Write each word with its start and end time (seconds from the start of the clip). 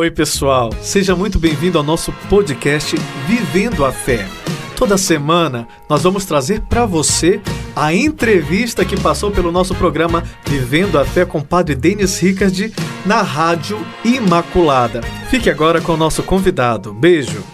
Oi, 0.00 0.10
pessoal, 0.10 0.70
seja 0.80 1.14
muito 1.14 1.38
bem-vindo 1.38 1.76
ao 1.76 1.84
nosso 1.84 2.10
podcast 2.30 2.96
Vivendo 3.26 3.84
a 3.84 3.92
Fé. 3.92 4.26
Toda 4.74 4.96
semana 4.96 5.68
nós 5.90 6.02
vamos 6.02 6.24
trazer 6.24 6.62
para 6.62 6.86
você 6.86 7.38
a 7.76 7.92
entrevista 7.92 8.82
que 8.82 8.98
passou 8.98 9.30
pelo 9.30 9.52
nosso 9.52 9.74
programa 9.74 10.24
Vivendo 10.46 10.98
a 10.98 11.04
Fé 11.04 11.26
com 11.26 11.40
o 11.40 11.44
Padre 11.44 11.74
Denis 11.74 12.18
Ricard 12.18 12.72
na 13.04 13.20
Rádio 13.20 13.78
Imaculada. 14.02 15.02
Fique 15.28 15.50
agora 15.50 15.82
com 15.82 15.92
o 15.92 15.98
nosso 15.98 16.22
convidado. 16.22 16.94
Beijo. 16.94 17.44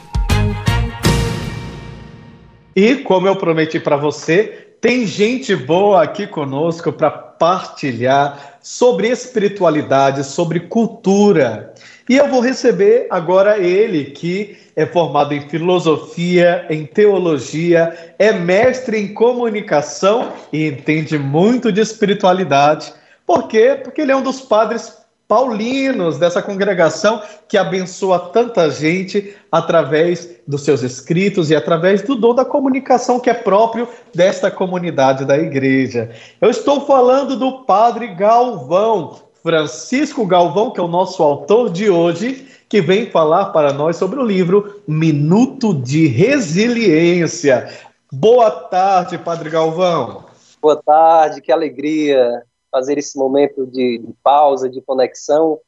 E 2.77 2.95
como 2.95 3.27
eu 3.27 3.35
prometi 3.35 3.81
para 3.81 3.97
você, 3.97 4.69
tem 4.81 5.05
gente 5.05 5.57
boa 5.57 6.01
aqui 6.05 6.29
conosco 6.29 6.93
para 6.93 7.11
partilhar 7.11 8.59
sobre 8.63 9.09
espiritualidade, 9.09 10.23
sobre 10.23 10.61
cultura. 10.61 11.75
E 12.09 12.17
eu 12.17 12.29
vou 12.29 12.41
receber 12.41 13.09
agora 13.11 13.59
ele, 13.59 14.05
que 14.05 14.57
é 14.77 14.87
formado 14.87 15.35
em 15.35 15.41
filosofia, 15.49 16.65
em 16.71 16.87
teologia, 16.87 18.15
é 18.19 18.33
mestre 18.33 18.99
em 18.99 19.13
comunicação 19.13 20.33
e 20.53 20.69
entende 20.69 21.19
muito 21.19 21.73
de 21.73 21.81
espiritualidade. 21.81 22.93
Por 23.27 23.49
quê? 23.49 23.81
Porque 23.83 24.03
ele 24.03 24.13
é 24.13 24.17
um 24.17 24.23
dos 24.23 24.41
padres 24.41 25.05
paulinos 25.27 26.19
dessa 26.19 26.41
congregação 26.41 27.21
que 27.49 27.59
abençoa 27.59 28.31
tanta 28.33 28.71
gente 28.71 29.35
através 29.51 30.31
dos 30.47 30.63
seus 30.63 30.83
escritos 30.83 31.51
e 31.51 31.57
através 31.57 32.03
do 32.03 32.15
dom 32.15 32.35
da 32.35 32.45
comunicação 32.45 33.19
que 33.19 33.29
é 33.29 33.35
próprio 33.35 33.89
desta 34.15 34.51
comunidade 34.51 35.25
da 35.25 35.37
igreja. 35.37 36.11
Eu 36.41 36.51
estou 36.51 36.87
falando 36.87 37.37
do 37.37 37.65
Padre 37.65 38.15
Galvão, 38.15 39.17
Francisco 39.47 40.27
Galvão, 40.27 40.73
que 40.73 40.81
é 40.81 40.83
o 40.83 40.89
nosso 40.89 41.23
autor 41.23 41.71
de 41.71 41.89
hoje, 41.89 42.49
que 42.69 42.81
vem 42.81 43.13
falar 43.13 43.53
para 43.53 43.73
nós 43.73 43.95
sobre 43.95 44.19
o 44.19 44.25
livro 44.25 44.83
Minuto 44.89 45.73
de 45.73 46.09
Resiliência. 46.09 47.71
Boa 48.13 48.51
tarde, 48.51 49.17
Padre 49.17 49.49
Galvão. 49.49 50.25
Boa 50.61 50.83
tarde, 50.83 51.41
que 51.41 51.53
alegria 51.53 52.43
fazer 52.73 52.99
esse 52.99 53.17
momento 53.17 53.65
de, 53.69 53.99
de 53.99 54.13
pausa, 54.21 54.69
de 54.69 54.83
conexão, 54.83 55.61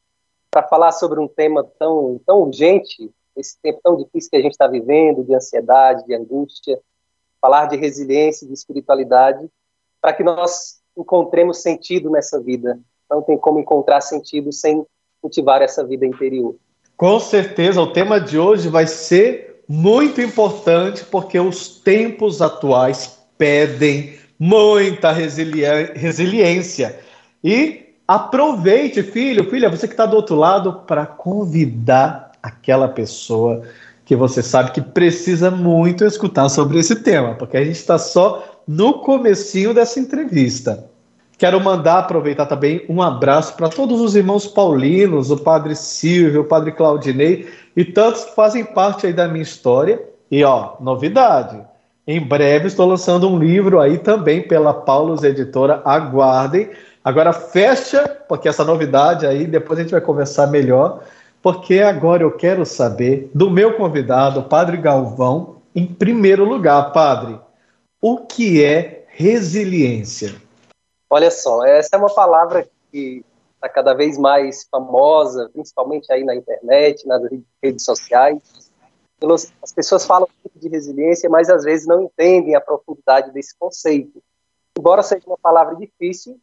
para 0.51 0.67
falar 0.67 0.91
sobre 0.91 1.21
um 1.21 1.29
tema 1.29 1.63
tão, 1.79 2.21
tão 2.27 2.41
urgente, 2.41 3.09
esse 3.37 3.57
tempo 3.63 3.79
tão 3.81 3.97
difícil 3.97 4.29
que 4.29 4.39
a 4.39 4.43
gente 4.43 4.55
está 4.55 4.67
vivendo, 4.67 5.23
de 5.23 5.37
ansiedade, 5.37 6.05
de 6.05 6.17
angústia, 6.17 6.81
falar 7.41 7.67
de 7.67 7.77
resiliência, 7.77 8.45
de 8.45 8.55
espiritualidade, 8.55 9.49
para 10.01 10.13
que 10.13 10.25
nós 10.25 10.81
encontremos 10.97 11.63
sentido 11.63 12.11
nessa 12.11 12.41
vida, 12.41 12.77
não 13.11 13.23
tem 13.23 13.39
como 13.39 13.59
encontrar 13.59 14.01
sentido 14.01 14.53
sem 14.53 14.85
cultivar 15.21 15.63
essa 15.63 15.85
vida 15.85 16.07
interior. 16.07 16.55
Com 16.97 17.19
certeza, 17.21 17.81
o 17.81 17.93
tema 17.93 18.21
de 18.21 18.39
hoje 18.39 18.69
vai 18.69 18.87
ser 18.87 19.63
muito 19.69 20.21
importante 20.21 21.05
porque 21.05 21.39
os 21.39 21.81
tempos 21.81 22.41
atuais 22.41 23.19
pedem 23.37 24.19
muita 24.39 25.13
resili 25.13 25.63
resiliência. 25.95 26.99
E 27.43 27.95
aproveite, 28.07 29.03
filho, 29.03 29.49
filha, 29.51 29.69
você 29.69 29.87
que 29.87 29.95
está 29.95 30.07
do 30.07 30.17
outro 30.17 30.37
lado, 30.37 30.85
para 30.87 31.07
convidar 31.07 32.33
aquela 32.43 32.89
pessoa 32.89 33.63
que 34.05 34.17
você 34.17 34.43
sabe 34.43 34.73
que 34.73 34.81
precisa 34.81 35.51
muito 35.51 36.05
escutar 36.05 36.49
sobre 36.49 36.79
esse 36.79 36.97
tema, 36.97 37.35
porque 37.35 37.59
a 37.59 37.65
gente 37.65 37.77
está 37.77 37.99
só 37.99 38.63
no 38.67 39.01
comecinho 39.01 39.75
dessa 39.75 40.01
entrevista. 40.01 40.89
Quero 41.39 41.61
mandar, 41.61 42.01
aproveitar 42.01 42.47
também, 42.47 42.85
um 42.89 43.01
abraço 43.01 43.55
para 43.55 43.69
todos 43.69 44.01
os 44.01 44.17
irmãos 44.17 44.45
paulinos, 44.45 45.31
o 45.31 45.37
padre 45.37 45.77
Silvio, 45.77 46.41
o 46.41 46.45
padre 46.45 46.73
Claudinei 46.73 47.49
e 47.77 47.85
tantos 47.85 48.25
que 48.25 48.35
fazem 48.35 48.65
parte 48.65 49.07
aí 49.07 49.13
da 49.13 49.29
minha 49.29 49.45
história. 49.45 50.03
E 50.29 50.43
ó, 50.43 50.73
novidade, 50.81 51.61
em 52.05 52.21
breve 52.21 52.67
estou 52.67 52.87
lançando 52.87 53.29
um 53.29 53.39
livro 53.39 53.79
aí 53.79 53.99
também 53.99 54.43
pela 54.43 54.75
Paulus 54.75 55.23
Editora, 55.23 55.81
aguardem. 55.85 56.71
Agora 57.05 57.33
fecha, 57.33 58.21
porque 58.29 58.49
essa 58.49 58.65
novidade 58.65 59.25
aí, 59.25 59.47
depois 59.47 59.79
a 59.79 59.83
gente 59.83 59.93
vai 59.93 60.01
conversar 60.01 60.49
melhor, 60.49 61.05
porque 61.41 61.79
agora 61.79 62.25
eu 62.25 62.33
quero 62.33 62.67
saber 62.67 63.31
do 63.33 63.49
meu 63.49 63.75
convidado, 63.75 64.41
o 64.41 64.45
Padre 64.45 64.77
Galvão, 64.77 65.59
em 65.73 65.87
primeiro 65.87 66.45
lugar, 66.45 66.91
Padre, 66.93 67.39
o 68.03 68.17
que 68.27 68.65
é 68.65 69.05
resiliência? 69.07 70.48
Olha 71.11 71.31
só, 71.31 71.65
essa 71.65 71.97
é 71.97 71.99
uma 71.99 72.15
palavra 72.15 72.69
que 72.91 73.25
está 73.55 73.69
cada 73.69 73.95
vez 73.95 74.19
mais 74.19 74.65
famosa, 74.71 75.51
principalmente 75.53 76.13
aí 76.13 76.23
na 76.23 76.35
internet, 76.35 77.07
nas 77.07 77.23
redes 77.63 77.85
sociais. 77.85 78.71
As 79.63 79.73
pessoas 79.73 80.07
falam 80.07 80.29
muito 80.45 80.59
de 80.59 80.69
resiliência, 80.69 81.29
mas 81.29 81.49
às 81.49 81.65
vezes 81.65 81.87
não 81.87 82.03
entendem 82.03 82.55
a 82.55 82.61
profundidade 82.61 83.33
desse 83.33 83.57
conceito. 83.59 84.23
Embora 84.79 85.03
seja 85.03 85.27
uma 85.27 85.39
palavra 85.39 85.75
difícil, 85.75 86.39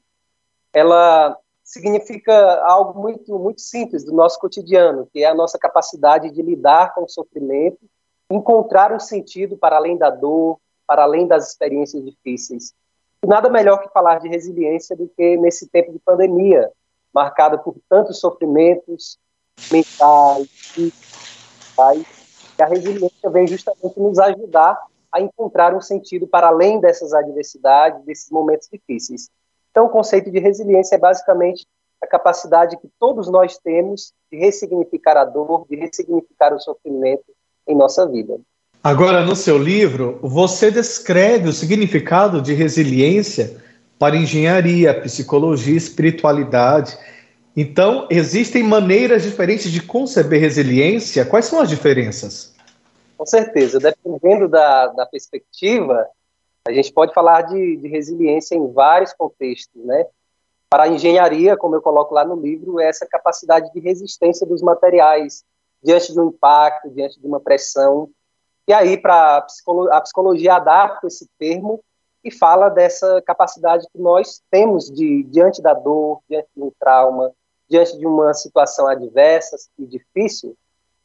ela 0.74 1.38
significa 1.64 2.62
algo 2.66 3.00
muito 3.00 3.40
muito 3.40 3.62
simples 3.62 4.04
do 4.04 4.14
nosso 4.14 4.38
cotidiano, 4.40 5.08
que 5.12 5.24
é 5.24 5.26
a 5.26 5.34
nossa 5.34 5.58
capacidade 5.58 6.30
de 6.32 6.42
lidar 6.42 6.94
com 6.94 7.04
o 7.04 7.10
sofrimento, 7.10 7.80
encontrar 8.30 8.92
um 8.92 9.00
sentido 9.00 9.58
para 9.58 9.78
além 9.78 9.98
da 9.98 10.10
dor, 10.10 10.60
para 10.86 11.04
além 11.04 11.28
das 11.28 11.50
experiências 11.50 12.04
difíceis. 12.04 12.74
E 13.26 13.28
nada 13.28 13.50
melhor 13.50 13.82
que 13.82 13.90
falar 13.90 14.20
de 14.20 14.30
resiliência 14.30 14.96
do 14.96 15.08
que 15.18 15.36
nesse 15.38 15.68
tempo 15.68 15.92
de 15.92 15.98
pandemia, 15.98 16.72
marcada 17.12 17.58
por 17.58 17.76
tantos 17.90 18.20
sofrimentos 18.20 19.18
mentais, 19.72 20.48
físicos, 20.48 22.06
e 22.56 22.62
a 22.62 22.68
resiliência 22.68 23.28
vem 23.32 23.48
justamente 23.48 24.00
nos 24.00 24.20
ajudar 24.20 24.80
a 25.12 25.20
encontrar 25.20 25.74
um 25.74 25.82
sentido 25.82 26.28
para 26.28 26.50
além 26.50 26.80
dessas 26.80 27.16
adversidades, 27.16 28.06
desses 28.06 28.30
momentos 28.30 28.70
difíceis. 28.72 29.28
Então, 29.72 29.88
o 29.88 29.90
conceito 29.90 30.30
de 30.30 30.38
resiliência 30.38 30.94
é 30.94 31.00
basicamente 31.00 31.66
a 32.00 32.06
capacidade 32.06 32.78
que 32.78 32.92
todos 33.00 33.28
nós 33.28 33.58
temos 33.58 34.14
de 34.32 34.38
ressignificar 34.38 35.18
a 35.18 35.26
dor, 35.26 35.66
de 35.68 35.76
ressignificar 35.78 36.54
o 36.54 36.60
sofrimento 36.60 37.26
em 37.68 37.76
nossa 37.76 38.08
vida. 38.08 38.40
Agora, 38.86 39.26
no 39.26 39.36
seu 39.36 39.58
livro, 39.58 40.20
você 40.22 40.70
descreve 40.70 41.50
o 41.50 41.52
significado 41.52 42.40
de 42.40 42.54
resiliência 42.54 43.60
para 43.98 44.16
engenharia, 44.16 45.02
psicologia, 45.02 45.76
espiritualidade. 45.76 46.96
Então, 47.58 48.08
existem 48.12 48.62
maneiras 48.62 49.24
diferentes 49.24 49.72
de 49.72 49.82
conceber 49.82 50.40
resiliência. 50.40 51.26
Quais 51.26 51.46
são 51.46 51.60
as 51.60 51.68
diferenças? 51.68 52.54
Com 53.18 53.26
certeza, 53.26 53.80
dependendo 53.80 54.48
da, 54.48 54.86
da 54.90 55.08
perspectiva, 55.08 56.06
a 56.68 56.72
gente 56.72 56.94
pode 56.94 57.12
falar 57.12 57.42
de, 57.42 57.78
de, 57.78 57.88
resiliência 57.88 58.54
em 58.54 58.72
vários 58.72 59.14
contextos, 59.14 59.84
né? 59.84 60.06
Para 60.70 60.84
a 60.84 60.90
engenharia, 60.90 61.58
como 61.58 61.76
eu 61.76 61.82
coloco 61.82 62.14
lá 62.14 62.24
no 62.24 62.40
livro, 62.40 62.80
é 62.80 62.88
essa 62.88 63.08
capacidade 63.08 63.74
de 63.74 63.80
resistência 63.80 64.46
dos 64.46 64.62
materiais 64.62 65.44
diante 65.84 66.14
de 66.14 66.20
um 66.20 66.28
impacto, 66.28 66.92
diante 66.92 67.20
de 67.20 67.26
uma 67.26 67.40
pressão, 67.40 68.12
e 68.68 68.74
aí, 68.74 68.98
para 68.98 69.46
a 69.92 70.02
psicologia 70.02 70.56
adapta 70.56 71.08
esse 71.08 71.28
termo 71.38 71.84
e 72.24 72.32
fala 72.32 72.70
dessa 72.70 73.22
capacidade 73.22 73.86
que 73.92 74.00
nós 74.00 74.42
temos 74.50 74.86
de, 74.86 75.24
diante 75.24 75.62
da 75.62 75.74
dor, 75.74 76.22
diante 76.28 76.50
de 76.56 76.64
um 76.64 76.72
trauma, 76.80 77.32
diante 77.70 77.98
de 77.98 78.06
uma 78.06 78.34
situação 78.34 78.88
adversa 78.88 79.56
e 79.78 79.86
difícil, 79.86 80.58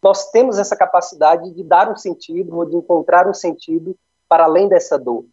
nós 0.03 0.31
temos 0.31 0.59
essa 0.59 0.75
capacidade 0.75 1.50
de 1.53 1.62
dar 1.62 1.91
um 1.91 1.97
sentido 1.97 2.56
ou 2.56 2.65
de 2.65 2.76
encontrar 2.76 3.28
um 3.28 3.34
sentido 3.34 3.94
para 4.26 4.44
além 4.44 4.66
dessa 4.66 4.99
dor. 4.99 5.26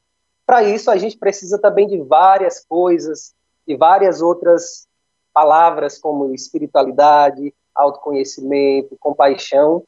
Para 0.46 0.64
isso, 0.64 0.92
a 0.92 0.98
gente 0.98 1.18
precisa 1.18 1.58
também 1.58 1.88
de 1.88 2.02
várias 2.02 2.66
coisas, 2.66 3.34
de 3.66 3.78
várias 3.78 4.22
outras 4.22 4.88
palavras, 5.34 5.98
como 5.98 6.34
espiritualidade, 6.34 7.54
autoconhecimento, 7.74 8.98
compaixão, 9.00 9.84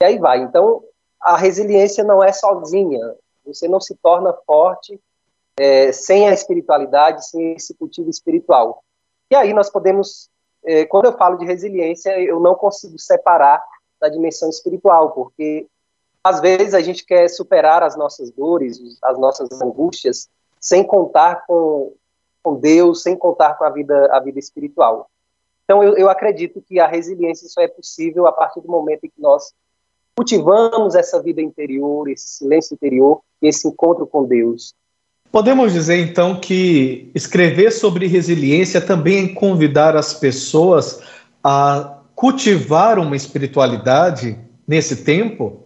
e 0.00 0.04
aí 0.04 0.18
vai. 0.18 0.38
Então, 0.38 0.82
a 1.24 1.38
resiliência 1.38 2.04
não 2.04 2.22
é 2.22 2.30
sozinha. 2.32 3.00
Você 3.46 3.66
não 3.66 3.80
se 3.80 3.94
torna 3.96 4.32
forte 4.46 5.00
é, 5.58 5.90
sem 5.90 6.28
a 6.28 6.34
espiritualidade, 6.34 7.26
sem 7.26 7.54
esse 7.54 7.74
cultivo 7.74 8.10
espiritual. 8.10 8.84
E 9.30 9.34
aí 9.34 9.54
nós 9.54 9.70
podemos, 9.70 10.28
é, 10.62 10.84
quando 10.84 11.06
eu 11.06 11.16
falo 11.16 11.38
de 11.38 11.46
resiliência, 11.46 12.20
eu 12.20 12.38
não 12.38 12.54
consigo 12.54 12.98
separar 12.98 13.64
da 13.98 14.08
dimensão 14.08 14.50
espiritual, 14.50 15.12
porque 15.12 15.66
às 16.22 16.40
vezes 16.40 16.74
a 16.74 16.80
gente 16.80 17.04
quer 17.04 17.28
superar 17.28 17.82
as 17.82 17.96
nossas 17.96 18.30
dores, 18.30 18.78
as 19.02 19.18
nossas 19.18 19.48
angústias, 19.62 20.28
sem 20.60 20.84
contar 20.84 21.46
com, 21.46 21.94
com 22.42 22.56
Deus, 22.56 23.02
sem 23.02 23.16
contar 23.16 23.54
com 23.54 23.64
a 23.64 23.70
vida, 23.70 24.14
a 24.14 24.20
vida 24.20 24.38
espiritual. 24.38 25.08
Então 25.64 25.82
eu, 25.82 25.96
eu 25.96 26.10
acredito 26.10 26.60
que 26.60 26.78
a 26.78 26.86
resiliência 26.86 27.48
só 27.48 27.62
é 27.62 27.68
possível 27.68 28.26
a 28.26 28.32
partir 28.32 28.60
do 28.60 28.68
momento 28.68 29.04
em 29.04 29.08
que 29.08 29.20
nós 29.20 29.54
cultivamos 30.16 30.94
essa 30.94 31.20
vida 31.22 31.42
interior, 31.42 32.08
esse 32.08 32.38
silêncio 32.38 32.74
interior, 32.74 33.20
esse 33.42 33.66
encontro 33.66 34.06
com 34.06 34.24
Deus. 34.24 34.74
Podemos 35.30 35.72
dizer 35.72 35.98
então 35.98 36.40
que 36.40 37.10
escrever 37.14 37.72
sobre 37.72 38.06
resiliência 38.06 38.80
também 38.80 39.24
é 39.24 39.34
convidar 39.34 39.96
as 39.96 40.14
pessoas 40.14 41.02
a 41.42 42.02
cultivar 42.14 42.98
uma 42.98 43.16
espiritualidade 43.16 44.38
nesse 44.66 45.04
tempo? 45.04 45.64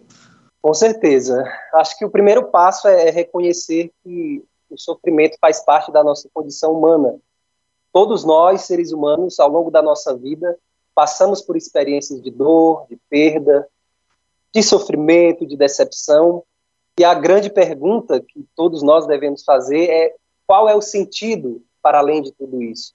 Com 0.61 0.73
certeza. 0.73 1.43
Acho 1.75 1.97
que 1.97 2.03
o 2.03 2.09
primeiro 2.09 2.45
passo 2.45 2.87
é 2.87 3.11
reconhecer 3.11 3.91
que 4.03 4.43
o 4.69 4.77
sofrimento 4.77 5.37
faz 5.39 5.63
parte 5.63 5.91
da 5.91 6.03
nossa 6.03 6.27
condição 6.33 6.73
humana. 6.73 7.15
Todos 7.93 8.25
nós, 8.25 8.61
seres 8.61 8.91
humanos, 8.91 9.39
ao 9.39 9.49
longo 9.49 9.71
da 9.71 9.81
nossa 9.81 10.15
vida, 10.15 10.57
passamos 10.93 11.41
por 11.41 11.55
experiências 11.55 12.21
de 12.21 12.29
dor, 12.29 12.85
de 12.89 12.97
perda, 13.09 13.67
de 14.53 14.63
sofrimento, 14.63 15.45
de 15.45 15.55
decepção. 15.55 16.43
E 16.99 17.03
a 17.03 17.13
grande 17.13 17.49
pergunta 17.49 18.19
que 18.19 18.45
todos 18.55 18.83
nós 18.83 19.07
devemos 19.07 19.43
fazer 19.43 19.89
é 19.89 20.15
qual 20.45 20.67
é 20.67 20.75
o 20.75 20.81
sentido 20.81 21.61
para 21.81 21.99
além 21.99 22.21
de 22.21 22.31
tudo 22.31 22.61
isso? 22.61 22.93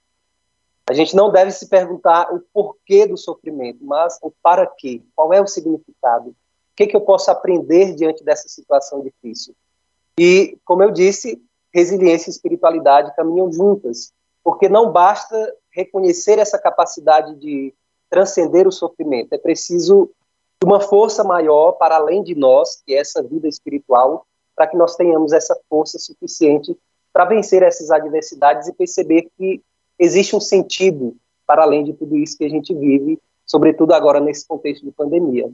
A 0.87 0.93
gente 0.93 1.15
não 1.15 1.31
deve 1.31 1.51
se 1.51 1.67
perguntar 1.67 2.31
o 2.31 2.41
porquê 2.53 3.07
do 3.07 3.17
sofrimento, 3.17 3.79
mas 3.81 4.19
o 4.21 4.31
para 4.43 4.67
quê. 4.67 5.01
Qual 5.15 5.33
é 5.33 5.41
o 5.41 5.47
significado? 5.47 6.29
O 6.29 6.35
que, 6.75 6.85
que 6.85 6.95
eu 6.95 7.01
posso 7.01 7.31
aprender 7.31 7.95
diante 7.95 8.23
dessa 8.23 8.47
situação 8.47 9.01
difícil? 9.01 9.55
E, 10.19 10.57
como 10.63 10.83
eu 10.83 10.91
disse, 10.91 11.41
resiliência 11.73 12.29
e 12.29 12.33
espiritualidade 12.33 13.15
caminham 13.15 13.51
juntas, 13.51 14.13
porque 14.43 14.69
não 14.69 14.91
basta 14.91 15.55
reconhecer 15.71 16.37
essa 16.37 16.59
capacidade 16.59 17.35
de 17.35 17.73
transcender 18.09 18.67
o 18.67 18.71
sofrimento, 18.71 19.33
é 19.33 19.37
preciso 19.37 20.11
uma 20.63 20.79
força 20.79 21.23
maior 21.23 21.73
para 21.73 21.95
além 21.95 22.23
de 22.23 22.35
nós, 22.35 22.81
que 22.85 22.93
é 22.93 22.99
essa 22.99 23.21
vida 23.21 23.47
espiritual, 23.47 24.25
para 24.55 24.67
que 24.67 24.77
nós 24.77 24.95
tenhamos 24.95 25.33
essa 25.33 25.57
força 25.69 25.99
suficiente 25.99 26.75
para 27.11 27.25
vencer 27.25 27.61
essas 27.63 27.91
adversidades 27.91 28.67
e 28.67 28.73
perceber 28.73 29.27
que 29.37 29.61
existe 29.99 30.35
um 30.35 30.41
sentido 30.41 31.15
para 31.45 31.63
além 31.63 31.83
de 31.83 31.93
tudo 31.93 32.17
isso 32.17 32.37
que 32.37 32.45
a 32.45 32.49
gente 32.49 32.73
vive, 32.73 33.19
sobretudo 33.45 33.93
agora 33.93 34.19
nesse 34.19 34.47
contexto 34.47 34.83
de 34.83 34.91
pandemia. 34.91 35.49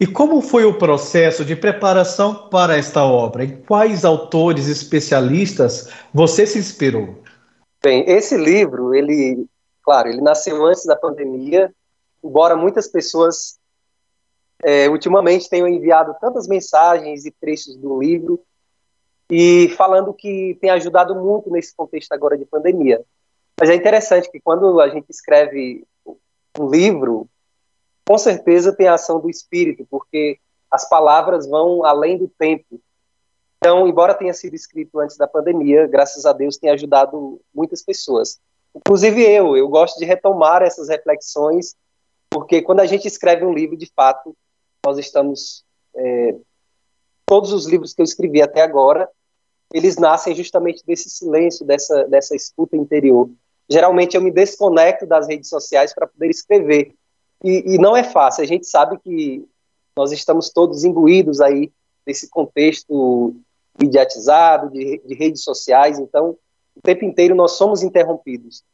E 0.00 0.06
como 0.06 0.40
foi 0.40 0.64
o 0.64 0.78
processo 0.78 1.44
de 1.44 1.56
preparação 1.56 2.48
para 2.48 2.76
esta 2.76 3.04
obra? 3.04 3.44
Em 3.44 3.56
quais 3.62 4.04
autores 4.04 4.68
especialistas 4.68 5.88
você 6.14 6.46
se 6.46 6.58
inspirou? 6.58 7.16
Bem, 7.82 8.04
esse 8.08 8.36
livro, 8.36 8.94
ele, 8.94 9.46
claro, 9.82 10.08
ele 10.08 10.20
nasceu 10.20 10.64
antes 10.64 10.84
da 10.84 10.94
pandemia, 10.94 11.72
embora 12.22 12.56
muitas 12.56 12.86
pessoas 12.86 13.57
é, 14.62 14.88
ultimamente 14.88 15.48
tenham 15.48 15.68
enviado 15.68 16.14
tantas 16.20 16.48
mensagens 16.48 17.24
e 17.24 17.30
trechos 17.30 17.76
do 17.76 18.00
livro 18.00 18.40
e 19.30 19.68
falando 19.76 20.12
que 20.12 20.56
tem 20.60 20.70
ajudado 20.70 21.14
muito 21.14 21.50
nesse 21.50 21.74
contexto 21.74 22.12
agora 22.12 22.36
de 22.36 22.44
pandemia. 22.44 23.04
Mas 23.60 23.70
é 23.70 23.74
interessante 23.74 24.30
que 24.30 24.40
quando 24.40 24.80
a 24.80 24.88
gente 24.88 25.10
escreve 25.10 25.84
um 26.58 26.68
livro, 26.70 27.28
com 28.06 28.16
certeza 28.16 28.72
tem 28.72 28.88
a 28.88 28.94
ação 28.94 29.20
do 29.20 29.28
espírito, 29.28 29.86
porque 29.90 30.38
as 30.70 30.88
palavras 30.88 31.46
vão 31.46 31.84
além 31.84 32.16
do 32.16 32.28
tempo. 32.28 32.80
Então, 33.58 33.86
embora 33.86 34.14
tenha 34.14 34.32
sido 34.32 34.54
escrito 34.54 34.98
antes 35.00 35.16
da 35.16 35.26
pandemia, 35.26 35.86
graças 35.86 36.24
a 36.24 36.32
Deus 36.32 36.56
tem 36.56 36.70
ajudado 36.70 37.40
muitas 37.52 37.82
pessoas. 37.82 38.38
Inclusive 38.74 39.22
eu, 39.22 39.56
eu 39.56 39.68
gosto 39.68 39.98
de 39.98 40.04
retomar 40.04 40.62
essas 40.62 40.88
reflexões, 40.88 41.74
porque 42.30 42.62
quando 42.62 42.80
a 42.80 42.86
gente 42.86 43.08
escreve 43.08 43.44
um 43.44 43.52
livro, 43.52 43.76
de 43.76 43.90
fato, 43.94 44.36
nós 44.88 44.98
estamos. 44.98 45.64
É, 45.94 46.34
todos 47.26 47.52
os 47.52 47.66
livros 47.66 47.92
que 47.92 48.00
eu 48.00 48.04
escrevi 48.04 48.40
até 48.40 48.62
agora, 48.62 49.08
eles 49.72 49.98
nascem 49.98 50.34
justamente 50.34 50.82
desse 50.86 51.10
silêncio, 51.10 51.66
dessa, 51.66 52.04
dessa 52.04 52.34
escuta 52.34 52.74
interior. 52.74 53.28
Geralmente 53.68 54.16
eu 54.16 54.22
me 54.22 54.30
desconecto 54.30 55.06
das 55.06 55.28
redes 55.28 55.50
sociais 55.50 55.94
para 55.94 56.06
poder 56.06 56.30
escrever. 56.30 56.94
E, 57.44 57.74
e, 57.74 57.78
não 57.78 57.94
é 57.94 58.02
fácil, 58.02 58.42
a 58.42 58.46
gente 58.46 58.66
sabe 58.66 58.98
que 58.98 59.46
nós 59.94 60.10
estamos 60.10 60.48
todos 60.48 60.84
imbuídos 60.84 61.40
aí 61.40 61.70
desse 62.06 62.30
contexto 62.30 63.36
mediatizado, 63.78 64.70
de, 64.70 65.02
de 65.04 65.14
redes 65.14 65.44
sociais, 65.44 65.98
então 65.98 66.36
o 66.74 66.80
tempo 66.82 67.04
inteiro 67.04 67.34
nós 67.34 67.52
somos 67.52 67.82
interrompidos. 67.82 68.64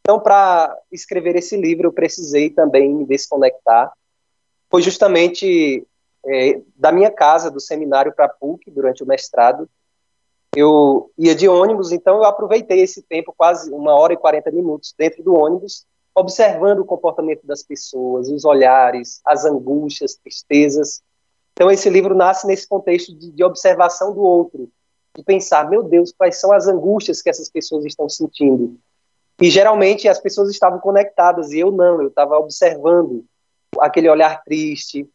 Então, 0.00 0.20
para 0.20 0.78
escrever 0.92 1.34
esse 1.34 1.56
livro, 1.56 1.88
eu 1.88 1.92
precisei 1.92 2.48
também 2.48 2.94
me 2.94 3.04
desconectar. 3.04 3.92
Foi 4.70 4.82
justamente 4.82 5.86
é, 6.26 6.60
da 6.76 6.90
minha 6.90 7.10
casa, 7.10 7.50
do 7.50 7.60
seminário 7.60 8.14
para 8.14 8.28
PUC, 8.28 8.70
durante 8.70 9.02
o 9.02 9.06
mestrado, 9.06 9.68
eu 10.56 11.10
ia 11.18 11.34
de 11.34 11.48
ônibus, 11.48 11.90
então 11.90 12.16
eu 12.16 12.24
aproveitei 12.24 12.80
esse 12.80 13.02
tempo, 13.02 13.34
quase 13.36 13.72
uma 13.72 13.94
hora 13.94 14.12
e 14.12 14.16
40 14.16 14.50
minutos, 14.52 14.94
dentro 14.96 15.22
do 15.22 15.34
ônibus, 15.34 15.84
observando 16.14 16.78
o 16.80 16.84
comportamento 16.84 17.44
das 17.44 17.62
pessoas, 17.62 18.28
os 18.28 18.44
olhares, 18.44 19.20
as 19.24 19.44
angústias, 19.44 20.14
tristezas. 20.14 21.02
Então, 21.52 21.70
esse 21.70 21.90
livro 21.90 22.14
nasce 22.14 22.46
nesse 22.46 22.68
contexto 22.68 23.12
de, 23.16 23.32
de 23.32 23.44
observação 23.44 24.14
do 24.14 24.20
outro, 24.20 24.70
de 25.16 25.24
pensar, 25.24 25.68
meu 25.68 25.82
Deus, 25.82 26.12
quais 26.16 26.40
são 26.40 26.52
as 26.52 26.68
angústias 26.68 27.20
que 27.20 27.30
essas 27.30 27.50
pessoas 27.50 27.84
estão 27.84 28.08
sentindo. 28.08 28.78
E 29.40 29.50
geralmente 29.50 30.08
as 30.08 30.20
pessoas 30.20 30.50
estavam 30.50 30.78
conectadas 30.78 31.50
e 31.50 31.58
eu 31.58 31.72
não, 31.72 32.00
eu 32.00 32.08
estava 32.08 32.38
observando 32.38 33.24
aquele 33.80 34.08
olhar 34.08 34.42
triste, 34.42 35.08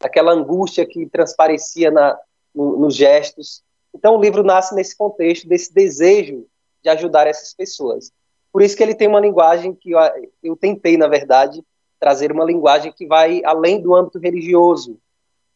aquela 0.00 0.32
angústia 0.32 0.86
que 0.86 1.06
transparecia 1.06 1.90
na, 1.90 2.18
no, 2.54 2.78
nos 2.78 2.94
gestos. 2.94 3.62
Então, 3.94 4.16
o 4.16 4.20
livro 4.20 4.42
nasce 4.42 4.74
nesse 4.74 4.96
contexto, 4.96 5.48
desse 5.48 5.72
desejo 5.72 6.46
de 6.82 6.88
ajudar 6.88 7.26
essas 7.26 7.54
pessoas. 7.54 8.10
Por 8.52 8.62
isso 8.62 8.76
que 8.76 8.82
ele 8.82 8.94
tem 8.94 9.08
uma 9.08 9.20
linguagem 9.20 9.74
que 9.74 9.90
eu, 9.92 9.98
eu 10.42 10.56
tentei, 10.56 10.96
na 10.96 11.08
verdade, 11.08 11.62
trazer 11.98 12.32
uma 12.32 12.44
linguagem 12.44 12.92
que 12.92 13.06
vai 13.06 13.42
além 13.44 13.80
do 13.80 13.94
âmbito 13.94 14.18
religioso. 14.18 14.98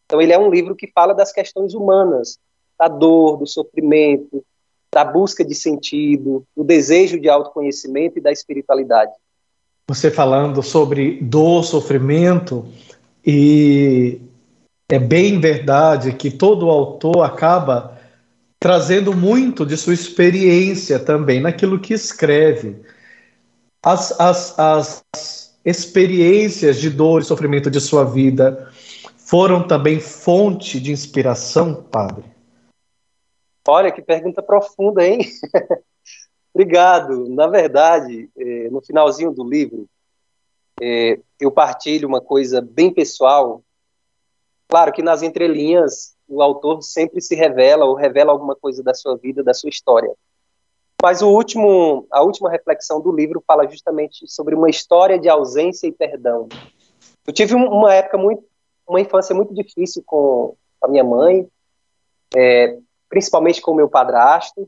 Então, 0.05 0.23
ele 0.23 0.33
é 0.33 0.39
um 0.39 0.51
livro 0.51 0.77
que 0.77 0.87
fala 0.87 1.13
das 1.13 1.33
questões 1.33 1.75
humanas, 1.75 2.39
da 2.79 2.89
dor, 2.89 3.39
do 3.39 3.47
sofrimento, 3.47 4.45
da 4.93 5.05
busca 5.05 5.45
de 5.45 5.55
sentido, 5.55 6.47
do 6.57 6.63
desejo 6.63 7.21
de 7.21 7.29
autoconhecimento 7.29 8.19
e 8.19 8.23
da 8.23 8.31
espiritualidade. 8.31 9.13
Você 9.89 10.11
falando 10.11 10.63
sobre 10.63 11.21
dor, 11.21 11.63
sofrimento, 11.63 12.67
e 13.25 14.21
é 14.91 14.99
bem 14.99 15.41
verdade 15.41 16.13
que 16.13 16.31
todo 16.31 16.71
autor 16.71 17.23
acaba 17.23 17.97
trazendo 18.59 19.15
muito 19.15 19.65
de 19.65 19.77
sua 19.77 19.95
experiência 19.95 20.99
também 20.99 21.41
naquilo 21.41 21.79
que 21.79 21.95
escreve. 21.95 22.83
As, 23.83 24.19
as, 24.21 24.59
as 24.59 25.05
experiências 25.65 26.79
de 26.81 26.91
dor 26.91 27.21
e 27.21 27.25
sofrimento 27.25 27.71
de 27.71 27.81
sua 27.81 28.05
vida 28.05 28.73
foram 29.17 29.67
também 29.67 30.01
fonte 30.01 30.81
de 30.81 30.93
inspiração, 30.93 31.75
padre? 31.75 32.25
Olha, 33.69 33.91
que 33.91 34.03
pergunta 34.03 34.43
profunda, 34.43 35.05
hein? 35.05 35.21
Obrigado. 36.57 37.29
Na 37.29 37.47
verdade, 37.47 38.31
eh, 38.35 38.71
no 38.71 38.81
finalzinho 38.81 39.31
do 39.31 39.45
livro, 39.47 39.87
eh, 40.81 41.21
eu 41.39 41.53
partilho 41.53 42.09
uma 42.09 42.19
coisa 42.19 42.63
bem 42.63 42.91
pessoal. 42.91 43.63
Claro 44.67 44.91
que 44.91 45.03
nas 45.03 45.23
entrelinhas 45.23 46.17
o 46.27 46.41
autor 46.41 46.81
sempre 46.81 47.21
se 47.21 47.35
revela 47.35 47.85
ou 47.85 47.95
revela 47.95 48.33
alguma 48.33 48.57
coisa 48.57 48.83
da 48.83 48.95
sua 48.95 49.19
vida, 49.19 49.45
da 49.45 49.53
sua 49.53 49.69
história. 49.69 50.11
Mas 51.03 51.21
o 51.21 51.29
último, 51.29 52.07
a 52.11 52.23
última 52.23 52.51
reflexão 52.51 53.03
do 53.03 53.13
livro 53.13 53.45
fala 53.47 53.69
justamente 53.69 54.27
sobre 54.27 54.55
uma 54.55 54.71
história 54.71 55.19
de 55.19 55.29
ausência 55.29 55.87
e 55.87 55.93
perdão. 55.93 56.49
Eu 57.27 57.35
tive 57.35 57.55
uma 57.55 57.93
época 57.93 58.17
muito, 58.17 58.43
uma 58.89 58.99
infância 58.99 59.35
muito 59.35 59.53
difícil 59.53 60.03
com 60.07 60.57
a 60.83 60.89
minha 60.89 61.05
mãe, 61.05 61.47
é, 62.35 62.79
principalmente 63.11 63.61
com 63.61 63.73
o 63.73 63.77
meu 63.77 63.91
padrasto. 63.91 64.67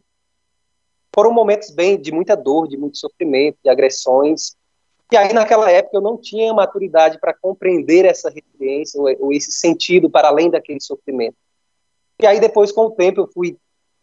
Foram 1.14 1.32
momentos 1.32 1.70
bem 1.70 2.00
de 2.00 2.12
muita 2.12 2.36
dor, 2.36 2.68
de 2.68 2.76
muito 2.76 2.98
sofrimento, 2.98 3.58
de 3.62 3.70
agressões. 3.70 4.56
E 5.10 5.16
aí 5.16 5.32
naquela 5.32 5.70
época 5.70 5.96
eu 5.96 6.02
não 6.02 6.16
tinha 6.16 6.52
maturidade 6.52 7.18
para 7.18 7.34
compreender 7.34 8.04
essa 8.04 8.30
referência 8.30 9.00
ou, 9.00 9.08
ou 9.20 9.32
esse 9.32 9.50
sentido 9.52 10.10
para 10.10 10.28
além 10.28 10.50
daquele 10.50 10.80
sofrimento. 10.80 11.36
E 12.20 12.26
aí 12.26 12.40
depois, 12.40 12.72
com 12.72 12.86
o 12.86 12.90
tempo, 12.90 13.20
eu 13.20 13.28
fui 13.28 13.56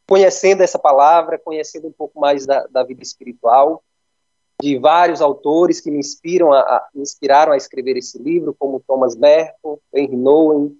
conhecendo 0.08 0.62
essa 0.62 0.80
palavra, 0.80 1.40
conhecendo 1.40 1.88
um 1.88 1.92
pouco 1.92 2.20
mais 2.20 2.46
da, 2.46 2.66
da 2.68 2.84
vida 2.84 3.04
espiritual, 3.04 3.84
de 4.62 4.78
vários 4.78 5.22
autores 5.22 5.82
que 5.82 5.92
me 5.92 6.00
inspiram 6.00 6.54
a, 6.54 6.60
a, 6.60 6.88
inspiraram 6.96 7.52
a 7.52 7.58
escrever 7.58 7.98
esse 7.98 8.18
livro, 8.18 8.56
como 8.58 8.82
Thomas 8.88 9.16
Merton, 9.16 9.78
Henry 9.94 10.16
Nouwen, 10.16 10.78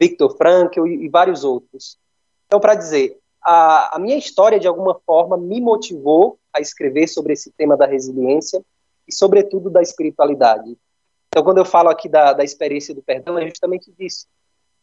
Viktor 0.00 0.36
Frankl 0.36 0.86
e, 0.86 1.04
e 1.04 1.08
vários 1.08 1.44
outros. 1.44 1.98
Então, 2.46 2.58
para 2.60 2.74
dizer, 2.74 3.18
a, 3.44 3.96
a, 3.96 3.98
minha 3.98 4.16
história, 4.16 4.58
de 4.58 4.66
alguma 4.66 4.98
forma, 5.06 5.36
me 5.36 5.60
motivou 5.60 6.38
a 6.52 6.60
escrever 6.60 7.06
sobre 7.06 7.34
esse 7.34 7.52
tema 7.52 7.76
da 7.76 7.86
resiliência 7.86 8.64
e, 9.06 9.14
sobretudo, 9.14 9.68
da 9.68 9.82
espiritualidade. 9.82 10.76
Então, 11.28 11.44
quando 11.44 11.58
eu 11.58 11.64
falo 11.64 11.90
aqui 11.90 12.08
da, 12.08 12.32
da 12.32 12.42
experiência 12.42 12.94
do 12.94 13.02
perdão, 13.02 13.38
é 13.38 13.46
justamente 13.46 13.92
disso. 13.92 14.26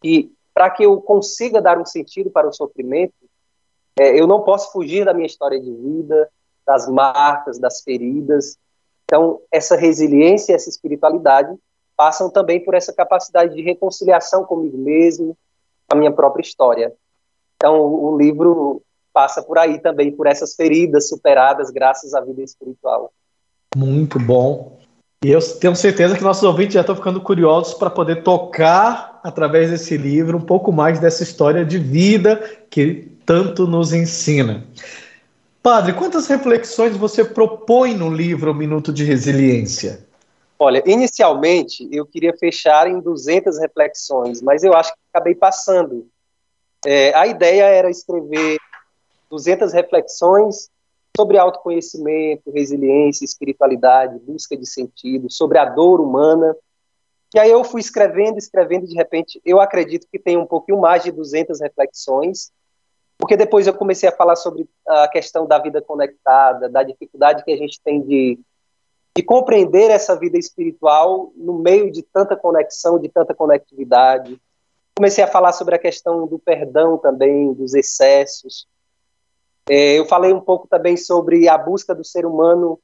E 0.03 0.31
para 0.53 0.69
que 0.69 0.83
eu 0.83 1.01
consiga 1.01 1.61
dar 1.61 1.79
um 1.79 1.85
sentido 1.85 2.29
para 2.29 2.47
o 2.47 2.53
sofrimento, 2.53 3.13
é, 3.99 4.19
eu 4.19 4.27
não 4.27 4.41
posso 4.41 4.71
fugir 4.71 5.05
da 5.05 5.13
minha 5.13 5.25
história 5.25 5.59
de 5.59 5.73
vida, 5.73 6.29
das 6.65 6.87
marcas, 6.87 7.57
das 7.57 7.81
feridas. 7.81 8.57
Então, 9.05 9.41
essa 9.51 9.75
resiliência, 9.75 10.53
essa 10.53 10.69
espiritualidade 10.69 11.55
passam 11.95 12.29
também 12.29 12.63
por 12.63 12.73
essa 12.73 12.93
capacidade 12.93 13.55
de 13.55 13.61
reconciliação 13.61 14.43
comigo 14.45 14.77
mesmo, 14.77 15.37
com 15.87 15.95
a 15.95 15.99
minha 15.99 16.11
própria 16.11 16.41
história. 16.41 16.93
Então, 17.61 17.79
o 17.79 18.17
livro 18.17 18.81
passa 19.13 19.43
por 19.43 19.59
aí 19.59 19.77
também, 19.77 20.11
por 20.11 20.25
essas 20.25 20.55
feridas 20.55 21.07
superadas 21.07 21.69
graças 21.69 22.15
à 22.15 22.19
vida 22.19 22.41
espiritual. 22.41 23.13
Muito 23.75 24.17
bom. 24.17 24.79
E 25.23 25.29
eu 25.29 25.39
tenho 25.59 25.75
certeza 25.75 26.17
que 26.17 26.23
nossos 26.23 26.41
ouvintes 26.41 26.73
já 26.73 26.81
estão 26.81 26.95
ficando 26.95 27.21
curiosos 27.21 27.75
para 27.75 27.91
poder 27.91 28.23
tocar, 28.23 29.19
através 29.23 29.69
desse 29.69 29.95
livro, 29.95 30.39
um 30.39 30.41
pouco 30.41 30.71
mais 30.71 30.99
dessa 30.99 31.21
história 31.21 31.63
de 31.63 31.77
vida 31.77 32.37
que 32.67 33.11
tanto 33.27 33.67
nos 33.67 33.93
ensina. 33.93 34.65
Padre, 35.61 35.93
quantas 35.93 36.25
reflexões 36.25 36.97
você 36.97 37.23
propõe 37.23 37.93
no 37.93 38.09
livro 38.09 38.55
Minuto 38.55 38.91
de 38.91 39.03
Resiliência? 39.03 40.03
Olha, 40.57 40.81
inicialmente 40.87 41.87
eu 41.91 42.07
queria 42.07 42.35
fechar 42.35 42.87
em 42.87 42.99
200 42.99 43.59
reflexões, 43.59 44.41
mas 44.41 44.63
eu 44.63 44.73
acho 44.73 44.91
que 44.91 44.99
acabei 45.13 45.35
passando. 45.35 46.07
É, 46.85 47.13
a 47.15 47.27
ideia 47.27 47.63
era 47.63 47.89
escrever 47.89 48.57
200 49.29 49.71
reflexões 49.71 50.69
sobre 51.15 51.37
autoconhecimento, 51.37 52.51
resiliência, 52.51 53.25
espiritualidade, 53.25 54.19
busca 54.19 54.55
de 54.55 54.65
sentido, 54.65 55.29
sobre 55.29 55.57
a 55.57 55.65
dor 55.65 55.99
humana. 55.99 56.55
E 57.33 57.39
aí 57.39 57.49
eu 57.49 57.63
fui 57.63 57.79
escrevendo, 57.79 58.37
escrevendo, 58.37 58.85
e 58.85 58.89
de 58.89 58.95
repente 58.95 59.41
eu 59.45 59.59
acredito 59.59 60.07
que 60.11 60.19
tem 60.19 60.37
um 60.37 60.45
pouquinho 60.45 60.79
mais 60.79 61.03
de 61.03 61.11
200 61.11 61.61
reflexões, 61.61 62.51
porque 63.17 63.37
depois 63.37 63.67
eu 63.67 63.73
comecei 63.73 64.09
a 64.09 64.15
falar 64.15 64.35
sobre 64.35 64.67
a 64.87 65.07
questão 65.07 65.45
da 65.45 65.59
vida 65.59 65.81
conectada, 65.81 66.67
da 66.67 66.81
dificuldade 66.81 67.43
que 67.43 67.51
a 67.51 67.57
gente 67.57 67.79
tem 67.83 68.01
de, 68.01 68.39
de 69.15 69.23
compreender 69.23 69.91
essa 69.91 70.17
vida 70.17 70.37
espiritual 70.37 71.31
no 71.35 71.59
meio 71.59 71.91
de 71.91 72.01
tanta 72.01 72.35
conexão, 72.35 72.97
de 72.97 73.07
tanta 73.09 73.33
conectividade. 73.33 74.41
Comecei 75.01 75.23
a 75.23 75.27
falar 75.27 75.51
sobre 75.51 75.73
a 75.73 75.79
questão 75.79 76.27
do 76.27 76.37
perdão 76.37 76.95
também, 76.95 77.51
dos 77.55 77.73
excessos, 77.73 78.67
é, 79.67 79.97
eu 79.97 80.05
falei 80.05 80.31
um 80.31 80.39
pouco 80.39 80.67
também 80.67 80.95
sobre 80.95 81.49
a 81.49 81.57
busca 81.57 81.95
do 81.95 82.03
ser 82.03 82.23
humano 82.23 82.79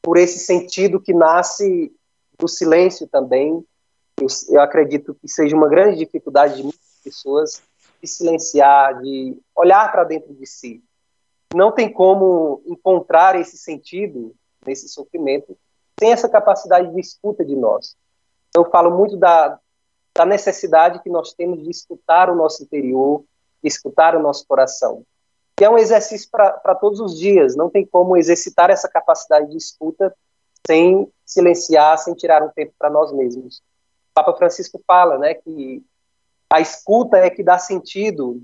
por 0.00 0.16
esse 0.16 0.38
sentido 0.38 1.00
que 1.00 1.12
nasce 1.12 1.92
do 2.38 2.46
silêncio 2.46 3.08
também. 3.08 3.66
Eu, 4.16 4.28
eu 4.50 4.60
acredito 4.60 5.12
que 5.12 5.26
seja 5.26 5.56
uma 5.56 5.68
grande 5.68 5.98
dificuldade 5.98 6.54
de 6.54 6.62
muitas 6.62 7.00
pessoas 7.02 7.60
de 8.00 8.06
silenciar, 8.06 9.02
de 9.02 9.36
olhar 9.52 9.90
para 9.90 10.04
dentro 10.04 10.32
de 10.32 10.46
si. 10.46 10.80
Não 11.52 11.72
tem 11.72 11.92
como 11.92 12.62
encontrar 12.64 13.34
esse 13.34 13.58
sentido 13.58 14.36
nesse 14.64 14.88
sofrimento 14.88 15.58
sem 15.98 16.12
essa 16.12 16.28
capacidade 16.28 16.94
de 16.94 17.00
escuta 17.00 17.44
de 17.44 17.56
nós. 17.56 17.96
Eu 18.54 18.70
falo 18.70 18.96
muito 18.96 19.16
da, 19.16 19.58
da 20.16 20.26
necessidade 20.26 21.02
que 21.02 21.10
nós 21.10 21.32
temos 21.34 21.62
de 21.62 21.70
escutar 21.70 22.28
o 22.30 22.34
nosso 22.34 22.62
interior, 22.62 23.24
de 23.62 23.68
escutar 23.68 24.16
o 24.16 24.20
nosso 24.20 24.46
coração 24.46 25.04
que 25.60 25.64
é 25.66 25.68
um 25.68 25.76
exercício 25.76 26.26
para 26.30 26.74
todos 26.74 27.00
os 27.00 27.18
dias. 27.18 27.54
Não 27.54 27.68
tem 27.68 27.84
como 27.84 28.16
exercitar 28.16 28.70
essa 28.70 28.88
capacidade 28.88 29.50
de 29.50 29.58
escuta 29.58 30.10
sem 30.66 31.06
silenciar, 31.22 31.98
sem 31.98 32.14
tirar 32.14 32.42
um 32.42 32.48
tempo 32.48 32.72
para 32.78 32.88
nós 32.88 33.12
mesmos. 33.12 33.58
O 33.58 34.14
Papa 34.14 34.32
Francisco 34.38 34.80
fala, 34.86 35.18
né, 35.18 35.34
que 35.34 35.84
a 36.50 36.62
escuta 36.62 37.18
é 37.18 37.28
que 37.28 37.42
dá 37.42 37.58
sentido 37.58 38.40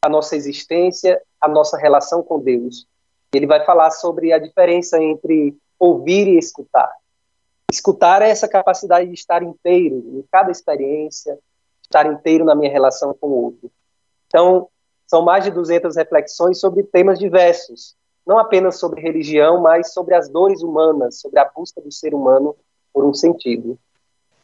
à 0.00 0.08
nossa 0.08 0.36
existência, 0.36 1.20
à 1.40 1.48
nossa 1.48 1.76
relação 1.76 2.22
com 2.22 2.38
Deus. 2.38 2.86
Ele 3.34 3.48
vai 3.48 3.64
falar 3.64 3.90
sobre 3.90 4.32
a 4.32 4.38
diferença 4.38 4.96
entre 5.02 5.58
ouvir 5.76 6.28
e 6.28 6.38
escutar. 6.38 6.92
Escutar 7.70 8.22
é 8.22 8.30
essa 8.30 8.48
capacidade 8.48 9.06
de 9.06 9.14
estar 9.14 9.42
inteiro 9.42 9.96
em 9.96 10.24
cada 10.30 10.50
experiência, 10.50 11.38
estar 11.82 12.06
inteiro 12.06 12.44
na 12.44 12.54
minha 12.54 12.70
relação 12.70 13.14
com 13.18 13.28
o 13.28 13.44
outro. 13.44 13.70
Então, 14.26 14.68
são 15.06 15.22
mais 15.22 15.44
de 15.44 15.50
200 15.50 15.96
reflexões 15.96 16.60
sobre 16.60 16.82
temas 16.84 17.18
diversos, 17.18 17.96
não 18.26 18.38
apenas 18.38 18.78
sobre 18.78 19.00
religião, 19.00 19.60
mas 19.60 19.92
sobre 19.92 20.14
as 20.14 20.28
dores 20.28 20.62
humanas, 20.62 21.20
sobre 21.20 21.40
a 21.40 21.44
busca 21.44 21.80
do 21.80 21.90
ser 21.90 22.14
humano 22.14 22.54
por 22.92 23.04
um 23.04 23.14
sentido. 23.14 23.78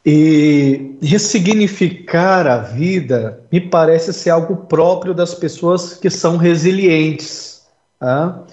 E 0.05 0.97
ressignificar 1.01 2.47
a 2.47 2.57
vida 2.57 3.43
me 3.51 3.59
parece 3.59 4.13
ser 4.13 4.29
algo 4.29 4.55
próprio 4.67 5.13
das 5.13 5.33
pessoas 5.33 5.93
que 5.93 6.09
são 6.09 6.37
resilientes. 6.37 7.65
Tá? 7.99 8.45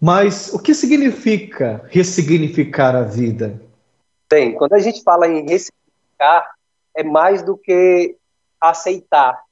Mas 0.00 0.52
o 0.52 0.58
que 0.58 0.74
significa 0.74 1.84
ressignificar 1.88 2.96
a 2.96 3.02
vida? 3.02 3.67
Bem, 4.30 4.54
quando 4.54 4.74
a 4.74 4.78
gente 4.78 5.02
fala 5.02 5.26
em 5.26 5.48
ressignificar, 5.48 6.54
é 6.94 7.02
mais 7.02 7.42
do 7.42 7.56
que 7.56 8.14
aceitar. 8.60 9.42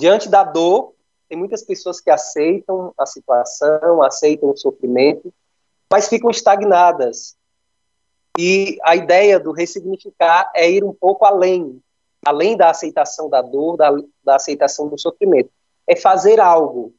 Diante 0.00 0.28
da 0.28 0.42
dor, 0.42 0.94
tem 1.28 1.38
muitas 1.38 1.62
pessoas 1.62 2.00
que 2.00 2.10
aceitam 2.10 2.92
a 2.98 3.06
situação, 3.06 4.02
aceitam 4.02 4.50
o 4.50 4.56
sofrimento, 4.56 5.32
mas 5.88 6.08
ficam 6.08 6.28
estagnadas. 6.28 7.36
E 8.36 8.78
a 8.82 8.96
ideia 8.96 9.38
do 9.38 9.52
ressignificar 9.52 10.50
é 10.56 10.68
ir 10.68 10.82
um 10.82 10.92
pouco 10.92 11.24
além, 11.24 11.80
além 12.24 12.56
da 12.56 12.70
aceitação 12.70 13.28
da 13.30 13.42
dor, 13.42 13.76
da, 13.76 13.90
da 14.24 14.36
aceitação 14.36 14.88
do 14.88 14.98
sofrimento. 14.98 15.50
É 15.86 15.94
fazer 15.94 16.40
algo. 16.40 16.92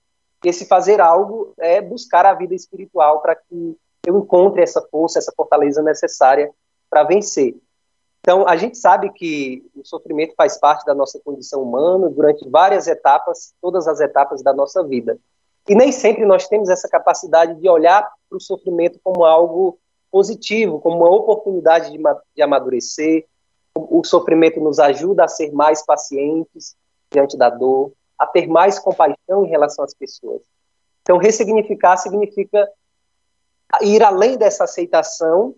E 0.45 0.48
esse 0.48 0.65
fazer 0.65 1.01
algo 1.01 1.53
é 1.57 1.81
buscar 1.81 2.25
a 2.25 2.33
vida 2.33 2.55
espiritual 2.55 3.21
para 3.21 3.36
que 3.36 3.77
eu 4.05 4.17
encontre 4.17 4.62
essa 4.62 4.81
força, 4.89 5.19
essa 5.19 5.33
fortaleza 5.36 5.81
necessária 5.81 6.50
para 6.89 7.03
vencer. 7.03 7.55
Então, 8.22 8.48
a 8.48 8.58
gente 8.58 8.77
sabe 8.77 9.12
que 9.12 9.65
o 9.75 9.86
sofrimento 9.86 10.34
faz 10.36 10.58
parte 10.60 10.86
da 10.86 10.93
nossa 10.93 11.19
condição 11.24 11.63
humana 11.63 12.10
durante 12.10 12.48
várias 12.50 12.88
etapas, 12.88 13.53
todas 13.62 13.88
as 13.88 14.00
etapas 14.00 14.43
da 14.43 14.53
nossa 14.53 14.84
vida. 14.84 15.17
E 15.67 15.75
nem 15.75 15.91
sempre 15.91 16.25
nós 16.25 16.48
temos 16.48 16.69
essa 16.69 16.89
capacidade 16.89 17.55
de 17.55 17.69
olhar 17.69 18.01
para 18.29 18.38
o 18.38 18.41
sofrimento 18.41 19.00
como 19.03 19.24
algo 19.24 19.79
positivo, 20.12 20.79
como 20.79 20.98
uma 20.98 21.10
oportunidade 21.10 21.91
de, 21.91 21.98
de 22.36 22.41
amadurecer. 22.41 23.25
O, 23.74 24.00
o 24.00 24.03
sofrimento 24.03 24.60
nos 24.60 24.79
ajuda 24.79 25.24
a 25.24 25.27
ser 25.27 25.51
mais 25.51 25.86
pacientes 25.86 26.75
diante 27.12 27.38
da 27.38 27.50
dor, 27.50 27.93
a 28.17 28.27
ter 28.27 28.48
mais 28.48 28.77
compaixão 28.79 29.46
em 29.46 29.50
relação 29.50 29.86
às 29.86 29.93
pessoas. 29.93 30.41
Então, 31.01 31.17
ressignificar 31.17 31.98
significa 31.98 32.69
ir 33.81 34.03
além 34.03 34.38
dessa 34.38 34.65
aceitação 34.65 35.55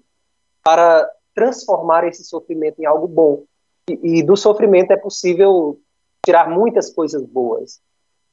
para 0.64 1.10
transformar 1.34 2.08
esse 2.08 2.24
sofrimento 2.24 2.80
em 2.80 2.86
algo 2.86 3.08
bom. 3.08 3.44
E, 3.90 4.20
e 4.20 4.24
do 4.24 4.36
sofrimento 4.36 4.92
é 4.92 4.98
possível 4.98 5.80
tirar 6.26 6.50
muitas 6.50 6.94
coisas 6.94 7.24
boas. 7.26 7.80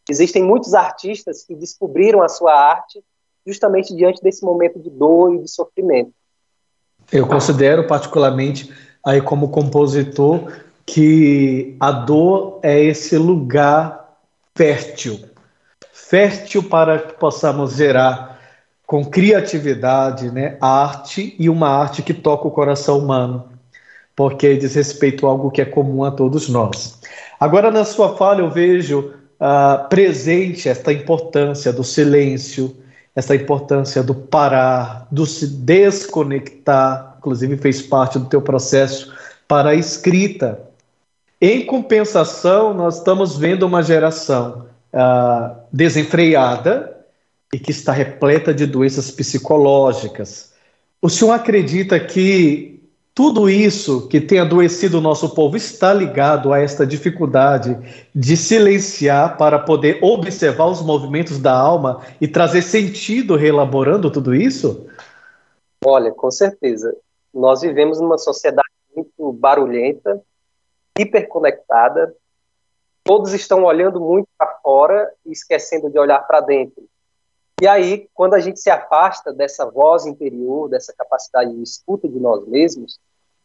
Existem 0.09 0.43
muitos 0.43 0.75
artistas 0.75 1.45
que 1.45 1.55
descobriram 1.55 2.23
a 2.23 2.28
sua 2.28 2.52
arte 2.52 3.02
justamente 3.47 3.95
diante 3.95 4.23
desse 4.23 4.45
momento 4.45 4.78
de 4.78 4.90
dor 4.90 5.35
e 5.35 5.43
de 5.43 5.49
sofrimento. 5.49 6.12
Eu 7.11 7.26
considero 7.26 7.87
particularmente 7.87 8.73
aí 9.05 9.21
como 9.23 9.50
compositor 9.50 10.52
que 10.85 11.76
a 11.81 11.90
dor 11.90 12.61
é 12.62 12.83
esse 12.83 13.17
lugar 13.17 14.17
fértil, 14.55 15.21
fértil 15.93 16.69
para 16.69 16.99
que 16.99 17.14
possamos 17.14 17.76
gerar 17.76 18.27
com 18.88 19.04
criatividade, 19.04 20.30
né, 20.30 20.57
arte 20.62 21.37
e 21.38 21.50
uma 21.50 21.68
arte 21.68 22.00
que 22.00 22.14
toca 22.14 22.49
o 22.49 22.50
coração 22.50 22.99
humano, 22.99 23.45
porque 24.16 24.57
diz 24.57 24.75
respeito 24.75 25.26
a 25.26 25.30
algo 25.30 25.50
que 25.50 25.61
é 25.61 25.66
comum 25.66 26.04
a 26.04 26.11
todos 26.11 26.49
nós. 26.49 26.99
Agora, 27.38 27.71
na 27.71 27.85
sua 27.85 28.16
fala, 28.16 28.40
eu 28.40 28.50
vejo 28.50 29.12
uh, 29.38 29.87
presente 29.90 30.71
esta 30.71 30.90
importância 30.90 31.71
do 31.71 31.85
silêncio, 31.85 32.75
essa 33.14 33.37
importância 33.37 34.02
do 34.02 34.14
parar, 34.14 35.07
do 35.11 35.26
se 35.26 35.47
desconectar, 35.47 37.16
inclusive 37.18 37.59
fez 37.59 37.83
parte 37.83 38.18
do 38.18 38.25
teu 38.25 38.40
processo 38.40 39.12
para 39.47 39.68
a 39.68 39.75
escrita. 39.75 40.62
Em 41.38 41.66
compensação, 41.66 42.73
nós 42.73 42.97
estamos 42.97 43.37
vendo 43.37 43.64
uma 43.64 43.83
geração 43.83 44.64
uh, 44.95 45.54
desenfreada, 45.71 46.98
e 47.52 47.59
que 47.59 47.71
está 47.71 47.93
repleta 47.93 48.52
de 48.52 48.67
doenças 48.67 49.11
psicológicas. 49.11 50.52
O 51.00 51.09
senhor 51.09 51.33
acredita 51.33 51.99
que 51.99 52.78
tudo 53.19 53.50
isso 53.50 54.07
que 54.07 54.21
tem 54.21 54.38
adoecido 54.38 54.99
o 54.99 55.00
nosso 55.00 55.35
povo 55.35 55.57
está 55.57 55.93
ligado 55.93 56.52
a 56.52 56.61
esta 56.61 56.87
dificuldade 56.87 57.76
de 58.14 58.37
silenciar 58.37 59.37
para 59.37 59.59
poder 59.59 59.99
observar 60.02 60.67
os 60.67 60.81
movimentos 60.81 61.38
da 61.40 61.52
alma 61.52 62.00
e 62.21 62.28
trazer 62.28 62.62
sentido 62.62 63.35
reelaborando 63.35 64.09
tudo 64.09 64.33
isso? 64.35 64.87
Olha, 65.85 66.12
com 66.12 66.31
certeza. 66.31 66.97
Nós 67.35 67.62
vivemos 67.62 68.00
numa 68.00 68.19
sociedade 68.19 68.69
muito 68.95 69.33
barulhenta, 69.33 70.23
hiperconectada. 70.97 72.14
Todos 73.02 73.33
estão 73.33 73.64
olhando 73.64 74.00
muito 74.00 74.28
para 74.38 74.59
fora 74.62 75.12
e 75.26 75.33
esquecendo 75.33 75.90
de 75.90 75.99
olhar 75.99 76.21
para 76.21 76.40
dentro. 76.40 76.85
E 77.60 77.66
aí, 77.66 78.08
quando 78.14 78.34
a 78.34 78.40
gente 78.40 78.60
se 78.60 78.70
afasta 78.70 79.32
dessa 79.32 79.68
voz 79.68 80.06
interior, 80.06 80.68
dessa 80.68 80.92
capacidade 80.92 81.52
de 81.52 81.62
escuta 81.62 82.08
de 82.08 82.18
nós 82.20 82.46
mesmos, 82.46 83.00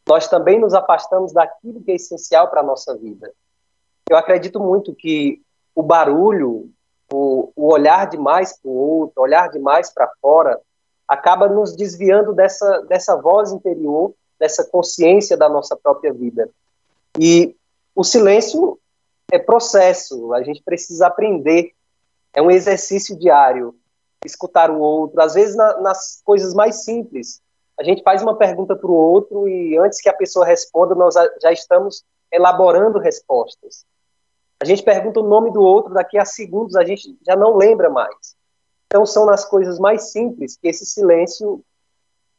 nós 0.08 0.28
também 0.28 0.60
nos 0.60 0.74
afastamos 0.74 1.34
daquilo 1.34 1.82
que 1.82 1.92
é 1.92 1.96
essencial 1.96 2.50
para 2.50 2.62
a 2.62 2.64
nossa 2.64 2.96
vida. 2.96 3.32
Eu 4.08 4.16
acredito 4.16 4.60
muito 4.60 4.94
que 4.94 5.42
o 5.74 5.82
barulho, 5.82 6.70
o, 7.12 7.52
o 7.56 7.74
olhar 7.74 8.08
demais 8.08 8.60
para 8.60 8.70
o 8.70 8.76
outro, 8.76 9.24
olhar 9.24 9.50
demais 9.50 9.92
para 9.92 10.12
fora, 10.22 10.60
acaba 11.08 11.48
nos 11.48 11.76
desviando 11.76 12.34
dessa, 12.34 12.82
dessa 12.82 13.16
voz 13.16 13.52
interior, 13.52 14.14
dessa 14.40 14.64
consciência 14.64 15.36
da 15.36 15.50
nossa 15.50 15.76
própria 15.76 16.14
vida. 16.14 16.50
E 17.20 17.56
o 17.96 18.04
silêncio 18.04 18.78
é 19.32 19.40
processo, 19.40 20.34
a 20.34 20.44
gente 20.44 20.62
precisa 20.62 21.08
aprender, 21.08 21.72
é 22.34 22.42
um 22.42 22.52
exercício 22.52 23.18
diário, 23.18 23.76
escutar 24.26 24.72
o 24.72 24.80
outro, 24.80 25.22
às 25.22 25.34
vezes 25.34 25.56
na, 25.56 25.80
nas 25.82 26.22
coisas 26.24 26.54
mais 26.54 26.84
simples. 26.84 27.42
A 27.80 27.84
gente 27.84 28.04
faz 28.04 28.22
uma 28.22 28.38
pergunta 28.38 28.76
para 28.76 28.90
o 28.90 28.94
outro 28.94 29.48
e 29.48 29.78
antes 29.78 30.02
que 30.02 30.10
a 30.10 30.14
pessoa 30.14 30.46
responda, 30.46 30.94
nós 30.94 31.16
já 31.42 31.52
estamos 31.52 32.04
elaborando 32.32 33.00
respostas. 33.00 33.86
A 34.62 34.66
gente 34.66 34.84
pergunta 34.84 35.20
o 35.20 35.28
nome 35.28 35.52
do 35.52 35.62
outro, 35.62 35.94
daqui 35.94 36.18
a 36.18 36.26
segundos 36.26 36.76
a 36.76 36.86
gente 36.86 37.18
já 37.26 37.36
não 37.36 37.56
lembra 37.58 37.90
mais. 37.90 38.36
Então, 38.88 39.06
são 39.06 39.26
nas 39.26 39.44
coisas 39.44 39.80
mais 39.80 40.12
simples 40.12 40.56
que 40.56 40.68
esse 40.68 40.86
silêncio, 40.86 41.64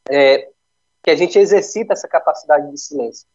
é, 0.09 0.49
que 1.03 1.11
a 1.11 1.17
gente 1.17 1.39
exercita 1.39 1.93
essa 1.93 2.09
capacidade 2.09 2.71
de 2.71 2.81
silêncio. 2.81 3.27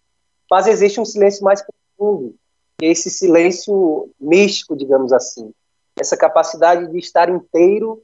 Mas 0.49 0.67
existe 0.67 0.99
um 0.99 1.05
silêncio 1.05 1.43
mais 1.43 1.61
profundo, 1.61 2.33
que 2.77 2.85
é 2.85 2.91
esse 2.91 3.09
silêncio 3.09 4.09
místico, 4.19 4.75
digamos 4.75 5.13
assim. 5.13 5.53
Essa 5.99 6.17
capacidade 6.17 6.89
de 6.89 6.97
estar 6.97 7.29
inteiro 7.29 8.01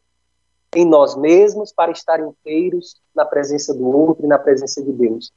em 0.75 0.85
nós 0.85 1.15
mesmos 1.15 1.71
para 1.71 1.91
estar 1.91 2.19
inteiros 2.19 2.95
na 3.15 3.25
presença 3.25 3.73
do 3.73 3.87
outro 3.87 4.25
e 4.25 4.27
na 4.27 4.37
presença 4.37 4.83
de 4.83 4.91
Deus. 4.91 5.31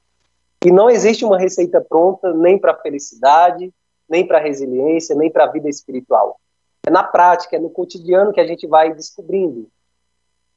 E 0.64 0.72
não 0.72 0.90
existe 0.90 1.24
uma 1.24 1.38
receita 1.38 1.80
pronta 1.80 2.34
nem 2.34 2.58
para 2.58 2.72
a 2.72 2.80
felicidade, 2.80 3.72
nem 4.08 4.26
para 4.26 4.38
a 4.38 4.42
resiliência, 4.42 5.14
nem 5.14 5.30
para 5.30 5.44
a 5.44 5.50
vida 5.50 5.68
espiritual. 5.68 6.40
É 6.84 6.90
na 6.90 7.04
prática, 7.04 7.56
é 7.56 7.58
no 7.60 7.70
cotidiano 7.70 8.32
que 8.32 8.40
a 8.40 8.46
gente 8.46 8.66
vai 8.66 8.92
descobrindo. 8.92 9.68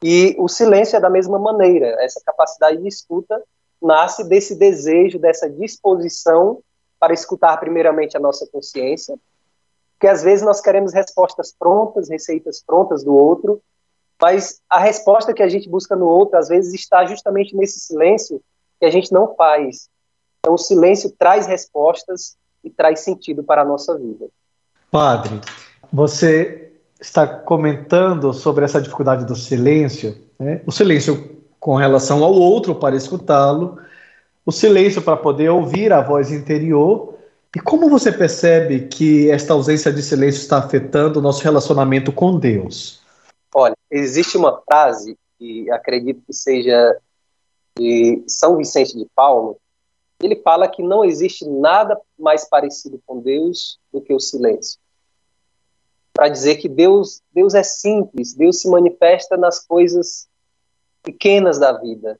E 0.04 0.36
o 0.40 0.48
silêncio 0.48 0.98
é 0.98 1.00
da 1.00 1.10
mesma 1.10 1.38
maneira. 1.38 2.04
Essa 2.04 2.20
capacidade 2.26 2.82
de 2.82 2.88
escuta 2.88 3.40
nasce 3.80 4.28
desse 4.28 4.56
desejo, 4.56 5.20
dessa 5.20 5.48
disposição 5.48 6.60
para 7.00 7.14
escutar 7.14 7.58
primeiramente 7.58 8.18
a 8.18 8.20
nossa 8.20 8.48
consciência, 8.48 9.16
que 10.00 10.08
às 10.08 10.24
vezes 10.24 10.44
nós 10.44 10.62
queremos 10.62 10.94
respostas 10.94 11.54
prontas, 11.58 12.10
receitas 12.10 12.64
prontas 12.66 13.04
do 13.04 13.16
outro, 13.16 13.62
mas 14.22 14.62
a 14.70 14.80
resposta 14.80 15.34
que 15.34 15.42
a 15.42 15.50
gente 15.50 15.68
busca 15.68 15.96
no 15.96 16.06
outro 16.06 16.38
às 16.38 16.48
vezes 16.48 16.74
está 16.74 17.06
justamente 17.06 17.56
nesse 17.56 17.80
silêncio 17.80 18.40
que 18.80 18.86
a 18.86 18.92
gente 18.92 19.12
não 19.12 19.36
faz. 19.36 19.90
Então 20.40 20.54
o 20.54 20.58
silêncio 20.58 21.14
traz 21.18 21.48
respostas 21.48 22.36
e 22.64 22.70
traz 22.70 23.00
sentido 23.00 23.44
para 23.44 23.64
a 23.64 23.66
nossa 23.66 23.98
vida. 23.98 24.28
Padre, 24.92 25.42
você 25.92 26.72
está 27.00 27.26
comentando 27.26 28.32
sobre 28.32 28.64
essa 28.64 28.80
dificuldade 28.80 29.26
do 29.26 29.36
silêncio, 29.36 30.16
né? 30.40 30.62
o 30.68 30.72
silêncio 30.72 31.38
com 31.60 31.76
relação 31.76 32.24
ao 32.24 32.34
outro 32.34 32.76
para 32.76 32.96
escutá-lo, 32.96 33.80
o 34.46 34.52
silêncio 34.52 35.02
para 35.02 35.18
poder 35.18 35.50
ouvir 35.50 35.92
a 35.92 36.02
voz 36.02 36.32
interior. 36.32 37.16
E 37.56 37.60
como 37.60 37.90
você 37.90 38.12
percebe 38.12 38.82
que 38.82 39.30
esta 39.30 39.54
ausência 39.54 39.92
de 39.92 40.02
silêncio 40.02 40.40
está 40.40 40.58
afetando 40.58 41.20
o 41.20 41.22
nosso 41.22 41.44
relacionamento 41.44 42.12
com 42.12 42.38
Deus? 42.38 43.01
Existe 43.92 44.38
uma 44.38 44.62
frase 44.62 45.18
que 45.38 45.70
acredito 45.70 46.24
que 46.26 46.34
seja 46.34 46.98
de 47.78 48.24
São 48.28 48.58
Vicente 48.58 48.98
de 48.98 49.06
Paulo, 49.14 49.60
ele 50.22 50.36
fala 50.38 50.68
que 50.68 50.82
não 50.82 51.04
existe 51.04 51.48
nada 51.48 52.00
mais 52.18 52.48
parecido 52.48 53.02
com 53.06 53.20
Deus 53.20 53.80
do 53.92 54.02
que 54.02 54.14
o 54.14 54.20
silêncio. 54.20 54.80
Para 56.14 56.30
dizer 56.30 56.58
que 56.58 56.70
Deus, 56.70 57.22
Deus 57.34 57.54
é 57.54 57.64
simples, 57.64 58.34
Deus 58.34 58.62
se 58.62 58.70
manifesta 58.70 59.36
nas 59.36 59.60
coisas 59.66 60.28
pequenas 61.02 61.58
da 61.58 61.74
vida. 61.74 62.20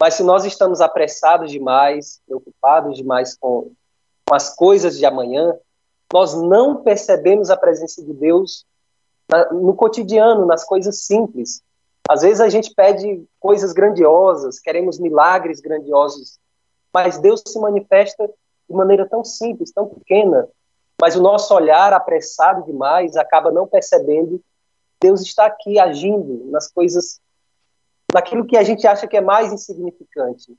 Mas 0.00 0.14
se 0.14 0.22
nós 0.22 0.44
estamos 0.44 0.80
apressados 0.80 1.50
demais, 1.50 2.20
preocupados 2.26 2.96
demais 2.96 3.36
com, 3.36 3.72
com 4.26 4.34
as 4.34 4.54
coisas 4.54 4.98
de 4.98 5.06
amanhã, 5.06 5.56
nós 6.12 6.34
não 6.34 6.82
percebemos 6.82 7.50
a 7.50 7.56
presença 7.56 8.02
de 8.04 8.12
Deus 8.12 8.66
no 9.52 9.74
cotidiano, 9.74 10.46
nas 10.46 10.64
coisas 10.64 11.04
simples. 11.04 11.62
Às 12.08 12.22
vezes 12.22 12.40
a 12.40 12.48
gente 12.48 12.74
pede 12.74 13.24
coisas 13.38 13.72
grandiosas, 13.72 14.58
queremos 14.58 14.98
milagres 14.98 15.60
grandiosos 15.60 16.38
mas 16.92 17.18
Deus 17.18 17.42
se 17.46 17.58
manifesta 17.58 18.28
de 18.68 18.76
maneira 18.76 19.08
tão 19.08 19.24
simples, 19.24 19.72
tão 19.72 19.88
pequena, 19.88 20.46
mas 21.00 21.16
o 21.16 21.22
nosso 21.22 21.54
olhar 21.54 21.92
apressado 21.92 22.64
demais 22.64 23.16
acaba 23.16 23.50
não 23.50 23.66
percebendo 23.66 24.40
Deus 25.00 25.20
está 25.22 25.46
aqui 25.46 25.80
agindo 25.80 26.48
nas 26.50 26.70
coisas, 26.70 27.20
naquilo 28.14 28.46
que 28.46 28.56
a 28.56 28.62
gente 28.62 28.86
acha 28.86 29.08
que 29.08 29.16
é 29.16 29.20
mais 29.20 29.52
insignificante. 29.52 30.56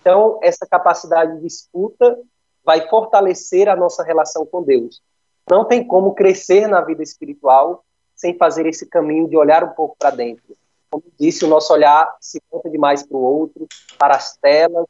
Então, 0.00 0.40
essa 0.42 0.66
capacidade 0.66 1.40
de 1.40 1.46
escuta 1.46 2.18
vai 2.64 2.88
fortalecer 2.88 3.68
a 3.68 3.76
nossa 3.76 4.02
relação 4.02 4.44
com 4.44 4.60
Deus. 4.60 5.00
Não 5.48 5.64
tem 5.64 5.86
como 5.86 6.14
crescer 6.14 6.66
na 6.66 6.80
vida 6.80 7.00
espiritual 7.00 7.84
sem 8.16 8.36
fazer 8.36 8.66
esse 8.66 8.86
caminho 8.86 9.28
de 9.28 9.36
olhar 9.36 9.62
um 9.62 9.68
pouco 9.68 9.94
para 9.98 10.10
dentro. 10.10 10.56
Como 10.90 11.04
disse, 11.20 11.44
o 11.44 11.48
nosso 11.48 11.72
olhar 11.72 12.16
se 12.20 12.40
volta 12.50 12.70
demais 12.70 13.02
para 13.02 13.16
o 13.16 13.20
outro, 13.20 13.66
para 13.98 14.16
as 14.16 14.36
telas, 14.38 14.86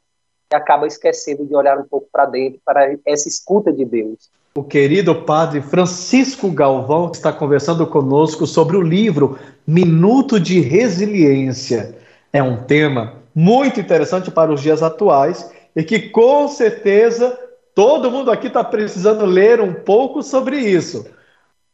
e 0.51 0.55
acaba 0.55 0.87
esquecendo 0.87 1.45
de 1.45 1.53
olhar 1.53 1.77
um 1.77 1.83
pouco 1.83 2.07
para 2.11 2.25
dentro, 2.25 2.61
para 2.63 2.95
essa 3.05 3.27
escuta 3.27 3.71
de 3.71 3.83
Deus. 3.83 4.29
O 4.55 4.63
querido 4.63 5.13
padre 5.23 5.61
Francisco 5.61 6.49
Galvão 6.49 7.11
está 7.11 7.31
conversando 7.31 7.85
conosco 7.85 8.47
sobre 8.47 8.77
o 8.77 8.81
livro 8.81 9.37
Minuto 9.67 10.39
de 10.39 10.59
Resiliência. 10.61 11.95
É 12.31 12.41
um 12.41 12.63
tema 12.63 13.21
muito 13.35 13.79
interessante 13.79 14.31
para 14.31 14.51
os 14.51 14.61
dias 14.61 14.81
atuais 14.81 15.51
e 15.75 15.83
que 15.83 16.09
com 16.09 16.47
certeza 16.47 17.37
todo 17.75 18.09
mundo 18.09 18.31
aqui 18.31 18.47
está 18.47 18.63
precisando 18.63 19.25
ler 19.25 19.61
um 19.61 19.73
pouco 19.73 20.23
sobre 20.23 20.57
isso. 20.57 21.05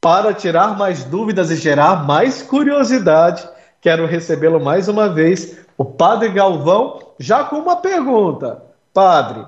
Para 0.04 0.34
tirar 0.34 0.78
mais 0.78 1.06
dúvidas 1.06 1.50
e 1.50 1.56
gerar 1.56 2.06
mais 2.06 2.42
curiosidade, 2.42 3.50
quero 3.80 4.06
recebê-lo 4.06 4.60
mais 4.60 4.90
uma 4.90 5.08
vez, 5.08 5.58
o 5.78 5.86
Padre 5.86 6.28
Galvão, 6.28 7.14
já 7.18 7.46
com 7.46 7.56
uma 7.56 7.78
pergunta. 7.78 8.62
Padre, 8.94 9.46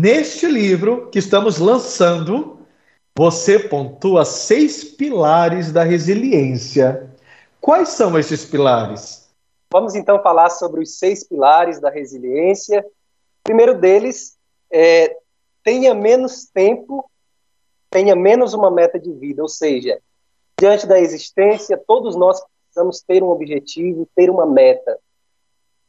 neste 0.00 0.46
livro 0.46 1.08
que 1.12 1.20
estamos 1.20 1.58
lançando, 1.58 2.58
você 3.16 3.56
pontua 3.56 4.24
seis 4.24 4.82
pilares 4.82 5.70
da 5.70 5.84
resiliência. 5.84 7.08
Quais 7.60 7.90
são 7.90 8.18
esses 8.18 8.44
pilares? 8.44 9.28
Vamos 9.72 9.94
então 9.94 10.20
falar 10.20 10.50
sobre 10.50 10.82
os 10.82 10.98
seis 10.98 11.22
pilares 11.22 11.80
da 11.80 11.88
resiliência. 11.88 12.80
O 12.80 13.44
primeiro 13.44 13.78
deles 13.78 14.36
é 14.72 15.16
tenha 15.62 15.94
menos 15.94 16.46
tempo, 16.46 17.08
tenha 17.90 18.14
menos 18.14 18.54
uma 18.54 18.70
meta 18.70 18.98
de 18.98 19.12
vida, 19.12 19.42
ou 19.42 19.48
seja, 19.48 20.00
diante 20.58 20.86
da 20.86 20.98
existência, 20.98 21.80
todos 21.86 22.16
nós 22.16 22.40
precisamos 22.64 23.00
ter 23.00 23.22
um 23.22 23.30
objetivo, 23.30 24.08
ter 24.14 24.30
uma 24.30 24.46
meta. 24.46 24.98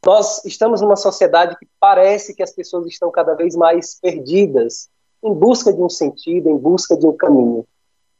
Nós 0.06 0.44
estamos 0.46 0.82
numa 0.82 0.96
sociedade 0.96 1.58
que 1.58 1.68
parece 1.80 2.34
que 2.34 2.44
as 2.44 2.52
pessoas 2.52 2.86
estão 2.88 3.12
cada 3.12 3.34
vez 3.36 3.56
mais 3.56 4.00
perdidas, 4.00 4.90
em 5.22 5.34
busca 5.34 5.74
de 5.74 5.82
um 5.82 5.90
sentido, 5.90 6.50
em 6.50 6.58
busca 6.58 6.96
de 6.96 7.06
um 7.06 7.16
caminho. 7.16 7.68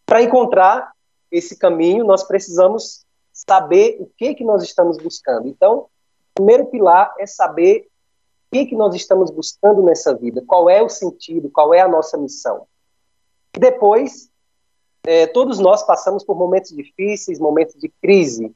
Para 0.06 0.22
encontrar 0.22 0.92
esse 1.32 1.58
caminho, 1.58 2.04
nós 2.04 2.24
precisamos 2.24 3.06
saber 3.32 3.98
o 4.02 4.10
que 4.18 4.36
que 4.36 4.44
nós 4.44 4.64
estamos 4.64 4.98
buscando. 4.98 5.48
Então, 5.48 5.78
o 5.82 5.90
primeiro 6.36 6.66
pilar 6.66 7.14
é 7.18 7.26
saber 7.26 7.88
o 8.48 8.56
que 8.56 8.66
que 8.66 8.76
nós 8.76 8.94
estamos 8.96 9.32
buscando 9.32 9.82
nessa 9.82 10.14
vida, 10.14 10.44
qual 10.46 10.70
é 10.70 10.82
o 10.82 10.90
sentido, 10.90 11.50
qual 11.50 11.74
é 11.74 11.80
a 11.80 11.88
nossa 11.88 12.18
missão. 12.18 12.68
Depois, 13.58 14.30
é, 15.06 15.28
todos 15.28 15.60
nós 15.60 15.84
passamos 15.84 16.24
por 16.24 16.36
momentos 16.36 16.72
difíceis, 16.72 17.40
momentos 17.40 17.76
de 17.76 17.90
crise, 18.02 18.54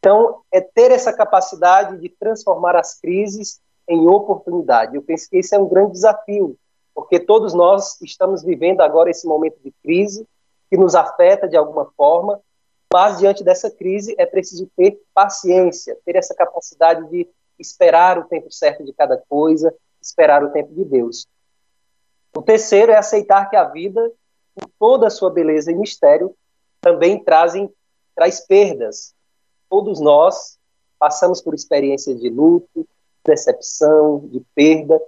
então, 0.00 0.40
é 0.50 0.62
ter 0.62 0.90
essa 0.90 1.12
capacidade 1.12 1.98
de 1.98 2.08
transformar 2.08 2.74
as 2.74 2.98
crises 2.98 3.60
em 3.86 4.08
oportunidade. 4.08 4.96
Eu 4.96 5.02
penso 5.02 5.28
que 5.28 5.36
esse 5.36 5.54
é 5.54 5.58
um 5.58 5.68
grande 5.68 5.92
desafio, 5.92 6.56
porque 6.94 7.20
todos 7.20 7.52
nós 7.52 8.00
estamos 8.00 8.42
vivendo 8.42 8.80
agora 8.80 9.10
esse 9.10 9.26
momento 9.26 9.58
de 9.62 9.70
crise 9.82 10.26
que 10.70 10.76
nos 10.76 10.94
afeta 10.94 11.46
de 11.46 11.56
alguma 11.56 11.92
forma, 11.96 12.40
mas 12.92 13.18
diante 13.18 13.44
dessa 13.44 13.70
crise 13.70 14.14
é 14.18 14.24
preciso 14.24 14.68
ter 14.74 14.98
paciência, 15.12 15.98
ter 16.04 16.16
essa 16.16 16.34
capacidade 16.34 17.08
de 17.10 17.28
esperar 17.58 18.18
o 18.18 18.24
tempo 18.24 18.50
certo 18.50 18.82
de 18.82 18.94
cada 18.94 19.18
coisa, 19.28 19.74
esperar 20.00 20.42
o 20.42 20.50
tempo 20.50 20.72
de 20.72 20.84
Deus. 20.84 21.26
O 22.34 22.40
terceiro 22.40 22.90
é 22.90 22.96
aceitar 22.96 23.50
que 23.50 23.56
a 23.56 23.64
vida, 23.64 24.10
toda 24.80 25.06
a 25.06 25.10
sua 25.10 25.30
beleza 25.30 25.70
e 25.70 25.74
mistério, 25.74 26.34
também 26.80 27.22
trazem, 27.22 27.70
traz 28.16 28.40
perdas, 28.40 29.14
todos 29.68 30.00
nós 30.00 30.58
passamos 30.98 31.42
por 31.42 31.54
experiências 31.54 32.18
de 32.18 32.30
luto, 32.30 32.88
decepção, 33.24 34.26
de 34.26 34.42
perda. 34.54 35.00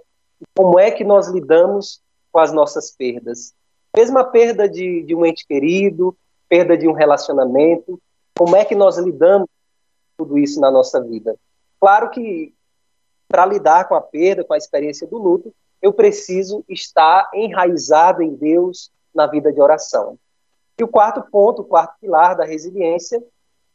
Como 0.55 0.79
é 0.79 0.91
que 0.91 1.03
nós 1.03 1.27
lidamos 1.27 2.01
com 2.31 2.39
as 2.39 2.53
nossas 2.53 2.91
perdas? 2.91 3.53
Mesmo 3.95 4.19
a 4.19 4.23
perda 4.23 4.69
de, 4.69 5.03
de 5.03 5.15
um 5.15 5.25
ente 5.25 5.45
querido, 5.45 6.15
perda 6.47 6.77
de 6.77 6.87
um 6.87 6.93
relacionamento, 6.93 7.99
como 8.37 8.55
é 8.55 8.63
que 8.63 8.75
nós 8.75 8.97
lidamos 8.97 9.47
com 10.17 10.25
tudo 10.25 10.37
isso 10.37 10.59
na 10.59 10.69
nossa 10.71 11.01
vida? 11.01 11.35
Claro 11.79 12.09
que 12.11 12.53
para 13.27 13.45
lidar 13.45 13.87
com 13.87 13.95
a 13.95 14.01
perda, 14.01 14.43
com 14.43 14.53
a 14.53 14.57
experiência 14.57 15.07
do 15.07 15.17
luto, 15.17 15.53
eu 15.81 15.91
preciso 15.91 16.63
estar 16.69 17.29
enraizado 17.33 18.21
em 18.21 18.35
Deus 18.35 18.91
na 19.13 19.27
vida 19.27 19.51
de 19.51 19.61
oração. 19.61 20.17
E 20.77 20.83
o 20.83 20.87
quarto 20.87 21.21
ponto, 21.29 21.61
o 21.61 21.65
quarto 21.65 21.99
pilar 21.99 22.35
da 22.35 22.45
resiliência, 22.45 23.23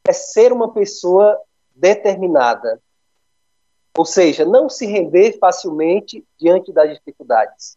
é 0.06 0.12
ser 0.12 0.52
uma 0.52 0.72
pessoa 0.72 1.38
determinada. 1.74 2.80
Ou 3.96 4.04
seja, 4.04 4.44
não 4.44 4.68
se 4.68 4.86
render 4.86 5.38
facilmente 5.38 6.24
diante 6.38 6.72
das 6.72 6.96
dificuldades. 6.96 7.76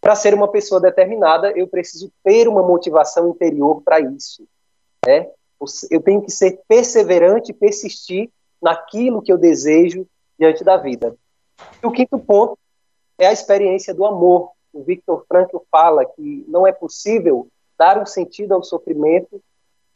Para 0.00 0.16
ser 0.16 0.34
uma 0.34 0.48
pessoa 0.48 0.80
determinada, 0.80 1.52
eu 1.52 1.68
preciso 1.68 2.10
ter 2.24 2.48
uma 2.48 2.62
motivação 2.62 3.28
interior 3.28 3.82
para 3.82 4.00
isso. 4.00 4.46
Né? 5.06 5.30
Eu 5.90 6.00
tenho 6.00 6.22
que 6.22 6.30
ser 6.30 6.60
perseverante 6.66 7.52
e 7.52 7.54
persistir 7.54 8.30
naquilo 8.60 9.22
que 9.22 9.32
eu 9.32 9.38
desejo 9.38 10.06
diante 10.38 10.64
da 10.64 10.76
vida. 10.76 11.16
E 11.82 11.86
o 11.86 11.92
quinto 11.92 12.18
ponto 12.18 12.58
é 13.18 13.26
a 13.26 13.32
experiência 13.32 13.94
do 13.94 14.04
amor. 14.04 14.50
O 14.72 14.82
Victor 14.82 15.24
Frankl 15.28 15.58
fala 15.70 16.04
que 16.04 16.44
não 16.48 16.66
é 16.66 16.72
possível 16.72 17.48
dar 17.78 17.98
um 17.98 18.06
sentido 18.06 18.52
ao 18.54 18.62
sofrimento 18.62 19.42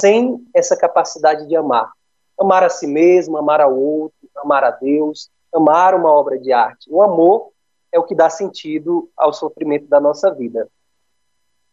sem 0.01 0.45
essa 0.55 0.77
capacidade 0.77 1.47
de 1.47 1.57
amar. 1.57 1.93
Amar 2.39 2.63
a 2.63 2.69
si 2.69 2.87
mesmo, 2.87 3.37
amar 3.37 3.61
ao 3.61 3.75
outro, 3.75 4.19
amar 4.37 4.65
a 4.65 4.71
Deus, 4.71 5.31
amar 5.55 5.95
uma 5.95 6.13
obra 6.13 6.39
de 6.39 6.53
arte. 6.53 6.91
O 6.91 7.03
amor 7.03 7.51
é 7.91 7.99
o 7.99 8.05
que 8.05 8.15
dá 8.15 8.29
sentido 8.29 9.09
ao 9.17 9.33
sofrimento 9.33 9.87
da 9.87 9.99
nossa 9.99 10.31
vida. 10.35 10.69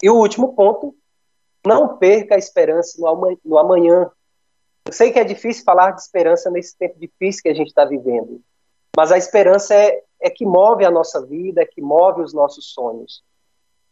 E 0.01 0.09
o 0.09 0.15
último 0.15 0.53
ponto, 0.53 0.95
não 1.65 1.97
perca 1.97 2.35
a 2.35 2.37
esperança 2.37 2.99
no 3.43 3.57
amanhã. 3.57 4.11
Eu 4.85 4.93
sei 4.93 5.11
que 5.11 5.19
é 5.19 5.23
difícil 5.23 5.63
falar 5.63 5.91
de 5.91 6.01
esperança 6.01 6.49
nesse 6.49 6.77
tempo 6.77 6.99
difícil 6.99 7.41
que 7.41 7.49
a 7.49 7.53
gente 7.53 7.69
está 7.69 7.85
vivendo, 7.85 8.41
mas 8.95 9.11
a 9.11 9.17
esperança 9.17 9.73
é, 9.73 10.03
é 10.23 10.29
que 10.29 10.45
move 10.45 10.85
a 10.85 10.89
nossa 10.89 11.23
vida, 11.25 11.61
é 11.61 11.65
que 11.65 11.81
move 11.81 12.21
os 12.21 12.33
nossos 12.33 12.73
sonhos. 12.73 13.21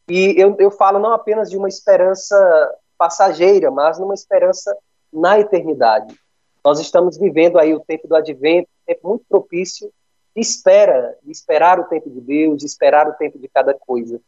E 0.09 0.33
eu, 0.37 0.55
eu 0.57 0.71
falo 0.71 0.97
não 0.97 1.13
apenas 1.13 1.49
de 1.49 1.57
uma 1.57 1.67
esperança 1.67 2.73
passageira, 2.97 3.69
mas 3.69 3.99
numa 3.99 4.13
esperança 4.13 4.75
na 5.11 5.37
eternidade. 5.37 6.17
Nós 6.63 6.79
estamos 6.79 7.17
vivendo 7.17 7.59
aí 7.59 7.73
o 7.73 7.81
tempo 7.81 8.07
do 8.07 8.15
advento, 8.15 8.69
um 8.69 8.85
tempo 8.85 9.07
muito 9.09 9.25
propício 9.27 9.91
de 10.33 10.41
espera, 10.41 11.17
de 11.21 11.31
esperar 11.31 11.79
o 11.79 11.85
tempo 11.85 12.09
de 12.09 12.21
Deus, 12.21 12.59
de 12.59 12.65
esperar 12.65 13.09
o 13.09 13.13
tempo 13.13 13.37
de 13.37 13.49
cada 13.49 13.73
coisa. 13.73 14.21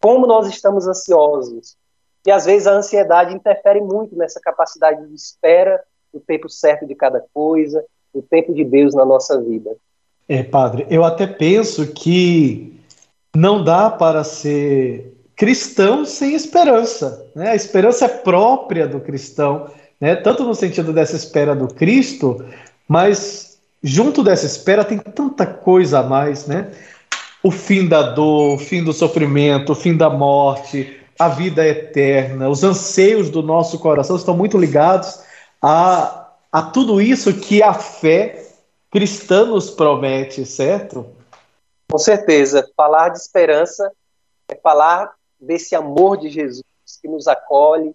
Como 0.00 0.26
nós 0.26 0.46
estamos 0.46 0.86
ansiosos. 0.86 1.76
E 2.26 2.30
às 2.30 2.44
vezes 2.44 2.66
a 2.66 2.72
ansiedade 2.72 3.34
interfere 3.34 3.80
muito 3.80 4.14
nessa 4.14 4.38
capacidade 4.38 5.06
de 5.06 5.14
espera 5.14 5.82
do 6.12 6.20
tempo 6.20 6.50
certo 6.50 6.86
de 6.86 6.94
cada 6.94 7.24
coisa, 7.32 7.82
do 8.12 8.20
tempo 8.20 8.52
de 8.52 8.62
Deus 8.62 8.94
na 8.94 9.06
nossa 9.06 9.40
vida. 9.40 9.74
É, 10.30 10.44
padre, 10.44 10.86
eu 10.88 11.04
até 11.04 11.26
penso 11.26 11.88
que 11.88 12.80
não 13.34 13.64
dá 13.64 13.90
para 13.90 14.22
ser 14.22 15.12
cristão 15.34 16.04
sem 16.04 16.34
esperança. 16.34 17.26
Né? 17.34 17.50
A 17.50 17.56
esperança 17.56 18.04
é 18.04 18.08
própria 18.08 18.86
do 18.86 19.00
cristão, 19.00 19.66
né? 20.00 20.14
tanto 20.14 20.44
no 20.44 20.54
sentido 20.54 20.92
dessa 20.92 21.16
espera 21.16 21.52
do 21.52 21.66
Cristo, 21.66 22.44
mas 22.86 23.58
junto 23.82 24.22
dessa 24.22 24.46
espera 24.46 24.84
tem 24.84 24.98
tanta 24.98 25.44
coisa 25.44 25.98
a 25.98 26.04
mais, 26.04 26.46
né? 26.46 26.70
O 27.42 27.50
fim 27.50 27.88
da 27.88 28.02
dor, 28.02 28.54
o 28.54 28.58
fim 28.58 28.84
do 28.84 28.92
sofrimento, 28.92 29.72
o 29.72 29.74
fim 29.74 29.96
da 29.96 30.10
morte, 30.10 30.96
a 31.18 31.26
vida 31.28 31.66
eterna, 31.66 32.48
os 32.48 32.62
anseios 32.62 33.30
do 33.30 33.42
nosso 33.42 33.80
coração 33.80 34.14
estão 34.14 34.36
muito 34.36 34.56
ligados 34.56 35.22
a, 35.60 36.28
a 36.52 36.62
tudo 36.62 37.00
isso 37.00 37.34
que 37.34 37.64
a 37.64 37.74
fé 37.74 38.39
cristã 38.90 39.46
nos 39.46 39.70
promete, 39.70 40.44
certo? 40.44 41.14
Com 41.90 41.98
certeza. 41.98 42.68
Falar 42.76 43.10
de 43.10 43.18
esperança 43.18 43.90
é 44.48 44.56
falar 44.56 45.14
desse 45.38 45.74
amor 45.74 46.16
de 46.16 46.28
Jesus 46.28 46.64
que 47.00 47.08
nos 47.08 47.28
acolhe, 47.28 47.94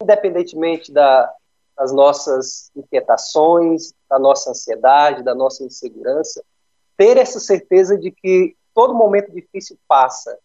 independentemente 0.00 0.92
da, 0.92 1.32
das 1.76 1.92
nossas 1.92 2.70
inquietações, 2.74 3.94
da 4.10 4.18
nossa 4.18 4.50
ansiedade, 4.50 5.22
da 5.22 5.34
nossa 5.34 5.64
insegurança, 5.64 6.42
ter 6.96 7.16
essa 7.16 7.40
certeza 7.40 7.96
de 7.96 8.10
que 8.10 8.56
todo 8.74 8.94
momento 8.94 9.32
difícil 9.32 9.78
passa 9.86 10.36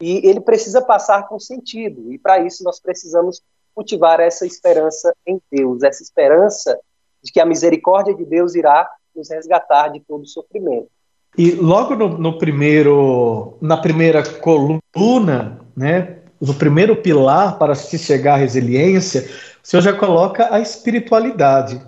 e 0.00 0.26
ele 0.26 0.40
precisa 0.40 0.80
passar 0.80 1.28
com 1.28 1.38
sentido. 1.38 2.10
E 2.12 2.18
para 2.18 2.40
isso 2.40 2.64
nós 2.64 2.80
precisamos 2.80 3.42
cultivar 3.74 4.18
essa 4.18 4.46
esperança 4.46 5.14
em 5.26 5.40
Deus, 5.50 5.82
essa 5.82 6.02
esperança 6.02 6.78
de 7.22 7.30
que 7.30 7.38
a 7.38 7.44
misericórdia 7.44 8.14
de 8.14 8.24
Deus 8.24 8.54
irá 8.54 8.90
nos 9.14 9.30
resgatar 9.30 9.88
de 9.88 10.00
todo 10.00 10.26
sofrimento. 10.26 10.88
E 11.36 11.52
logo 11.52 11.94
no, 11.94 12.18
no, 12.18 12.38
primeiro, 12.38 13.56
na 13.60 13.76
primeira 13.76 14.22
coluna, 14.22 15.60
né, 15.76 16.16
no 16.40 16.54
primeiro 16.54 16.96
pilar 16.96 17.58
para 17.58 17.74
se 17.74 17.98
chegar 17.98 18.34
à 18.34 18.36
resiliência, 18.36 19.28
o 19.62 19.66
senhor 19.66 19.82
já 19.82 19.92
coloca 19.92 20.52
a 20.52 20.60
espiritualidade. 20.60 21.80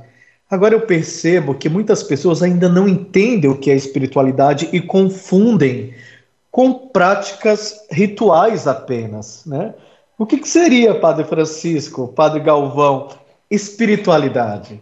Agora 0.49 0.75
eu 0.75 0.83
percebo 0.83 1.55
que 1.55 1.69
muitas 1.69 2.03
pessoas 2.03 2.43
ainda 2.43 2.69
não 2.69 2.87
entendem 2.87 3.51
o 3.51 3.59
que 3.59 3.71
é 3.71 3.75
espiritualidade 3.75 4.69
e 4.73 4.81
confundem 4.81 5.95
com 6.51 6.89
práticas 6.89 7.87
rituais 7.91 8.67
apenas, 8.69 9.45
né? 9.47 9.75
O 10.19 10.27
que, 10.27 10.37
que 10.37 10.49
seria, 10.49 10.95
Padre 10.95 11.25
Francisco, 11.25 12.09
Padre 12.09 12.41
Galvão, 12.41 13.09
espiritualidade? 13.51 14.81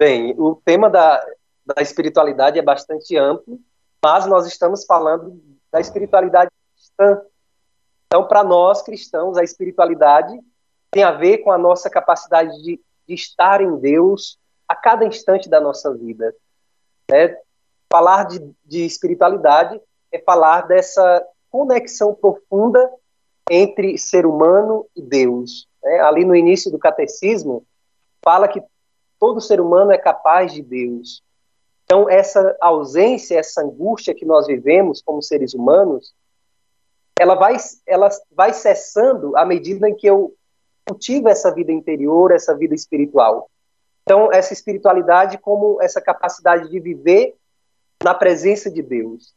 Bem, 0.00 0.34
o 0.38 0.58
tema 0.64 0.88
da, 0.88 1.22
da 1.64 1.80
espiritualidade 1.82 2.58
é 2.58 2.62
bastante 2.62 3.16
amplo 3.16 3.60
mas 4.04 4.26
nós 4.26 4.46
estamos 4.46 4.84
falando 4.84 5.40
da 5.70 5.80
espiritualidade 5.80 6.50
cristã. 6.74 7.22
Então, 8.06 8.26
para 8.26 8.42
nós 8.42 8.82
cristãos, 8.82 9.38
a 9.38 9.44
espiritualidade 9.44 10.38
tem 10.90 11.04
a 11.04 11.12
ver 11.12 11.38
com 11.38 11.52
a 11.52 11.56
nossa 11.56 11.88
capacidade 11.88 12.50
de, 12.62 12.80
de 13.06 13.14
estar 13.14 13.60
em 13.60 13.76
Deus 13.76 14.38
a 14.68 14.74
cada 14.74 15.06
instante 15.06 15.48
da 15.48 15.60
nossa 15.60 15.94
vida. 15.94 16.34
É, 17.10 17.40
falar 17.90 18.24
de, 18.24 18.40
de 18.64 18.84
espiritualidade 18.84 19.80
é 20.10 20.18
falar 20.18 20.62
dessa 20.62 21.24
conexão 21.48 22.14
profunda 22.14 22.90
entre 23.50 23.96
ser 23.96 24.26
humano 24.26 24.86
e 24.96 25.00
Deus. 25.00 25.68
É, 25.84 26.00
ali 26.00 26.24
no 26.24 26.34
início 26.34 26.70
do 26.70 26.78
catecismo, 26.78 27.64
fala 28.24 28.48
que 28.48 28.62
todo 29.18 29.40
ser 29.40 29.60
humano 29.60 29.92
é 29.92 29.98
capaz 29.98 30.52
de 30.52 30.62
Deus. 30.62 31.22
Então, 31.92 32.08
essa 32.08 32.56
ausência, 32.58 33.38
essa 33.38 33.60
angústia 33.60 34.14
que 34.14 34.24
nós 34.24 34.46
vivemos 34.46 35.02
como 35.02 35.20
seres 35.20 35.52
humanos, 35.52 36.14
ela 37.20 37.34
vai, 37.34 37.54
ela 37.86 38.08
vai 38.30 38.54
cessando 38.54 39.36
à 39.36 39.44
medida 39.44 39.86
em 39.86 39.94
que 39.94 40.06
eu 40.06 40.34
cultivo 40.88 41.28
essa 41.28 41.54
vida 41.54 41.70
interior, 41.70 42.32
essa 42.32 42.56
vida 42.56 42.74
espiritual. 42.74 43.50
Então, 44.04 44.32
essa 44.32 44.54
espiritualidade 44.54 45.36
como 45.36 45.82
essa 45.82 46.00
capacidade 46.00 46.70
de 46.70 46.80
viver 46.80 47.34
na 48.02 48.14
presença 48.14 48.70
de 48.70 48.80
Deus, 48.80 49.34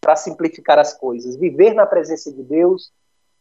para 0.00 0.16
simplificar 0.16 0.78
as 0.78 0.94
coisas, 0.94 1.36
viver 1.36 1.74
na 1.74 1.84
presença 1.84 2.32
de 2.32 2.42
Deus, 2.42 2.90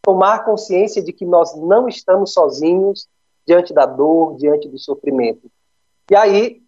tomar 0.02 0.44
consciência 0.44 1.02
de 1.02 1.14
que 1.14 1.24
nós 1.26 1.56
não 1.56 1.88
estamos 1.88 2.34
sozinhos 2.34 3.08
diante 3.48 3.74
da 3.74 3.86
dor, 3.86 4.36
diante 4.36 4.68
do 4.68 4.78
sofrimento. 4.78 5.50
E 6.12 6.16
aí, 6.18 6.62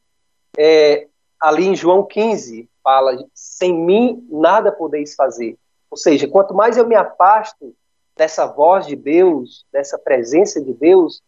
é, 0.58 1.09
ali 1.39 1.67
em 1.67 1.75
João 1.75 2.04
15, 2.04 2.69
fala: 2.84 3.17
sem 3.34 3.73
mim 3.73 4.28
nada 4.30 4.71
podeis 4.71 5.15
fazer. 5.15 5.58
Ou 5.89 5.97
seja, 5.97 6.28
quanto 6.28 6.54
mais 6.54 6.78
eu 6.78 6.88
me 6.88 6.95
afasto 6.95 7.75
dessa 8.15 8.45
voz 8.45 8.86
de 8.86 8.95
Deus, 8.95 9.65
dessa 9.71 9.97
presença 9.97 10.62
de 10.62 10.73
Deus, 10.73 11.21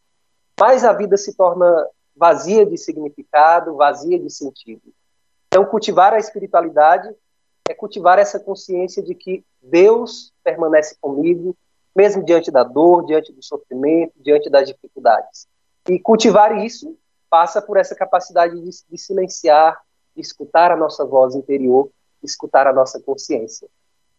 mais 0.60 0.84
a 0.84 0.94
vida 0.94 1.18
se 1.18 1.36
torna 1.36 1.88
vazia 2.16 2.66
de 2.66 2.78
significado, 2.78 3.76
vazia 3.76 4.20
de 4.20 4.30
sentido. 4.30 4.82
Então, 5.48 5.66
cultivar 5.66 6.14
a 6.14 6.20
espiritualidade 6.20 7.10
é 7.70 7.74
cultivar 7.74 8.20
essa 8.20 8.40
consciência 8.40 9.02
de 9.02 9.16
que 9.16 9.44
Deus 9.62 10.34
permanece 10.44 10.96
comigo, 11.00 11.56
mesmo 11.96 12.24
diante 12.24 12.52
da 12.52 12.64
dor, 12.64 13.06
diante 13.06 13.32
do 13.32 13.44
sofrimento, 13.44 14.14
diante 14.18 14.50
das 14.50 14.68
dificuldades. 14.68 15.48
E 15.90 16.00
cultivar 16.00 16.58
isso 16.64 16.98
passa 17.30 17.62
por 17.62 17.78
essa 17.78 17.96
capacidade 17.96 18.60
de, 18.60 18.70
de 18.90 18.98
silenciar, 18.98 19.82
escutar 20.16 20.72
a 20.72 20.78
nossa 20.78 21.06
voz 21.06 21.36
interior, 21.36 21.90
escutar 22.24 22.68
a 22.68 22.74
nossa 22.74 23.00
consciência. 23.00 23.68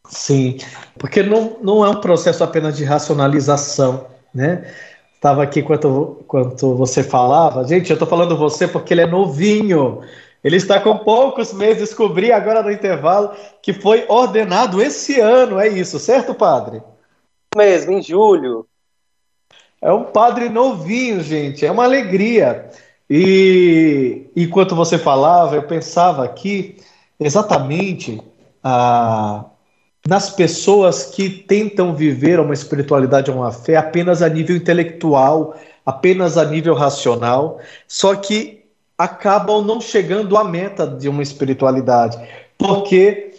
Sim, 0.09 0.59
porque 0.98 1.22
não, 1.22 1.59
não 1.62 1.85
é 1.85 1.88
um 1.88 2.00
processo 2.00 2.42
apenas 2.42 2.76
de 2.76 2.85
racionalização, 2.85 4.07
né? 4.35 4.66
estava 5.22 5.44
aqui 5.44 5.61
enquanto, 5.61 6.18
enquanto 6.20 6.74
você 6.74 7.05
falava. 7.05 7.64
Gente, 7.64 7.88
eu 7.88 7.94
estou 7.94 8.09
falando 8.09 8.37
você 8.37 8.66
porque 8.66 8.92
ele 8.92 9.02
é 9.02 9.07
novinho. 9.07 10.00
Ele 10.42 10.57
está 10.57 10.81
com 10.81 10.98
poucos 10.98 11.52
meses. 11.52 11.90
Descobri 11.90 12.33
agora 12.33 12.61
no 12.61 12.72
intervalo 12.72 13.31
que 13.62 13.72
foi 13.72 14.05
ordenado 14.09 14.83
esse 14.83 15.20
ano. 15.20 15.61
É 15.61 15.68
isso, 15.68 16.00
certo, 16.00 16.35
padre? 16.35 16.83
Mesmo, 17.57 17.92
em 17.92 18.02
julho. 18.02 18.66
É 19.81 19.92
um 19.92 20.05
padre 20.05 20.48
novinho, 20.48 21.20
gente. 21.20 21.64
É 21.64 21.70
uma 21.70 21.85
alegria. 21.85 22.68
E 23.14 24.31
enquanto 24.35 24.75
você 24.75 24.96
falava, 24.96 25.57
eu 25.57 25.62
pensava 25.64 26.25
aqui 26.25 26.77
exatamente 27.20 28.18
ah, 28.64 29.44
nas 30.09 30.31
pessoas 30.31 31.05
que 31.05 31.29
tentam 31.29 31.94
viver 31.94 32.40
uma 32.40 32.55
espiritualidade, 32.55 33.31
uma 33.31 33.53
fé 33.53 33.77
apenas 33.77 34.22
a 34.22 34.31
nível 34.31 34.57
intelectual, 34.57 35.55
apenas 35.85 36.38
a 36.38 36.44
nível 36.46 36.72
racional, 36.72 37.61
só 37.87 38.14
que 38.14 38.64
acabam 38.96 39.62
não 39.62 39.79
chegando 39.79 40.35
à 40.38 40.42
meta 40.42 40.87
de 40.87 41.07
uma 41.07 41.22
espiritualidade, 41.22 42.16
porque 42.57 43.35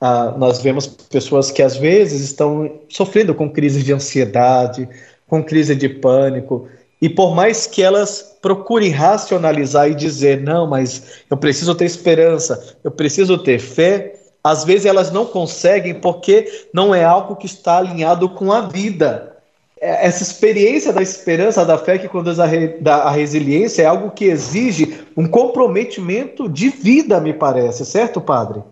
ah, 0.00 0.34
nós 0.38 0.62
vemos 0.62 0.86
pessoas 0.86 1.50
que 1.50 1.62
às 1.62 1.76
vezes 1.76 2.22
estão 2.22 2.80
sofrendo 2.88 3.34
com 3.34 3.50
crise 3.50 3.82
de 3.82 3.92
ansiedade, 3.92 4.88
com 5.28 5.44
crise 5.44 5.76
de 5.76 5.90
pânico, 5.90 6.70
e 7.00 7.08
por 7.08 7.34
mais 7.34 7.66
que 7.66 7.82
elas 7.82 8.36
procurem 8.42 8.90
racionalizar 8.90 9.88
e 9.90 9.94
dizer, 9.94 10.40
não, 10.40 10.66
mas 10.66 11.22
eu 11.30 11.36
preciso 11.36 11.74
ter 11.74 11.86
esperança, 11.86 12.76
eu 12.84 12.90
preciso 12.90 13.38
ter 13.38 13.58
fé, 13.58 14.20
às 14.44 14.64
vezes 14.64 14.86
elas 14.86 15.10
não 15.10 15.26
conseguem 15.26 15.94
porque 15.94 16.68
não 16.72 16.94
é 16.94 17.04
algo 17.04 17.36
que 17.36 17.46
está 17.46 17.78
alinhado 17.78 18.28
com 18.28 18.52
a 18.52 18.62
vida. 18.62 19.36
É, 19.80 20.06
essa 20.06 20.22
experiência 20.22 20.92
da 20.92 21.00
esperança, 21.00 21.64
da 21.64 21.78
fé 21.78 21.98
que 21.98 22.08
conduz 22.08 22.38
a, 22.38 22.44
re, 22.44 22.78
resiliência 23.14 23.82
é 23.82 23.86
algo 23.86 24.10
que 24.10 24.26
exige 24.26 25.06
um 25.16 25.26
comprometimento 25.26 26.48
de 26.48 26.68
vida, 26.68 27.18
me 27.20 27.32
parece, 27.32 27.86
certo, 27.86 28.20
padre? 28.20 28.62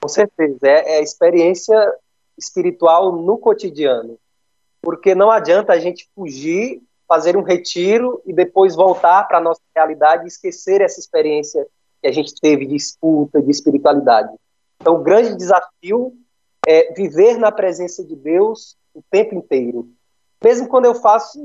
Com 0.00 0.08
certeza, 0.08 0.58
é, 0.64 0.96
é 0.96 0.98
a 0.98 1.02
experiência 1.02 1.76
espiritual 2.36 3.12
no 3.12 3.38
cotidiano, 3.38 4.18
porque 4.82 5.14
não 5.14 5.30
adianta 5.30 5.72
a 5.72 5.78
gente 5.78 6.08
fugir 6.14 6.80
fazer 7.06 7.36
um 7.36 7.42
retiro 7.42 8.20
e 8.26 8.32
depois 8.32 8.74
voltar 8.74 9.26
para 9.28 9.38
a 9.38 9.40
nossa 9.40 9.60
realidade 9.74 10.24
e 10.24 10.28
esquecer 10.28 10.80
essa 10.80 10.98
experiência 10.98 11.66
que 12.02 12.08
a 12.08 12.12
gente 12.12 12.34
teve 12.40 12.66
de 12.66 12.74
escuta, 12.74 13.40
de 13.40 13.50
espiritualidade. 13.50 14.34
Então, 14.80 14.96
o 14.96 15.02
grande 15.02 15.34
desafio 15.36 16.12
é 16.66 16.92
viver 16.92 17.38
na 17.38 17.52
presença 17.52 18.04
de 18.04 18.16
Deus 18.16 18.76
o 18.94 19.02
tempo 19.10 19.34
inteiro. 19.34 19.88
Mesmo 20.42 20.68
quando 20.68 20.86
eu 20.86 20.94
faço 20.94 21.38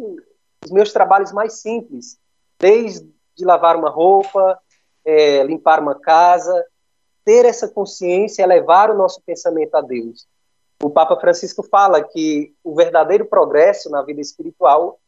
os 0.64 0.72
meus 0.72 0.92
trabalhos 0.92 1.32
mais 1.32 1.62
simples, 1.62 2.18
desde 2.60 3.08
lavar 3.40 3.76
uma 3.76 3.90
roupa, 3.90 4.60
é, 5.06 5.44
limpar 5.44 5.80
uma 5.80 5.96
casa, 5.96 6.66
ter 7.26 7.46
essa 7.46 7.68
consciência, 7.68 8.46
levar 8.46 8.90
o 8.90 8.98
nosso 8.98 9.22
pensamento 9.22 9.76
a 9.76 9.82
Deus. 9.82 10.28
O 10.84 10.90
Papa 10.90 11.20
Francisco 11.20 11.64
fala 11.64 12.04
que 12.04 12.54
o 12.64 12.76
verdadeiro 12.76 13.26
progresso 13.26 13.90
na 13.90 14.02
vida 14.02 14.22
espiritual 14.22 15.00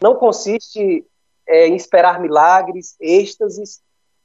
não 0.00 0.14
consiste 0.14 1.04
é, 1.46 1.66
em 1.66 1.76
esperar 1.76 2.20
milagres, 2.20 2.96
êxtases, 3.00 3.80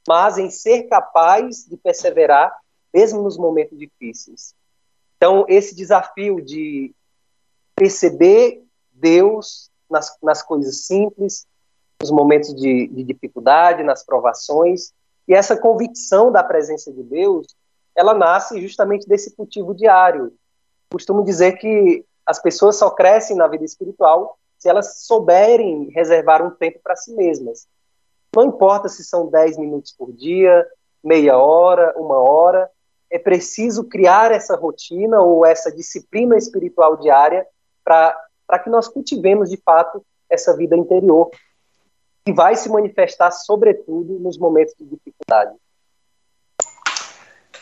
mas 0.06 0.38
em 0.38 0.50
ser 0.50 0.84
capaz 0.84 1.64
de 1.64 1.76
perseverar, 1.76 2.54
mesmo 2.92 3.22
nos 3.22 3.36
momentos 3.36 3.78
difíceis. 3.78 4.54
Então, 5.16 5.44
esse 5.48 5.74
desafio 5.74 6.40
de 6.40 6.94
perceber 7.74 8.62
Deus 8.92 9.70
nas, 9.90 10.16
nas 10.22 10.42
coisas 10.42 10.86
simples, 10.86 11.46
nos 12.00 12.10
momentos 12.10 12.54
de, 12.54 12.86
de 12.88 13.02
dificuldade, 13.02 13.82
nas 13.82 14.04
provações, 14.04 14.92
e 15.26 15.34
essa 15.34 15.56
convicção 15.56 16.30
da 16.30 16.44
presença 16.44 16.92
de 16.92 17.02
Deus, 17.02 17.46
ela 17.96 18.12
nasce 18.12 18.60
justamente 18.60 19.08
desse 19.08 19.34
cultivo 19.34 19.74
diário. 19.74 20.34
Costumo 20.92 21.24
dizer 21.24 21.52
que 21.52 22.04
as 22.26 22.40
pessoas 22.40 22.76
só 22.76 22.90
crescem 22.90 23.36
na 23.36 23.48
vida 23.48 23.64
espiritual 23.64 24.38
se 24.64 24.70
elas 24.70 25.00
souberem 25.00 25.90
reservar 25.90 26.42
um 26.42 26.48
tempo 26.48 26.80
para 26.82 26.96
si 26.96 27.14
mesmas. 27.14 27.66
Não 28.34 28.44
importa 28.44 28.88
se 28.88 29.04
são 29.04 29.26
10 29.26 29.58
minutos 29.58 29.92
por 29.92 30.10
dia, 30.10 30.66
meia 31.04 31.36
hora, 31.36 31.92
uma 31.98 32.16
hora, 32.16 32.70
é 33.10 33.18
preciso 33.18 33.84
criar 33.84 34.32
essa 34.32 34.56
rotina 34.56 35.20
ou 35.20 35.44
essa 35.44 35.70
disciplina 35.70 36.34
espiritual 36.38 36.96
diária 36.96 37.46
para 37.84 38.58
que 38.58 38.70
nós 38.70 38.88
cultivemos 38.88 39.50
de 39.50 39.58
fato 39.58 40.02
essa 40.30 40.56
vida 40.56 40.74
interior, 40.74 41.28
que 42.24 42.32
vai 42.32 42.56
se 42.56 42.70
manifestar, 42.70 43.32
sobretudo, 43.32 44.18
nos 44.18 44.38
momentos 44.38 44.72
de 44.78 44.86
dificuldade. 44.86 45.54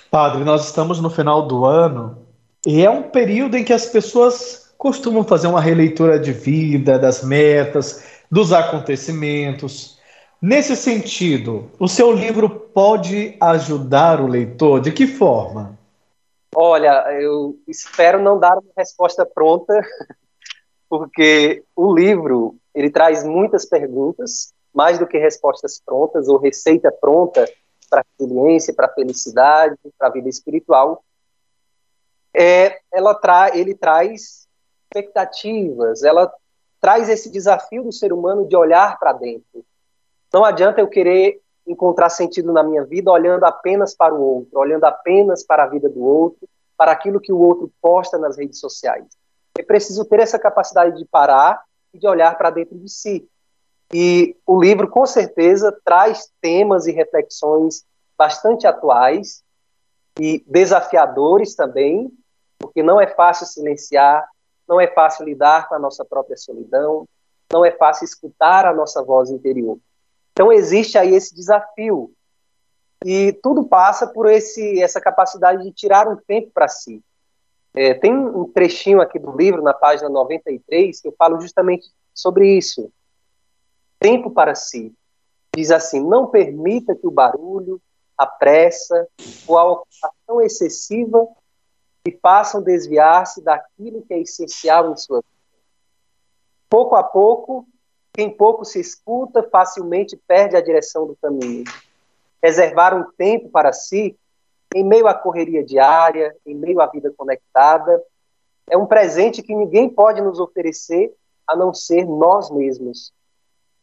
Padre, 0.09 0.45
nós 0.45 0.67
estamos 0.67 1.01
no 1.01 1.11
final 1.11 1.49
do 1.49 1.65
ano 1.65 2.25
e 2.65 2.85
é 2.85 2.89
um 2.89 3.11
período 3.11 3.57
em 3.57 3.65
que 3.65 3.73
as 3.73 3.87
pessoas 3.87 4.62
costumam 4.83 5.23
fazer 5.23 5.47
uma 5.47 5.61
releitura 5.61 6.19
de 6.19 6.33
vida, 6.33 6.99
das 6.99 7.23
metas, 7.23 8.05
dos 8.29 8.53
acontecimentos. 8.53 9.97
Nesse 10.41 10.75
sentido, 10.75 11.71
o 11.79 11.87
seu 11.87 12.11
livro 12.11 12.51
pode 12.51 13.37
ajudar 13.41 14.21
o 14.21 14.27
leitor? 14.27 14.81
De 14.81 14.91
que 14.91 15.07
forma? 15.07 15.79
Olha, 16.53 17.01
eu 17.13 17.57
espero 17.69 18.21
não 18.21 18.41
dar 18.41 18.55
uma 18.55 18.73
resposta 18.77 19.25
pronta, 19.25 19.73
porque 20.91 21.63
o 21.77 21.95
livro 21.95 22.57
ele 22.75 22.91
traz 22.91 23.23
muitas 23.23 23.65
perguntas, 23.65 24.53
mais 24.75 24.99
do 24.99 25.07
que 25.07 25.17
respostas 25.17 25.81
prontas 25.87 26.27
ou 26.27 26.39
receita 26.39 26.91
pronta 26.91 27.49
para 27.89 28.05
resiliência, 28.19 28.75
para 28.75 28.89
felicidade, 28.89 29.77
para 29.97 30.09
a 30.09 30.13
vida 30.13 30.29
espiritual. 30.29 31.05
É, 32.35 32.81
ela 32.93 33.15
tra 33.15 33.57
ele 33.57 33.77
traz 33.77 34.42
expectativas, 34.93 36.03
ela 36.03 36.33
traz 36.81 37.09
esse 37.09 37.31
desafio 37.31 37.85
do 37.85 37.93
ser 37.93 38.13
humano 38.13 38.47
de 38.47 38.57
olhar 38.57 38.99
para 38.99 39.13
dentro. 39.13 39.65
Não 40.33 40.45
adianta 40.45 40.81
eu 40.81 40.89
querer 40.89 41.41
encontrar 41.67 42.11
sentido 42.11 42.53
na 42.53 42.63
minha 42.63 42.85
vida 42.85 43.11
olhando 43.11 43.45
apenas 43.45 43.95
para 43.95 44.13
o 44.13 44.21
outro, 44.21 44.59
olhando 44.59 44.85
apenas 44.85 45.45
para 45.45 45.65
a 45.65 45.69
vida 45.69 45.89
do 45.89 46.03
outro, 46.03 46.49
para 46.77 46.91
aquilo 46.91 47.21
que 47.21 47.33
o 47.33 47.39
outro 47.39 47.71
posta 47.81 48.19
nas 48.19 48.37
redes 48.37 48.59
sociais. 48.59 49.07
É 49.57 49.63
preciso 49.63 50.05
ter 50.05 50.21
essa 50.21 50.39
capacidade 50.39 50.99
de 50.99 51.05
parar 51.05 51.63
e 51.95 51.99
de 51.99 52.09
olhar 52.09 52.37
para 52.37 52.51
dentro 52.51 52.77
de 52.77 52.89
si. 52.89 53.29
E 53.93 54.35
o 54.47 54.61
livro, 54.61 54.89
com 54.89 55.07
certeza, 55.07 55.77
traz 55.85 56.33
temas 56.41 56.87
e 56.87 56.93
reflexões 56.93 57.85
bastante 58.17 58.67
atuais 58.67 59.45
e 60.19 60.43
desafiadores 60.47 61.55
também, 61.55 62.11
porque 62.59 62.83
não 62.83 63.01
é 63.01 63.07
fácil 63.07 63.47
silenciar, 63.47 64.27
não 64.73 64.81
é 64.81 64.87
fácil 64.87 65.27
lidar 65.27 65.69
com 65.69 65.75
a 65.75 65.79
nossa 65.79 66.03
própria 66.03 66.35
solidão, 66.35 67.07
não 67.53 67.63
é 67.63 67.71
fácil 67.71 68.07
escutar 68.07 68.65
a 68.65 68.73
nossa 68.73 69.03
voz 69.03 69.29
interior. 69.29 69.79
Então 70.33 70.51
existe 70.51 70.97
aí 70.97 71.15
esse 71.15 71.35
desafio 71.35 72.11
e 73.05 73.35
tudo 73.43 73.67
passa 73.67 74.07
por 74.07 74.31
esse 74.31 74.81
essa 74.81 74.99
capacidade 74.99 75.63
de 75.63 75.73
tirar 75.73 76.09
um 76.09 76.17
tempo 76.17 76.51
para 76.55 76.69
si. 76.69 77.03
É, 77.75 77.93
tem 77.93 78.17
um 78.17 78.51
trechinho 78.51 79.03
aqui 79.03 79.19
do 79.19 79.37
livro, 79.37 79.61
na 79.61 79.75
página 79.75 80.09
93, 80.09 80.99
que 80.99 81.09
eu 81.09 81.15
falo 81.19 81.39
justamente 81.39 81.91
sobre 82.15 82.57
isso. 82.57 82.91
Tempo 83.99 84.31
para 84.31 84.55
si. 84.55 84.95
Diz 85.55 85.71
assim: 85.71 86.01
não 86.01 86.29
permita 86.29 86.95
que 86.95 87.07
o 87.07 87.11
barulho, 87.11 87.79
a 88.17 88.27
pressa 88.27 89.07
ou 89.47 89.59
a 89.59 89.65
ocupação 89.65 90.41
excessiva 90.41 91.29
e 92.07 92.19
façam 92.21 92.63
desviar-se 92.63 93.43
daquilo 93.43 94.03
que 94.03 94.15
é 94.15 94.21
essencial 94.21 94.91
em 94.91 94.97
sua 94.97 95.19
vida. 95.19 95.27
Pouco 96.69 96.97
a 96.97 97.03
pouco, 97.03 97.67
quem 98.13 98.31
pouco 98.31 98.65
se 98.65 98.81
escuta 98.81 99.43
facilmente 99.43 100.17
perde 100.27 100.57
a 100.57 100.61
direção 100.61 101.07
do 101.07 101.17
caminho. 101.17 101.65
Reservar 102.43 102.95
um 102.97 103.11
tempo 103.13 103.49
para 103.51 103.73
si, 103.73 104.19
em 104.75 104.85
meio 104.85 105.07
à 105.07 105.15
correria 105.15 105.65
diária, 105.65 106.37
em 106.45 106.55
meio 106.55 106.81
à 106.81 106.87
vida 106.87 107.13
conectada, 107.17 108.03
é 108.69 108.77
um 108.77 108.87
presente 108.87 109.43
que 109.43 109.55
ninguém 109.55 109.89
pode 109.89 110.21
nos 110.21 110.41
oferecer 110.41 111.15
a 111.47 111.55
não 111.55 111.73
ser 111.73 112.05
nós 112.05 112.51
mesmos. 112.51 113.13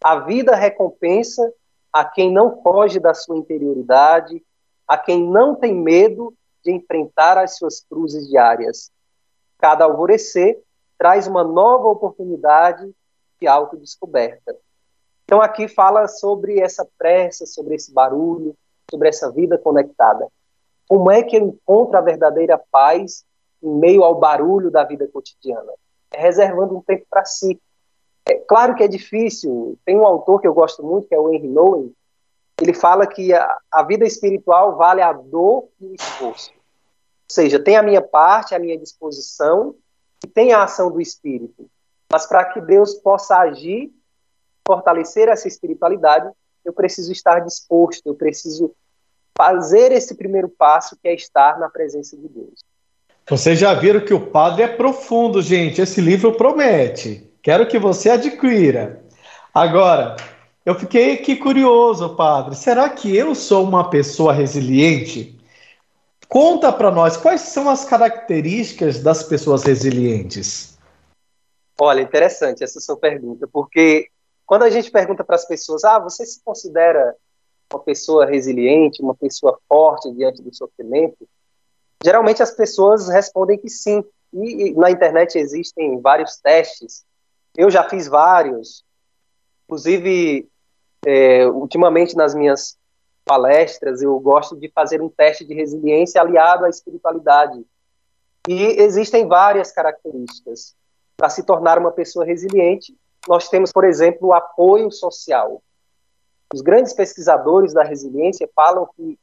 A 0.04 0.20
vida 0.20 0.56
recompensa 0.56 1.54
a 1.92 2.04
quem 2.06 2.32
não 2.32 2.62
foge 2.62 3.00
da 3.00 3.14
sua 3.14 3.38
interioridade, 3.38 4.44
a 4.88 4.98
quem 4.98 5.24
não 5.24 5.56
tem 5.56 5.74
medo 5.74 6.34
de 6.64 6.72
enfrentar 6.72 7.38
as 7.38 7.58
suas 7.58 7.82
cruzes 7.82 8.28
diárias. 8.28 8.92
Cada 9.58 9.86
alvorecer 9.86 10.60
traz 10.98 11.28
uma 11.28 11.44
nova 11.44 11.88
oportunidade 11.88 12.92
de 13.40 13.48
autodescoberta. 13.48 14.56
Então 15.24 15.42
aqui 15.42 15.68
fala 15.68 16.08
sobre 16.08 16.60
essa 16.60 16.88
pressa, 16.98 17.46
sobre 17.46 17.76
esse 17.76 17.94
barulho, 17.94 18.56
sobre 18.90 19.10
essa 19.10 19.32
vida 19.32 19.58
conectada. 19.58 20.28
Como 20.88 21.12
é 21.12 21.22
que 21.22 21.38
eu 21.38 21.46
encontro 21.46 21.98
a 21.98 22.02
verdadeira 22.02 22.60
paz 22.72 23.24
em 23.62 23.70
meio 23.70 24.04
ao 24.04 24.16
barulho 24.16 24.72
da 24.72 24.84
vida 24.84 25.08
cotidiana? 25.08 25.72
É 26.12 26.20
reservando 26.20 26.76
um 26.76 26.82
tempo 26.82 27.06
para 27.10 27.24
si. 27.26 27.62
É 28.28 28.36
claro 28.36 28.76
que 28.76 28.84
é 28.84 28.88
difícil. 28.88 29.78
Tem 29.86 29.96
um 29.96 30.06
autor 30.06 30.42
que 30.42 30.48
eu 30.48 30.54
gosto 30.54 30.84
muito, 30.84 31.08
que 31.08 31.16
é 31.16 31.20
o 31.20 31.32
Henry 31.32 31.48
Nouwen, 31.48 31.94
ele 32.60 32.74
fala 32.74 33.08
que 33.08 33.34
a, 33.34 33.58
a 33.72 33.84
vida 33.84 34.06
espiritual 34.06 34.76
vale 34.76 35.02
a 35.02 35.14
dor 35.14 35.70
e 35.80 35.86
o 35.86 35.96
esforço. 35.96 36.52
Ou 36.52 37.34
seja, 37.34 37.60
tem 37.60 37.78
a 37.78 37.84
minha 37.84 38.02
parte, 38.02 38.56
a 38.56 38.60
minha 38.60 38.78
disposição, 38.78 39.76
e 40.24 40.28
tem 40.28 40.52
a 40.52 40.64
ação 40.64 40.92
do 40.92 41.00
Espírito. 41.00 41.70
Mas 42.12 42.26
para 42.26 42.46
que 42.46 42.60
Deus 42.60 42.96
possa 42.96 43.38
agir, 43.38 43.92
fortalecer 44.68 45.30
essa 45.30 45.48
espiritualidade, 45.48 46.30
eu 46.66 46.74
preciso 46.74 47.12
estar 47.12 47.40
disposto, 47.40 48.06
eu 48.06 48.16
preciso 48.16 48.74
fazer 49.38 49.92
esse 49.92 50.16
primeiro 50.16 50.50
passo, 50.50 50.98
que 51.02 51.08
é 51.08 51.14
estar 51.14 51.60
na 51.60 51.70
presença 51.70 52.18
de 52.18 52.28
Deus. 52.28 52.64
Vocês 53.30 53.60
já 53.60 53.74
viram 53.74 54.04
que 54.04 54.14
o 54.14 54.28
padre 54.32 54.64
é 54.64 54.68
profundo, 54.68 55.42
gente. 55.42 55.82
Esse 55.82 56.02
livro 56.02 56.34
promete. 56.34 57.32
Quero 57.42 57.68
que 57.68 57.78
você 57.78 58.10
adquira. 58.10 59.04
Agora, 59.54 60.16
eu 60.70 60.76
fiquei 60.76 61.14
aqui 61.14 61.36
curioso, 61.36 62.16
padre. 62.16 62.56
Será 62.56 62.88
que 62.90 63.16
eu 63.16 63.34
sou 63.34 63.64
uma 63.64 63.90
pessoa 63.90 64.32
resiliente? 64.32 65.36
Conta 66.28 66.72
para 66.72 66.92
nós 66.92 67.18
quais 67.18 67.42
são 67.42 67.68
as 67.68 67.86
características 67.86 69.02
das 69.02 69.24
pessoas 69.24 69.64
resilientes. 69.64 70.78
Olha, 71.82 72.02
interessante 72.02 72.64
essa 72.64 72.80
sua 72.80 72.96
pergunta, 72.96 73.48
porque 73.52 74.10
quando 74.46 74.62
a 74.62 74.70
gente 74.70 74.92
pergunta 74.92 75.24
para 75.24 75.38
as 75.38 75.48
pessoas, 75.48 75.84
ah, 75.84 75.98
você 75.98 76.24
se 76.24 76.40
considera 76.44 77.16
uma 77.74 77.82
pessoa 77.82 78.28
resiliente, 78.28 79.02
uma 79.02 79.16
pessoa 79.16 79.60
forte 79.68 80.12
diante 80.12 80.44
do 80.44 80.54
sofrimento, 80.54 81.28
geralmente 82.04 82.44
as 82.44 82.52
pessoas 82.52 83.10
respondem 83.10 83.58
que 83.58 83.70
sim. 83.70 84.04
E, 84.32 84.74
na 84.74 84.92
internet 84.92 85.36
existem 85.40 86.00
vários 86.00 86.38
testes. 86.38 87.04
Eu 87.58 87.72
já 87.72 87.90
fiz 87.90 88.08
vários. 88.08 88.84
Inclusive, 89.66 90.49
é, 91.06 91.48
ultimamente 91.48 92.16
nas 92.16 92.36
minhas 92.36 92.78
palestras, 93.26 94.02
eu 94.02 94.20
gosto 94.20 94.56
de 94.56 94.70
fazer 94.70 95.02
um 95.02 95.10
teste 95.10 95.46
de 95.46 95.54
resiliência 95.54 96.20
aliado 96.22 96.66
à 96.66 96.70
espiritualidade. 96.70 97.64
E 98.48 98.82
existem 98.82 99.28
várias 99.28 99.72
características. 99.72 100.76
Para 101.16 101.30
se 101.30 101.44
tornar 101.44 101.78
uma 101.78 101.92
pessoa 101.92 102.26
resiliente, 102.26 102.98
nós 103.28 103.50
temos, 103.50 103.72
por 103.72 103.84
exemplo, 103.84 104.30
o 104.30 104.34
apoio 104.34 104.92
social. 104.92 105.62
Os 106.54 106.62
grandes 106.62 106.94
pesquisadores 106.94 107.74
da 107.74 107.84
resiliência 107.84 108.50
falam 108.56 108.90
que 108.96 109.20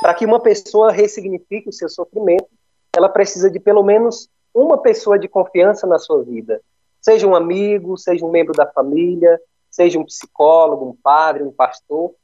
para 0.00 0.14
que 0.14 0.24
uma 0.24 0.40
pessoa 0.40 0.90
ressignifique 0.90 1.68
o 1.68 1.72
seu 1.72 1.88
sofrimento, 1.88 2.48
ela 2.96 3.08
precisa 3.08 3.50
de 3.50 3.60
pelo 3.60 3.82
menos 3.82 4.30
uma 4.54 4.78
pessoa 4.78 5.18
de 5.18 5.28
confiança 5.28 5.86
na 5.86 5.98
sua 5.98 6.22
vida. 6.22 6.62
Seja 7.02 7.26
um 7.26 7.34
amigo, 7.34 7.98
seja 7.98 8.24
um 8.24 8.30
membro 8.30 8.54
da 8.54 8.66
família, 8.66 9.38
seja 9.80 9.98
um 9.98 10.04
psicólogo, 10.04 10.90
um 10.90 10.94
padre, 10.94 11.42
um 11.42 11.50
pastor, 11.50 12.14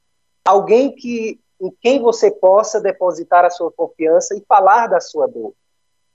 alguém 0.44 0.94
que 0.94 1.40
em 1.58 1.74
quem 1.80 2.02
você 2.02 2.30
possa 2.30 2.78
depositar 2.78 3.46
a 3.46 3.50
sua 3.50 3.72
confiança 3.72 4.36
e 4.36 4.44
falar 4.46 4.88
da 4.88 5.00
sua 5.00 5.26
dor. 5.26 5.54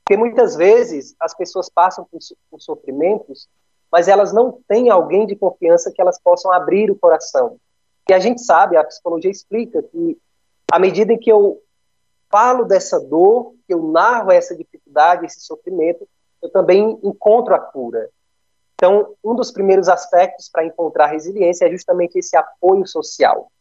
Porque 0.03 0.15
muitas 0.15 0.55
vezes 0.55 1.15
as 1.19 1.33
pessoas 1.33 1.67
passam 1.67 2.05
por, 2.05 2.19
por 2.47 2.61
sofrimentos, 2.61 3.49
mas 3.91 4.07
elas 4.07 4.31
não 4.31 4.59
têm 4.67 4.91
alguém 4.91 5.25
de 5.25 5.35
confiança 5.35 5.91
que 5.91 5.99
elas 5.99 6.21
possam 6.21 6.51
abrir 6.53 6.91
o 6.91 6.95
coração. 6.95 7.57
E 8.07 8.13
a 8.13 8.19
gente 8.19 8.41
sabe, 8.41 8.77
a 8.77 8.83
psicologia 8.83 9.31
explica 9.31 9.81
que 9.81 10.19
à 10.71 10.77
medida 10.77 11.11
em 11.11 11.17
que 11.17 11.31
eu 11.31 11.59
falo 12.31 12.65
dessa 12.65 12.99
dor, 12.99 13.55
que 13.65 13.73
eu 13.73 13.81
narro 13.81 14.31
essa 14.31 14.55
dificuldade, 14.55 15.25
esse 15.25 15.41
sofrimento, 15.41 16.07
eu 16.39 16.51
também 16.51 16.99
encontro 17.03 17.55
a 17.55 17.59
cura. 17.59 18.11
Então, 18.81 19.13
um 19.23 19.35
dos 19.35 19.51
primeiros 19.51 19.87
aspectos 19.87 20.49
para 20.49 20.65
encontrar 20.65 21.05
resiliência 21.05 21.65
é 21.65 21.69
justamente 21.69 22.17
esse 22.17 22.35
apoio 22.35 22.87
social. 22.87 23.51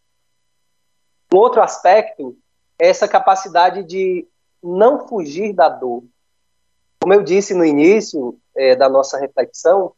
Um 1.30 1.36
outro 1.36 1.60
aspecto 1.60 2.34
é 2.80 2.88
essa 2.88 3.06
capacidade 3.06 3.84
de 3.84 4.26
não 4.62 5.06
fugir 5.06 5.52
da 5.52 5.68
dor. 5.68 6.04
Como 7.02 7.12
eu 7.12 7.22
disse 7.22 7.52
no 7.52 7.66
início 7.66 8.38
é, 8.56 8.74
da 8.74 8.88
nossa 8.88 9.18
reflexão, 9.18 9.92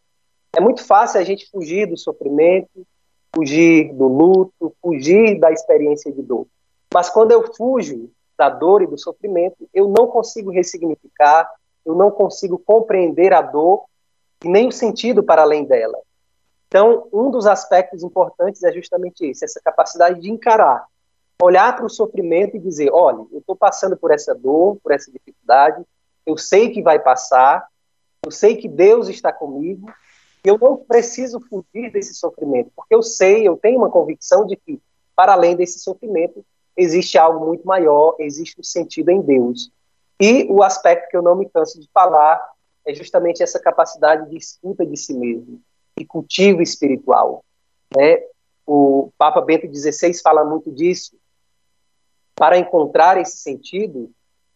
é 0.57 0.61
muito 0.61 0.85
fácil 0.85 1.21
a 1.21 1.25
gente 1.25 1.49
fugir 1.49 1.87
do 1.87 1.97
sofrimento, 1.97 2.85
fugir 3.33 3.95
do 3.95 4.09
luto, 4.09 4.75
fugir 4.83 5.39
da 5.39 5.53
experiência 5.53 6.11
de 6.11 6.21
dor. 6.21 6.49
Mas 6.93 7.09
quando 7.09 7.31
eu 7.31 7.55
fujo 7.55 8.11
da 8.37 8.51
dor 8.51 8.83
e 8.83 8.89
do 8.89 8.99
sofrimento, 8.99 9.69
eu 9.73 9.87
não 9.87 10.09
consigo 10.09 10.51
ressignificar, 10.51 11.49
eu 11.87 11.95
não 11.95 12.11
consigo 12.11 12.59
compreender 12.59 13.33
a 13.33 13.41
dor 13.41 13.85
e 14.45 14.49
nem 14.49 14.69
o 14.69 14.73
sentido 14.73 15.23
para 15.23 15.43
além 15.43 15.65
dela. 15.65 15.99
Então, 16.69 17.07
um 17.13 17.31
dos 17.31 17.47
aspectos 17.47 18.03
importantes 18.03 18.63
é 18.63 18.73
justamente 18.73 19.27
esse, 19.27 19.45
essa 19.45 19.61
capacidade 19.63 20.21
de 20.21 20.31
encarar, 20.31 20.87
olhar 21.41 21.77
para 21.77 21.85
o 21.85 21.91
sofrimento 21.91 22.57
e 22.57 22.61
dizer, 22.61 22.91
olha, 22.93 23.27
eu 23.31 23.41
estou 23.41 23.55
passando 23.55 23.97
por 23.97 24.11
essa 24.11 24.35
dor, 24.35 24.79
por 24.83 24.93
essa 24.93 25.11
dificuldade, 25.11 25.85
eu 26.25 26.39
sei 26.39 26.71
que 26.71 26.83
vai 26.83 26.99
passar, 26.99 27.67
eu 28.25 28.31
sei 28.31 28.57
que 28.57 28.69
Deus 28.69 29.09
está 29.09 29.33
comigo, 29.33 29.93
eu 30.45 30.59
não 30.59 30.77
preciso 30.77 31.41
fugir 31.41 31.91
desse 31.93 32.15
sofrimento, 32.15 32.71
porque 32.75 32.95
eu 32.95 33.03
sei, 33.03 33.47
eu 33.47 33.57
tenho 33.57 33.79
uma 33.79 33.91
convicção 33.91 34.47
de 34.47 34.57
que, 34.57 34.81
para 35.15 35.35
além 35.35 35.55
desse 35.55 35.79
sofrimento, 35.81 36.45
existe 36.77 37.19
algo 37.19 37.45
muito 37.45 37.67
maior, 37.67 38.17
existe 38.19 38.59
um 38.59 38.65
sentido 38.65 39.11
em 39.11 39.21
Deus. 39.21 39.71
E 40.21 40.47
o 40.51 40.63
aspecto 40.63 41.09
que 41.11 41.17
eu 41.17 41.23
não 41.23 41.37
me 41.37 41.49
canso 41.49 41.81
de 41.81 41.89
falar 41.93 42.41
é 42.87 42.95
justamente 42.95 43.43
essa 43.43 43.61
capacidade 43.61 44.29
de 44.31 44.37
escuta 44.37 44.85
de 44.85 44.97
si 44.97 45.15
mesmo, 45.15 45.61
de 45.97 46.05
cultivo 46.05 46.63
espiritual. 46.63 47.45
Né? 47.95 48.23
O 48.67 49.11
Papa 49.19 49.41
Bento 49.41 49.67
XVI 49.73 50.15
fala 50.23 50.45
muito 50.45 50.71
disso. 50.71 51.17
Para 52.35 52.59
encontrar 52.59 53.19
esse 53.19 53.39
sentido, 53.39 54.11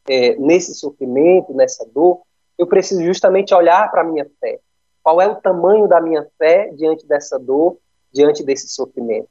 é, 0.08 0.36
nesse 0.36 0.74
sofrimento, 0.74 1.52
nessa 1.52 1.84
dor, 1.86 2.22
eu 2.58 2.66
preciso 2.66 3.02
justamente 3.02 3.54
olhar 3.54 3.90
para 3.90 4.00
a 4.00 4.04
minha 4.04 4.28
fé, 4.40 4.58
qual 5.02 5.20
é 5.20 5.28
o 5.28 5.40
tamanho 5.40 5.86
da 5.86 6.00
minha 6.00 6.26
fé 6.38 6.70
diante 6.74 7.06
dessa 7.06 7.38
dor, 7.38 7.78
diante 8.12 8.42
desse 8.42 8.68
sofrimento? 8.68 9.28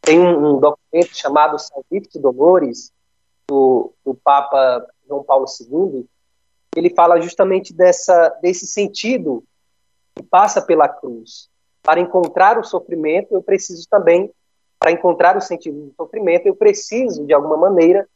Tem 0.00 0.18
um, 0.18 0.56
um 0.56 0.60
documento 0.60 1.14
chamado 1.14 1.58
Salvifici 1.58 2.18
Dolores, 2.18 2.92
do, 3.48 3.92
do 4.04 4.14
Papa 4.14 4.86
João 5.06 5.22
Paulo 5.22 5.44
II, 5.60 6.06
ele 6.74 6.90
fala 6.90 7.20
justamente 7.20 7.72
dessa, 7.74 8.28
desse 8.40 8.66
sentido 8.66 9.44
que 10.14 10.22
passa 10.22 10.60
pela 10.62 10.88
cruz. 10.88 11.48
Para 11.82 12.00
encontrar 12.00 12.58
o 12.58 12.64
sofrimento, 12.64 13.34
eu 13.34 13.42
preciso 13.42 13.86
também, 13.88 14.30
para 14.78 14.92
encontrar 14.92 15.36
o 15.36 15.40
sentido 15.40 15.86
do 15.86 15.94
sofrimento, 15.94 16.46
eu 16.46 16.54
preciso, 16.54 17.26
de 17.26 17.32
alguma 17.32 17.56
maneira, 17.56 18.08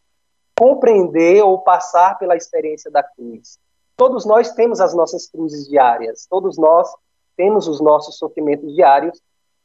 compreender 0.59 1.42
ou 1.42 1.61
passar 1.61 2.19
pela 2.19 2.37
experiência 2.37 2.90
da 2.90 3.03
cruz. 3.03 3.59
Todos 3.97 4.25
nós 4.25 4.53
temos 4.53 4.81
as 4.81 4.95
nossas 4.95 5.27
cruzes 5.27 5.69
diárias, 5.69 6.27
todos 6.29 6.57
nós 6.57 6.88
temos 7.37 7.69
os 7.69 7.81
nossos 7.81 8.16
sofrimentos 8.16 8.75
diários. 8.75 9.21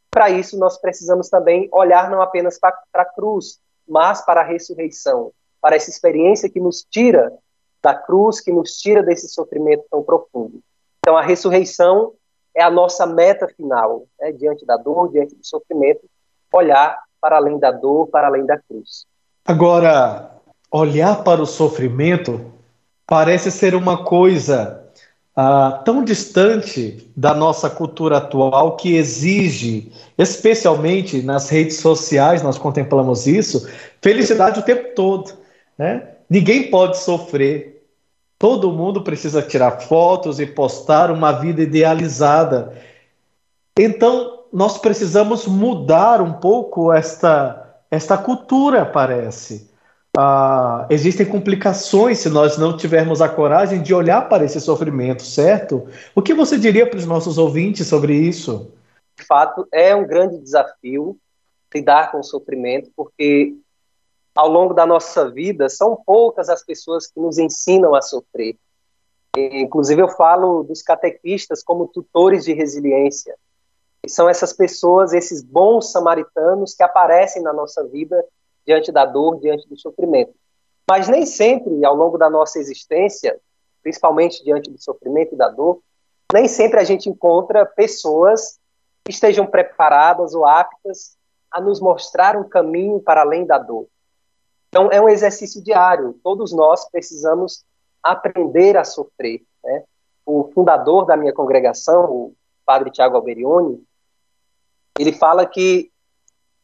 Para 0.10 0.30
isso, 0.30 0.58
nós 0.58 0.78
precisamos 0.78 1.30
também 1.30 1.70
olhar 1.72 2.10
não 2.10 2.22
apenas 2.22 2.60
para 2.60 2.76
a 2.94 3.06
cruz, 3.06 3.60
mas 3.88 4.24
para 4.26 4.42
a 4.42 4.44
ressurreição, 4.44 5.32
para 5.62 5.76
essa 5.76 5.90
experiência 5.90 6.50
que 6.50 6.60
nos 6.60 6.86
tira 6.90 7.32
da 7.84 7.96
cruz, 7.96 8.40
que 8.40 8.52
nos 8.52 8.78
tira 8.78 9.02
desse 9.02 9.28
sofrimento 9.30 9.84
tão 9.90 10.04
profundo. 10.04 10.60
Então, 11.00 11.18
a 11.18 11.22
ressurreição 11.22 12.14
é 12.56 12.62
a 12.62 12.70
nossa 12.70 13.06
meta 13.06 13.48
final, 13.48 14.04
né? 14.20 14.32
diante 14.32 14.66
da 14.66 14.78
dor, 14.78 15.12
diante 15.12 15.36
do 15.36 15.46
sofrimento, 15.46 16.02
olhar 16.54 16.98
para 17.20 17.38
além 17.38 17.58
da 17.58 17.72
dor, 17.72 18.08
para 18.08 18.28
além 18.28 18.46
da 18.46 18.58
cruz. 18.58 19.06
Agora, 19.46 20.32
olhar 20.72 21.24
para 21.24 21.42
o 21.42 21.46
sofrimento 21.46 22.52
parece 23.08 23.52
ser 23.52 23.76
uma 23.76 24.04
coisa 24.04 24.82
ah, 25.36 25.82
tão 25.86 26.04
distante 26.04 27.12
da 27.16 27.34
nossa 27.34 27.70
cultura 27.70 28.18
atual 28.18 28.76
que 28.76 28.96
exige, 28.96 29.92
especialmente 30.18 31.22
nas 31.22 31.50
redes 31.50 31.78
sociais, 31.78 32.44
nós 32.44 32.58
contemplamos 32.58 33.28
isso, 33.28 33.70
felicidade 34.02 34.60
o 34.60 34.64
tempo 34.64 34.94
todo. 34.94 35.34
Né? 35.78 36.08
Ninguém 36.30 36.70
pode 36.70 36.98
sofrer. 36.98 37.71
Todo 38.42 38.72
mundo 38.72 39.04
precisa 39.04 39.40
tirar 39.40 39.82
fotos 39.82 40.40
e 40.40 40.48
postar 40.48 41.12
uma 41.12 41.32
vida 41.32 41.62
idealizada. 41.62 42.76
Então, 43.78 44.46
nós 44.52 44.80
precisamos 44.80 45.46
mudar 45.46 46.22
um 46.22 46.34
pouco 46.34 46.92
esta, 46.92 47.78
esta 47.92 48.18
cultura, 48.18 48.84
parece 48.84 49.72
ah, 50.18 50.86
existem 50.90 51.26
complicações 51.26 52.20
se 52.20 52.30
nós 52.30 52.58
não 52.58 52.76
tivermos 52.76 53.22
a 53.22 53.30
coragem 53.30 53.82
de 53.82 53.94
olhar 53.94 54.28
para 54.28 54.44
esse 54.44 54.60
sofrimento, 54.60 55.24
certo? 55.24 55.88
O 56.14 56.22
que 56.22 56.34
você 56.34 56.58
diria 56.58 56.86
para 56.86 57.00
os 57.00 57.06
nossos 57.06 57.38
ouvintes 57.38 57.88
sobre 57.88 58.14
isso? 58.14 58.74
De 59.18 59.26
fato, 59.26 59.68
é 59.72 59.96
um 59.96 60.06
grande 60.06 60.38
desafio 60.38 61.18
lidar 61.74 62.12
com 62.12 62.20
o 62.20 62.24
sofrimento, 62.24 62.92
porque 62.96 63.56
ao 64.36 64.50
longo 64.50 64.74
da 64.74 64.86
nossa 64.86 65.30
vida 65.30 65.70
são 65.70 65.96
poucas 65.96 66.50
as 66.50 66.64
pessoas 66.64 67.08
que 67.08 67.20
nos 67.20 67.38
ensinam 67.38 67.94
a 67.94 68.02
sofrer. 68.02 68.58
Inclusive, 69.36 70.02
eu 70.02 70.10
falo 70.10 70.64
dos 70.64 70.82
catequistas 70.82 71.64
como 71.64 71.88
tutores 71.88 72.44
de 72.44 72.54
resiliência. 72.54 73.36
são 74.08 74.28
essas 74.28 74.52
pessoas, 74.52 75.14
esses 75.14 75.44
bons 75.44 75.92
samaritanos 75.92 76.74
que 76.74 76.84
aparecem 76.84 77.42
na 77.42 77.54
nossa 77.54 77.86
vida 77.88 78.26
diante 78.66 78.92
da 78.92 79.06
dor, 79.06 79.40
diante 79.40 79.68
do 79.70 79.78
sofrimento. 79.78 80.34
Mas 80.90 81.08
nem 81.08 81.26
sempre, 81.26 81.86
ao 81.86 81.96
longo 81.96 82.18
da 82.18 82.30
nossa 82.30 82.60
existência, 82.60 83.40
principalmente 83.82 84.44
diante 84.44 84.70
do 84.70 84.82
sofrimento 84.82 85.36
e 85.36 85.38
da 85.38 85.50
dor, 85.50 85.82
nem 86.34 86.48
sempre 86.48 86.80
a 86.80 86.84
gente 86.84 87.10
encontra 87.10 87.66
pessoas 87.66 88.60
que 89.06 89.12
estejam 89.12 89.46
preparadas 89.46 90.34
ou 90.34 90.46
aptas 90.46 91.16
a 91.50 91.60
nos 91.60 91.80
mostrar 91.80 92.38
um 92.38 92.48
caminho 92.48 93.00
para 93.00 93.22
além 93.22 93.46
da 93.46 93.58
dor. 93.58 93.88
Então, 94.72 94.90
é 94.90 95.02
um 95.02 95.10
exercício 95.10 95.62
diário. 95.62 96.18
Todos 96.24 96.54
nós 96.54 96.90
precisamos 96.90 97.66
aprender 98.02 98.78
a 98.78 98.86
sofrer. 98.86 99.44
Né? 99.62 99.84
O 100.26 100.50
fundador 100.54 101.06
da 101.06 101.18
minha 101.18 101.34
congregação, 101.34 102.10
o 102.10 102.34
padre 102.66 102.90
Tiago 102.90 103.18
Alberioni, 103.18 103.84
ele 104.98 105.12
fala 105.12 105.46
que, 105.46 105.92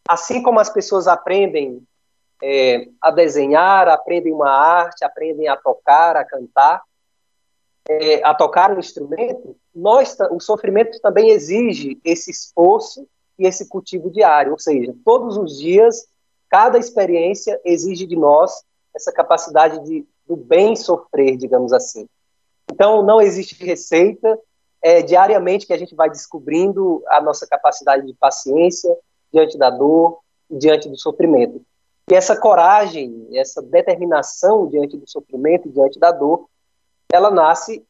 assim 0.08 0.42
como 0.42 0.58
as 0.58 0.70
pessoas 0.70 1.06
aprendem 1.06 1.86
é, 2.42 2.88
a 3.02 3.12
desenhar, 3.12 3.90
aprendem 3.90 4.34
uma 4.34 4.52
arte, 4.52 5.04
aprendem 5.04 5.50
a 5.50 5.58
tocar, 5.58 6.16
a 6.16 6.24
cantar, 6.24 6.82
é, 7.90 8.24
a 8.24 8.34
tocar 8.34 8.72
um 8.74 8.80
instrumento, 8.80 9.58
nós, 9.76 10.16
o 10.32 10.40
sofrimento 10.40 11.00
também 11.02 11.30
exige 11.30 12.00
esse 12.06 12.32
esforço 12.32 13.06
e 13.38 13.46
esse 13.46 13.68
cultivo 13.68 14.10
diário, 14.10 14.52
ou 14.54 14.60
seja, 14.60 14.96
todos 15.04 15.38
os 15.38 15.58
dias, 15.60 16.08
cada 16.50 16.78
experiência 16.78 17.60
exige 17.64 18.06
de 18.06 18.16
nós 18.16 18.64
essa 18.96 19.12
capacidade 19.12 19.84
de, 19.84 20.06
do 20.26 20.36
bem 20.36 20.76
sofrer, 20.76 21.38
digamos 21.38 21.72
assim. 21.74 22.08
Então, 22.72 23.02
não 23.04 23.22
existe 23.22 23.64
receita, 23.64 24.38
é 24.82 25.02
diariamente 25.02 25.66
que 25.66 25.74
a 25.74 25.78
gente 25.78 25.96
vai 25.96 26.10
descobrindo 26.10 27.04
a 27.08 27.22
nossa 27.22 27.48
capacidade 27.48 28.06
de 28.06 28.14
paciência 28.14 28.96
diante 29.32 29.58
da 29.58 29.70
dor, 29.70 30.20
diante 30.50 30.90
do 30.90 30.98
sofrimento. 30.98 31.62
E 32.10 32.16
essa 32.16 32.40
coragem, 32.40 33.28
essa 33.34 33.62
determinação 33.62 34.68
diante 34.68 34.96
do 34.98 35.10
sofrimento, 35.10 35.70
diante 35.70 36.00
da 36.00 36.12
dor, 36.12 36.48
ela 37.12 37.30
nasce 37.30 37.86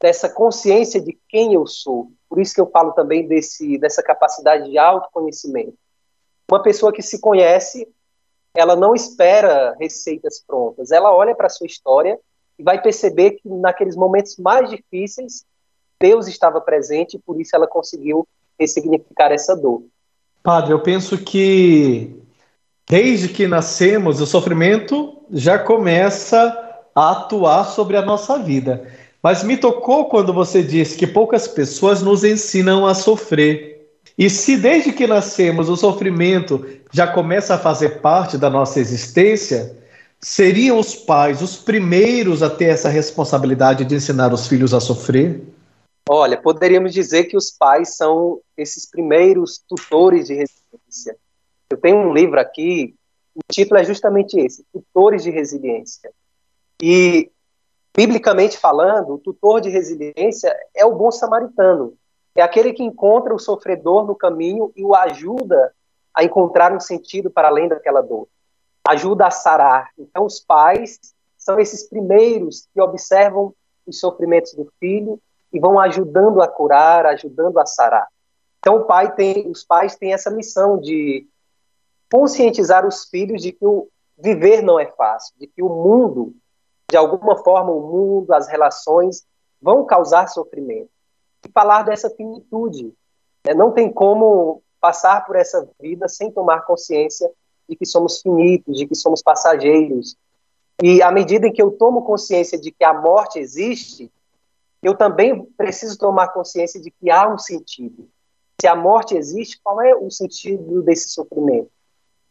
dessa 0.00 0.28
consciência 0.28 1.00
de 1.00 1.18
quem 1.28 1.54
eu 1.54 1.66
sou. 1.66 2.12
Por 2.28 2.40
isso 2.40 2.54
que 2.54 2.60
eu 2.60 2.70
falo 2.70 2.92
também 2.92 3.26
desse, 3.26 3.78
dessa 3.78 4.02
capacidade 4.02 4.70
de 4.70 4.78
autoconhecimento. 4.78 5.76
Uma 6.50 6.62
pessoa 6.62 6.92
que 6.92 7.02
se 7.02 7.20
conhece, 7.20 7.86
ela 8.54 8.74
não 8.74 8.94
espera 8.94 9.76
receitas 9.78 10.42
prontas. 10.46 10.90
Ela 10.90 11.14
olha 11.14 11.34
para 11.34 11.46
a 11.46 11.50
sua 11.50 11.66
história 11.66 12.18
e 12.58 12.62
vai 12.62 12.80
perceber 12.80 13.32
que 13.32 13.48
naqueles 13.48 13.94
momentos 13.94 14.36
mais 14.38 14.70
difíceis, 14.70 15.44
Deus 16.00 16.26
estava 16.26 16.60
presente 16.60 17.16
e 17.16 17.18
por 17.18 17.40
isso 17.40 17.54
ela 17.54 17.66
conseguiu 17.66 18.26
ressignificar 18.58 19.30
essa 19.30 19.54
dor. 19.54 19.82
Padre, 20.42 20.72
eu 20.72 20.80
penso 20.80 21.18
que 21.18 22.22
desde 22.88 23.28
que 23.28 23.46
nascemos, 23.46 24.20
o 24.20 24.26
sofrimento 24.26 25.22
já 25.30 25.58
começa 25.58 26.80
a 26.94 27.10
atuar 27.10 27.64
sobre 27.64 27.96
a 27.96 28.02
nossa 28.02 28.38
vida. 28.38 28.90
Mas 29.22 29.42
me 29.42 29.56
tocou 29.56 30.08
quando 30.08 30.32
você 30.32 30.62
disse 30.62 30.96
que 30.96 31.06
poucas 31.06 31.46
pessoas 31.46 32.00
nos 32.00 32.24
ensinam 32.24 32.86
a 32.86 32.94
sofrer. 32.94 33.77
E 34.18 34.28
se 34.28 34.56
desde 34.56 34.92
que 34.92 35.06
nascemos 35.06 35.68
o 35.68 35.76
sofrimento 35.76 36.66
já 36.92 37.06
começa 37.06 37.54
a 37.54 37.58
fazer 37.58 38.00
parte 38.00 38.36
da 38.36 38.50
nossa 38.50 38.80
existência, 38.80 39.78
seriam 40.20 40.78
os 40.78 40.94
pais 40.94 41.40
os 41.40 41.56
primeiros 41.56 42.42
a 42.42 42.50
ter 42.50 42.64
essa 42.64 42.88
responsabilidade 42.88 43.84
de 43.84 43.94
ensinar 43.94 44.34
os 44.34 44.48
filhos 44.48 44.74
a 44.74 44.80
sofrer? 44.80 45.40
Olha, 46.10 46.36
poderíamos 46.36 46.92
dizer 46.92 47.24
que 47.24 47.36
os 47.36 47.50
pais 47.50 47.96
são 47.96 48.40
esses 48.56 48.90
primeiros 48.90 49.62
tutores 49.68 50.26
de 50.26 50.34
resiliência. 50.34 51.16
Eu 51.70 51.76
tenho 51.76 51.98
um 51.98 52.12
livro 52.12 52.40
aqui, 52.40 52.96
o 53.36 53.40
título 53.52 53.78
é 53.78 53.84
justamente 53.84 54.36
esse: 54.40 54.64
Tutores 54.72 55.22
de 55.22 55.30
Resiliência. 55.30 56.10
E, 56.82 57.30
biblicamente 57.96 58.58
falando, 58.58 59.14
o 59.14 59.18
tutor 59.18 59.60
de 59.60 59.68
resiliência 59.68 60.52
é 60.74 60.84
o 60.84 60.96
bom 60.96 61.10
samaritano. 61.12 61.94
É 62.38 62.42
aquele 62.42 62.72
que 62.72 62.84
encontra 62.84 63.34
o 63.34 63.38
sofredor 63.38 64.06
no 64.06 64.14
caminho 64.14 64.72
e 64.76 64.84
o 64.84 64.94
ajuda 64.94 65.74
a 66.14 66.22
encontrar 66.22 66.72
um 66.72 66.78
sentido 66.78 67.30
para 67.30 67.48
além 67.48 67.68
daquela 67.68 68.00
dor. 68.00 68.28
Ajuda 68.88 69.26
a 69.26 69.30
sarar. 69.30 69.90
Então, 69.98 70.24
os 70.24 70.38
pais 70.38 71.00
são 71.36 71.58
esses 71.58 71.88
primeiros 71.88 72.68
que 72.72 72.80
observam 72.80 73.52
os 73.84 73.98
sofrimentos 73.98 74.54
do 74.54 74.70
filho 74.78 75.20
e 75.52 75.58
vão 75.58 75.80
ajudando 75.80 76.40
a 76.40 76.46
curar, 76.46 77.06
ajudando 77.06 77.58
a 77.58 77.66
sarar. 77.66 78.06
Então, 78.60 78.84
pai 78.84 79.14
tem, 79.14 79.50
os 79.50 79.64
pais 79.64 79.96
têm 79.96 80.12
essa 80.12 80.30
missão 80.30 80.78
de 80.78 81.26
conscientizar 82.12 82.86
os 82.86 83.04
filhos 83.08 83.42
de 83.42 83.50
que 83.50 83.66
o 83.66 83.88
viver 84.16 84.62
não 84.62 84.78
é 84.78 84.86
fácil, 84.86 85.34
de 85.38 85.46
que 85.46 85.62
o 85.62 85.68
mundo 85.68 86.34
de 86.90 86.96
alguma 86.96 87.36
forma, 87.36 87.70
o 87.70 87.80
mundo, 87.80 88.32
as 88.32 88.48
relações 88.48 89.26
vão 89.60 89.84
causar 89.84 90.28
sofrimento. 90.28 90.90
Falar 91.52 91.82
dessa 91.82 92.10
finitude. 92.10 92.92
Né? 93.46 93.54
Não 93.54 93.72
tem 93.72 93.92
como 93.92 94.62
passar 94.80 95.26
por 95.26 95.36
essa 95.36 95.68
vida 95.80 96.08
sem 96.08 96.30
tomar 96.30 96.62
consciência 96.62 97.30
de 97.68 97.76
que 97.76 97.84
somos 97.84 98.20
finitos, 98.20 98.76
de 98.76 98.86
que 98.86 98.94
somos 98.94 99.22
passageiros. 99.22 100.16
E 100.82 101.02
à 101.02 101.10
medida 101.10 101.46
em 101.46 101.52
que 101.52 101.60
eu 101.60 101.72
tomo 101.72 102.02
consciência 102.02 102.58
de 102.58 102.70
que 102.70 102.84
a 102.84 102.94
morte 102.94 103.38
existe, 103.38 104.10
eu 104.82 104.96
também 104.96 105.44
preciso 105.56 105.98
tomar 105.98 106.28
consciência 106.28 106.80
de 106.80 106.90
que 106.90 107.10
há 107.10 107.28
um 107.28 107.38
sentido. 107.38 108.08
Se 108.60 108.66
a 108.66 108.76
morte 108.76 109.16
existe, 109.16 109.60
qual 109.62 109.80
é 109.80 109.94
o 109.94 110.10
sentido 110.10 110.82
desse 110.82 111.10
sofrimento? 111.10 111.70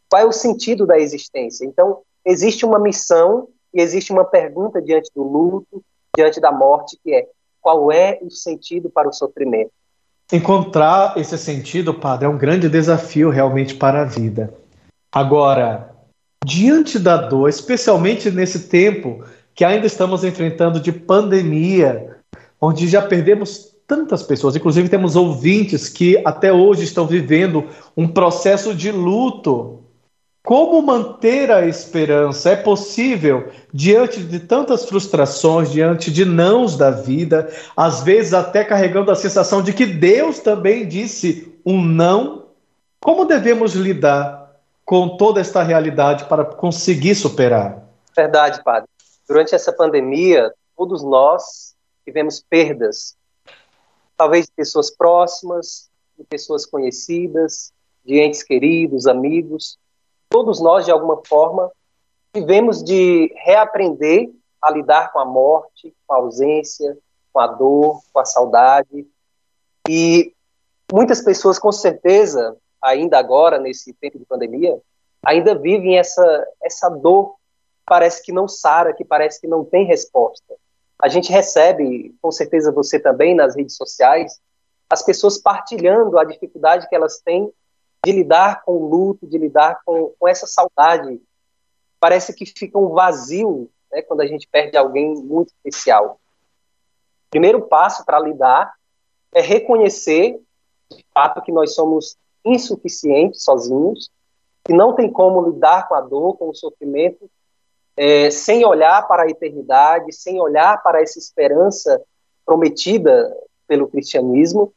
Qual 0.09 0.21
é 0.21 0.25
o 0.25 0.31
sentido 0.31 0.85
da 0.85 0.97
existência? 0.97 1.65
Então, 1.65 2.01
existe 2.25 2.65
uma 2.65 2.79
missão 2.79 3.49
e 3.73 3.81
existe 3.81 4.11
uma 4.11 4.25
pergunta 4.25 4.81
diante 4.81 5.11
do 5.13 5.23
luto, 5.23 5.83
diante 6.15 6.39
da 6.39 6.51
morte, 6.51 6.97
que 7.03 7.13
é: 7.13 7.27
qual 7.67 7.91
é 7.91 8.17
o 8.21 8.31
sentido 8.31 8.89
para 8.89 9.09
o 9.09 9.11
sofrimento? 9.11 9.71
Encontrar 10.31 11.17
esse 11.17 11.37
sentido, 11.37 11.93
padre, 11.93 12.25
é 12.25 12.29
um 12.29 12.37
grande 12.37 12.69
desafio 12.69 13.29
realmente 13.29 13.75
para 13.75 14.03
a 14.03 14.05
vida. 14.05 14.53
Agora, 15.11 15.93
diante 16.45 16.97
da 16.97 17.17
dor, 17.17 17.49
especialmente 17.49 18.31
nesse 18.31 18.69
tempo 18.69 19.21
que 19.53 19.65
ainda 19.65 19.85
estamos 19.85 20.23
enfrentando 20.23 20.79
de 20.79 20.93
pandemia, 20.93 22.15
onde 22.61 22.87
já 22.87 23.01
perdemos 23.01 23.75
tantas 23.85 24.23
pessoas, 24.23 24.55
inclusive 24.55 24.87
temos 24.87 25.17
ouvintes 25.17 25.89
que 25.89 26.21
até 26.23 26.53
hoje 26.53 26.85
estão 26.85 27.05
vivendo 27.05 27.65
um 27.97 28.07
processo 28.07 28.73
de 28.73 28.93
luto 28.93 29.83
como 30.47 30.81
manter 30.81 31.51
a 31.51 31.67
esperança? 31.67 32.51
É 32.51 32.55
possível, 32.55 33.51
diante 33.73 34.23
de 34.23 34.39
tantas 34.39 34.85
frustrações, 34.85 35.69
diante 35.69 36.09
de 36.09 36.23
nãos 36.23 36.77
da 36.77 36.89
vida, 36.89 37.53
às 37.75 38.01
vezes 38.01 38.33
até 38.33 38.63
carregando 38.63 39.11
a 39.11 39.15
sensação 39.15 39.61
de 39.61 39.73
que 39.73 39.85
Deus 39.85 40.39
também 40.39 40.87
disse 40.87 41.53
um 41.65 41.81
não? 41.83 42.45
Como 42.97 43.25
devemos 43.25 43.73
lidar 43.73 44.57
com 44.85 45.17
toda 45.17 45.41
esta 45.41 45.61
realidade 45.61 46.23
para 46.29 46.45
conseguir 46.45 47.15
superar? 47.15 47.83
Verdade, 48.15 48.63
Padre. 48.63 48.87
Durante 49.27 49.53
essa 49.53 49.73
pandemia, 49.73 50.53
todos 50.77 51.03
nós 51.03 51.75
tivemos 52.05 52.41
perdas, 52.49 53.17
talvez 54.15 54.45
de 54.45 54.53
pessoas 54.53 54.89
próximas, 54.89 55.89
de 56.17 56.23
pessoas 56.23 56.65
conhecidas, 56.65 57.73
de 58.05 58.21
entes 58.21 58.43
queridos, 58.43 59.07
amigos 59.07 59.77
todos 60.29 60.59
nós, 60.61 60.85
de 60.85 60.91
alguma 60.91 61.21
forma, 61.25 61.71
tivemos 62.33 62.83
de 62.83 63.33
reaprender 63.37 64.29
a 64.61 64.71
lidar 64.71 65.11
com 65.11 65.19
a 65.19 65.25
morte, 65.25 65.93
com 66.05 66.13
a 66.13 66.17
ausência, 66.17 66.97
com 67.31 67.39
a 67.39 67.47
dor, 67.47 68.01
com 68.11 68.19
a 68.19 68.25
saudade. 68.25 69.07
E 69.87 70.33
muitas 70.91 71.21
pessoas, 71.21 71.59
com 71.59 71.71
certeza, 71.71 72.57
ainda 72.81 73.17
agora, 73.17 73.59
nesse 73.59 73.93
tempo 73.93 74.17
de 74.19 74.25
pandemia, 74.25 74.79
ainda 75.25 75.55
vivem 75.55 75.97
essa, 75.97 76.47
essa 76.61 76.89
dor 76.89 77.35
parece 77.85 78.21
que 78.21 78.31
não 78.31 78.47
sara, 78.47 78.93
que 78.93 79.05
parece 79.05 79.39
que 79.39 79.47
não 79.47 79.63
tem 79.63 79.85
resposta. 79.85 80.55
A 81.01 81.07
gente 81.07 81.31
recebe, 81.31 82.15
com 82.21 82.31
certeza 82.31 82.71
você 82.71 82.99
também, 82.99 83.33
nas 83.35 83.55
redes 83.55 83.75
sociais, 83.75 84.39
as 84.89 85.03
pessoas 85.03 85.37
partilhando 85.37 86.17
a 86.17 86.23
dificuldade 86.23 86.87
que 86.89 86.95
elas 86.95 87.19
têm 87.19 87.51
de 88.07 88.13
lidar 88.13 88.63
com 88.63 88.71
o 88.71 88.87
luto, 88.87 89.27
de 89.27 89.37
lidar 89.37 89.81
com, 89.85 90.13
com 90.17 90.27
essa 90.29 90.47
saudade. 90.47 91.21
Parece 91.99 92.33
que 92.33 92.45
fica 92.45 92.79
um 92.79 92.87
vazio 92.87 93.69
né, 93.91 94.01
quando 94.01 94.21
a 94.21 94.25
gente 94.25 94.47
perde 94.47 94.77
alguém 94.77 95.13
muito 95.13 95.49
especial. 95.49 96.17
O 97.27 97.29
primeiro 97.29 97.63
passo 97.63 98.05
para 98.05 98.17
lidar 98.21 98.73
é 99.33 99.41
reconhecer, 99.41 100.39
de 100.89 101.05
fato, 101.13 101.41
que 101.41 101.51
nós 101.51 101.75
somos 101.75 102.15
insuficientes 102.45 103.43
sozinhos, 103.43 104.09
que 104.63 104.71
não 104.71 104.95
tem 104.95 105.11
como 105.11 105.41
lidar 105.41 105.89
com 105.89 105.95
a 105.95 105.99
dor, 105.99 106.37
com 106.37 106.47
o 106.47 106.55
sofrimento, 106.55 107.29
é, 107.97 108.31
sem 108.31 108.63
olhar 108.63 109.05
para 109.05 109.23
a 109.23 109.29
eternidade, 109.29 110.13
sem 110.13 110.39
olhar 110.39 110.81
para 110.81 111.01
essa 111.01 111.19
esperança 111.19 112.01
prometida 112.45 113.35
pelo 113.67 113.89
cristianismo, 113.89 114.71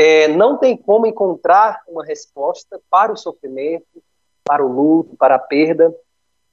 é, 0.00 0.28
não 0.28 0.56
tem 0.56 0.78
como 0.78 1.04
encontrar 1.06 1.82
uma 1.86 2.02
resposta 2.02 2.80
para 2.88 3.12
o 3.12 3.16
sofrimento, 3.18 4.02
para 4.42 4.64
o 4.64 4.72
luto, 4.72 5.14
para 5.14 5.34
a 5.34 5.38
perda, 5.38 5.94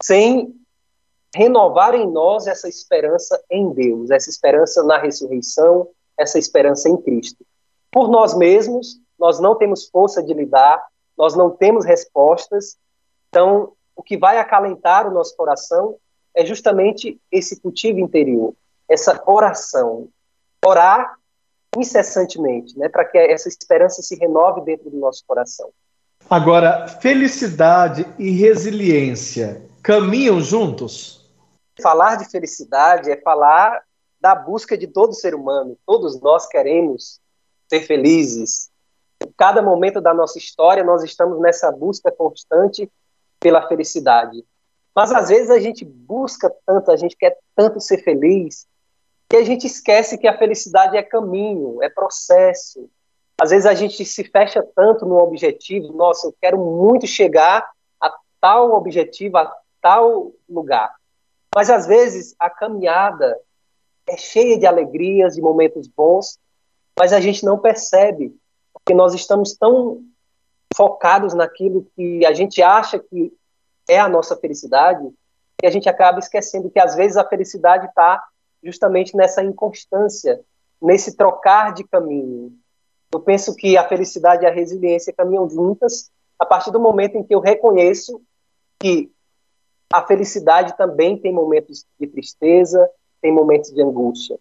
sem 0.04 0.54
renovar 1.34 1.96
em 1.96 2.06
nós 2.12 2.46
essa 2.46 2.68
esperança 2.68 3.42
em 3.50 3.72
Deus, 3.72 4.12
essa 4.12 4.30
esperança 4.30 4.84
na 4.84 4.98
ressurreição, 4.98 5.88
essa 6.18 6.38
esperança 6.38 6.90
em 6.90 6.98
Cristo. 6.98 7.46
Por 7.90 8.10
nós 8.10 8.34
mesmos, 8.34 9.00
nós 9.18 9.40
não 9.40 9.56
temos 9.56 9.88
força 9.88 10.22
de 10.22 10.34
lidar, 10.34 10.86
nós 11.18 11.34
não 11.34 11.50
temos 11.50 11.86
respostas, 11.86 12.78
então 13.30 13.72
o 13.96 14.04
que 14.04 14.18
vai 14.18 14.40
acalentar 14.40 15.08
o 15.08 15.14
nosso 15.14 15.34
coração 15.38 15.96
é 16.36 16.46
justamente 16.46 17.18
esse 17.32 17.62
cultivo 17.62 18.00
interior, 18.00 18.54
essa 18.90 19.24
oração. 19.26 20.10
Orar 20.66 21.18
incessantemente, 21.76 22.78
né, 22.78 22.90
para 22.90 23.06
que 23.06 23.18
essa 23.18 23.50
esperança 23.50 24.02
se 24.02 24.16
renove 24.16 24.62
dentro 24.62 24.90
do 24.90 24.98
nosso 24.98 25.24
coração. 25.26 25.70
Agora, 26.30 26.88
felicidade 26.88 28.06
e 28.20 28.32
resiliência 28.32 29.62
caminham 29.82 30.42
juntos? 30.42 31.32
Falar 31.82 32.16
de 32.16 32.30
felicidade 32.30 33.10
é 33.10 33.22
falar 33.22 33.82
da 34.20 34.36
busca 34.36 34.78
de 34.78 34.88
todo 34.88 35.14
ser 35.14 35.34
humano. 35.34 35.78
Todos 35.86 36.20
nós 36.20 36.48
queremos 36.48 37.22
ser 37.70 37.82
felizes. 37.82 38.70
Em 39.24 39.32
cada 39.38 39.62
momento 39.62 40.02
da 40.02 40.14
nossa 40.14 40.38
história, 40.38 40.84
nós 40.84 41.04
estamos 41.04 41.40
nessa 41.40 41.72
busca 41.72 42.12
constante 42.12 42.92
pela 43.40 43.68
felicidade. 43.68 44.44
Mas 44.94 45.12
às 45.14 45.30
vezes 45.30 45.50
a 45.50 45.60
gente 45.60 45.86
busca 45.86 46.54
tanto, 46.66 46.92
a 46.92 46.98
gente 46.98 47.16
quer 47.16 47.38
tanto 47.56 47.80
ser 47.80 48.04
feliz, 48.04 48.67
que 49.30 49.36
a 49.36 49.44
gente 49.44 49.68
esquece 49.68 50.18
que 50.18 50.28
a 50.28 50.38
felicidade 50.38 50.96
é 50.96 51.04
caminho, 51.04 51.82
é 51.84 51.90
processo. 51.90 52.90
Às 53.40 53.52
vezes 53.52 53.66
a 53.66 53.74
gente 53.74 54.04
se 54.06 54.24
fecha 54.24 54.66
tanto 54.76 55.06
no 55.06 55.18
objetivo, 55.18 55.94
nossa, 55.94 56.28
eu 56.28 56.36
quero 56.42 56.58
muito 56.58 57.06
chegar 57.06 57.70
a 58.02 58.14
tal 58.40 58.74
objetivo, 58.74 59.38
a 59.38 59.54
tal 59.82 60.32
lugar. 60.50 60.94
Mas 61.54 61.70
às 61.70 61.86
vezes 61.86 62.36
a 62.40 62.50
caminhada 62.50 63.38
é 64.08 64.18
cheia 64.18 64.58
de 64.58 64.66
alegrias, 64.66 65.36
de 65.36 65.42
momentos 65.42 65.88
bons, 65.88 66.40
mas 66.98 67.14
a 67.14 67.20
gente 67.20 67.46
não 67.46 67.60
percebe, 67.60 68.36
porque 68.74 68.94
nós 68.94 69.14
estamos 69.14 69.56
tão 69.56 70.02
focados 70.76 71.34
naquilo 71.34 71.86
que 71.96 72.26
a 72.26 72.34
gente 72.34 72.62
acha 72.62 72.98
que 72.98 73.34
é 73.88 74.00
a 74.00 74.10
nossa 74.10 74.36
felicidade, 74.36 75.08
que 75.58 75.66
a 75.66 75.70
gente 75.70 75.90
acaba 75.90 76.20
esquecendo 76.20 76.70
que 76.70 76.80
às 76.80 76.96
vezes 76.96 77.18
a 77.18 77.28
felicidade 77.28 77.88
está 77.88 78.24
justamente 78.64 79.16
nessa 79.16 79.44
inconstância, 79.44 80.42
nesse 80.82 81.16
trocar 81.16 81.74
de 81.74 81.84
caminho. 81.84 82.54
Eu 83.14 83.20
penso 83.20 83.56
que 83.56 83.78
a 83.78 83.88
felicidade 83.88 84.44
e 84.44 84.48
a 84.48 84.52
resiliência 84.52 85.14
caminham 85.14 85.50
juntas 85.50 86.12
a 86.38 86.46
partir 86.46 86.72
do 86.72 86.80
momento 86.80 87.16
em 87.18 87.24
que 87.24 87.34
eu 87.34 87.40
reconheço 87.40 88.22
que 88.80 89.12
a 89.92 90.06
felicidade 90.06 90.76
também 90.78 91.18
tem 91.18 91.34
momentos 91.34 91.86
de 92.00 92.08
tristeza, 92.08 92.90
tem 93.22 93.32
momentos 93.32 93.72
de 93.72 93.82
angústia. 93.82 94.38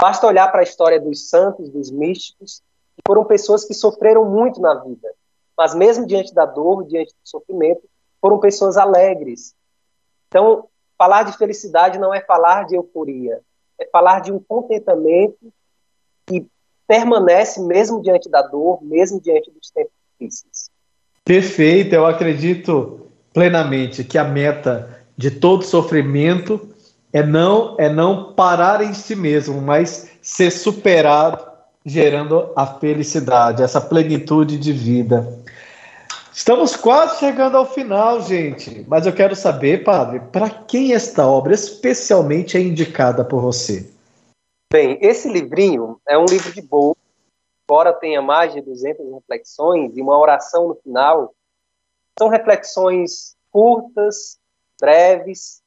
Basta 0.00 0.26
olhar 0.26 0.48
para 0.50 0.60
a 0.60 0.64
história 0.64 1.00
dos 1.00 1.28
santos, 1.28 1.70
dos 1.70 1.90
místicos, 1.90 2.60
que 2.96 3.02
foram 3.06 3.24
pessoas 3.24 3.64
que 3.64 3.72
sofreram 3.72 4.24
muito 4.24 4.60
na 4.60 4.74
vida, 4.74 5.14
mas 5.56 5.74
mesmo 5.74 6.06
diante 6.06 6.34
da 6.34 6.44
dor, 6.44 6.84
diante 6.86 7.12
do 7.12 7.28
sofrimento, 7.28 7.82
foram 8.20 8.38
pessoas 8.40 8.76
alegres. 8.76 9.54
Então, 10.28 10.68
falar 10.98 11.24
de 11.24 11.36
felicidade 11.36 11.98
não 11.98 12.12
é 12.12 12.20
falar 12.20 12.64
de 12.64 12.76
euforia, 12.76 13.40
é 13.78 13.86
falar 13.86 14.20
de 14.20 14.32
um 14.32 14.38
contentamento 14.38 15.52
que 16.26 16.46
permanece 16.86 17.60
mesmo 17.62 18.02
diante 18.02 18.28
da 18.28 18.42
dor, 18.42 18.82
mesmo 18.82 19.20
diante 19.20 19.50
dos 19.50 19.70
tempos 19.70 19.92
difíceis. 20.18 20.70
Perfeito, 21.24 21.94
eu 21.94 22.06
acredito 22.06 23.08
plenamente 23.32 24.04
que 24.04 24.18
a 24.18 24.24
meta 24.24 25.00
de 25.16 25.30
todo 25.30 25.64
sofrimento 25.64 26.68
é 27.12 27.22
não 27.22 27.76
é 27.78 27.88
não 27.88 28.34
parar 28.34 28.82
em 28.82 28.92
si 28.92 29.14
mesmo, 29.14 29.60
mas 29.60 30.10
ser 30.20 30.50
superado, 30.50 31.44
gerando 31.84 32.52
a 32.56 32.66
felicidade, 32.66 33.62
essa 33.62 33.80
plenitude 33.80 34.58
de 34.58 34.72
vida. 34.72 35.38
Estamos 36.34 36.74
quase 36.74 37.20
chegando 37.20 37.56
ao 37.56 37.64
final, 37.64 38.20
gente. 38.20 38.84
Mas 38.88 39.06
eu 39.06 39.14
quero 39.14 39.36
saber, 39.36 39.84
padre, 39.84 40.18
para 40.18 40.50
quem 40.50 40.92
esta 40.92 41.24
obra 41.24 41.54
especialmente 41.54 42.56
é 42.56 42.60
indicada 42.60 43.24
por 43.24 43.40
você? 43.40 43.88
Bem, 44.72 44.98
esse 45.00 45.28
livrinho 45.28 46.00
é 46.04 46.18
um 46.18 46.24
livro 46.24 46.52
de 46.52 46.60
boa, 46.60 46.96
embora 47.62 47.92
tenha 47.92 48.20
mais 48.20 48.52
de 48.52 48.60
200 48.60 49.12
reflexões 49.14 49.96
e 49.96 50.02
uma 50.02 50.18
oração 50.18 50.66
no 50.66 50.74
final. 50.74 51.32
São 52.18 52.28
reflexões 52.28 53.36
curtas, 53.52 54.36
breves. 54.80 55.62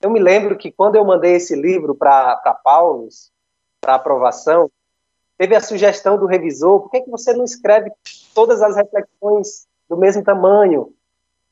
Eu 0.00 0.10
me 0.10 0.20
lembro 0.20 0.56
que 0.56 0.70
quando 0.70 0.94
eu 0.94 1.04
mandei 1.04 1.34
esse 1.34 1.56
livro 1.56 1.92
para 1.92 2.36
Paulo, 2.62 3.08
para 3.80 3.96
aprovação, 3.96 4.70
teve 5.36 5.56
a 5.56 5.60
sugestão 5.60 6.16
do 6.16 6.26
revisor: 6.26 6.82
por 6.82 6.90
que, 6.92 7.00
que 7.00 7.10
você 7.10 7.32
não 7.32 7.44
escreve 7.44 7.90
todas 8.32 8.62
as 8.62 8.76
reflexões 8.76 9.66
do 9.88 9.96
mesmo 9.96 10.22
tamanho. 10.22 10.92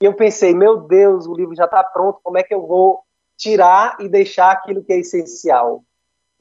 E 0.01 0.05
eu 0.05 0.15
pensei, 0.15 0.55
meu 0.55 0.79
Deus, 0.79 1.27
o 1.27 1.35
livro 1.35 1.55
já 1.55 1.65
está 1.65 1.83
pronto, 1.85 2.21
como 2.23 2.39
é 2.39 2.43
que 2.43 2.55
eu 2.55 2.67
vou 2.67 3.03
tirar 3.37 3.97
e 4.01 4.09
deixar 4.09 4.51
aquilo 4.51 4.83
que 4.83 4.93
é 4.93 4.99
essencial? 4.99 5.85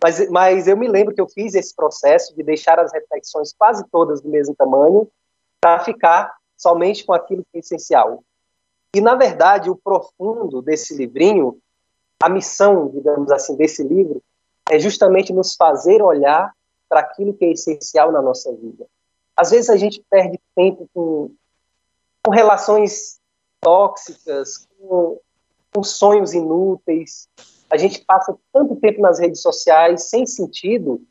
Mas, 0.02 0.30
mas 0.30 0.68
eu 0.68 0.76
me 0.76 0.88
lembro 0.88 1.14
que 1.14 1.22
eu 1.22 1.28
fiz 1.28 1.54
esse 1.54 1.76
processo 1.76 2.36
de 2.36 2.42
deixar 2.42 2.80
as 2.80 2.92
reflexões 2.92 3.54
quase 3.54 3.86
todas 3.92 4.22
do 4.22 4.30
mesmo 4.30 4.56
tamanho 4.56 5.08
para 5.60 5.80
ficar 5.80 6.36
somente 6.58 7.06
com 7.06 7.14
aquilo 7.14 7.44
que 7.52 7.58
é 7.58 7.60
essencial. 7.60 8.24
E, 8.96 9.00
na 9.00 9.16
verdade, 9.16 9.70
o 9.70 9.76
profundo 9.76 10.62
desse 10.62 10.96
livrinho, 10.96 11.60
a 12.22 12.28
missão, 12.28 12.90
digamos 12.90 13.32
assim, 13.32 13.56
desse 13.56 13.84
livro, 13.84 14.22
é 14.70 14.80
justamente 14.80 15.32
nos 15.32 15.56
fazer 15.56 16.02
olhar 16.02 16.52
para 16.90 17.00
aquilo 17.00 17.34
que 17.34 17.46
é 17.46 17.52
essencial 17.52 18.12
na 18.12 18.22
nossa 18.22 18.52
vida. 18.54 18.86
Às 19.36 19.52
vezes 19.52 19.70
a 19.70 19.78
gente 19.78 20.04
perde 20.10 20.40
tempo 20.56 20.90
com 20.94 21.32
com 22.24 22.32
relações 22.32 23.20
tóxicas, 23.60 24.68
com, 24.80 25.20
com 25.74 25.84
sonhos 25.84 26.34
inúteis. 26.34 27.28
A 27.70 27.78
gente 27.78 28.04
passa 28.06 28.36
tanto 28.52 28.76
tempo 28.76 29.02
nas 29.02 29.20
redes 29.20 29.42
sociais 29.42 30.10
sem 30.10 30.26
sentido 30.26 31.02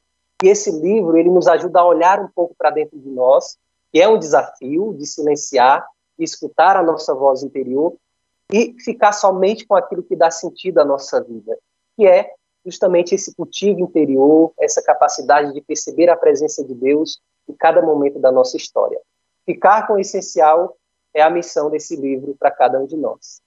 e 0.42 0.48
esse 0.48 0.70
livro 0.70 1.16
ele 1.16 1.30
nos 1.30 1.46
ajuda 1.46 1.80
a 1.80 1.86
olhar 1.86 2.20
um 2.20 2.28
pouco 2.28 2.54
para 2.56 2.70
dentro 2.70 2.98
de 2.98 3.08
nós, 3.08 3.58
que 3.92 4.00
é 4.00 4.08
um 4.08 4.18
desafio 4.18 4.94
de 4.94 5.06
silenciar 5.06 5.86
e 6.18 6.24
escutar 6.24 6.76
a 6.76 6.82
nossa 6.82 7.14
voz 7.14 7.42
interior 7.42 7.94
e 8.52 8.74
ficar 8.80 9.12
somente 9.12 9.66
com 9.66 9.74
aquilo 9.74 10.02
que 10.02 10.16
dá 10.16 10.30
sentido 10.30 10.78
à 10.78 10.84
nossa 10.84 11.22
vida, 11.22 11.56
que 11.96 12.06
é 12.06 12.32
justamente 12.64 13.14
esse 13.14 13.34
cultivo 13.34 13.80
interior, 13.80 14.52
essa 14.58 14.82
capacidade 14.82 15.52
de 15.52 15.60
perceber 15.60 16.08
a 16.10 16.16
presença 16.16 16.64
de 16.64 16.74
Deus 16.74 17.20
em 17.48 17.54
cada 17.54 17.80
momento 17.80 18.18
da 18.18 18.30
nossa 18.30 18.56
história. 18.56 19.00
Ficar 19.46 19.86
com 19.86 19.94
o 19.94 19.98
essencial 19.98 20.76
é 21.14 21.22
a 21.22 21.30
missão 21.30 21.70
desse 21.70 21.96
livro 21.96 22.36
para 22.38 22.50
cada 22.50 22.78
um 22.78 22.86
de 22.86 22.96
nós. 22.96 23.42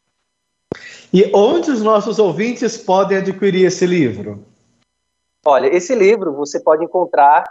E 1.13 1.31
onde 1.33 1.69
os 1.69 1.81
nossos 1.81 2.17
ouvintes 2.19 2.77
podem 2.77 3.17
adquirir 3.17 3.65
esse 3.65 3.85
livro? 3.85 4.43
Olha, 5.45 5.67
esse 5.67 5.93
livro 5.93 6.33
você 6.33 6.59
pode 6.59 6.83
encontrar 6.83 7.43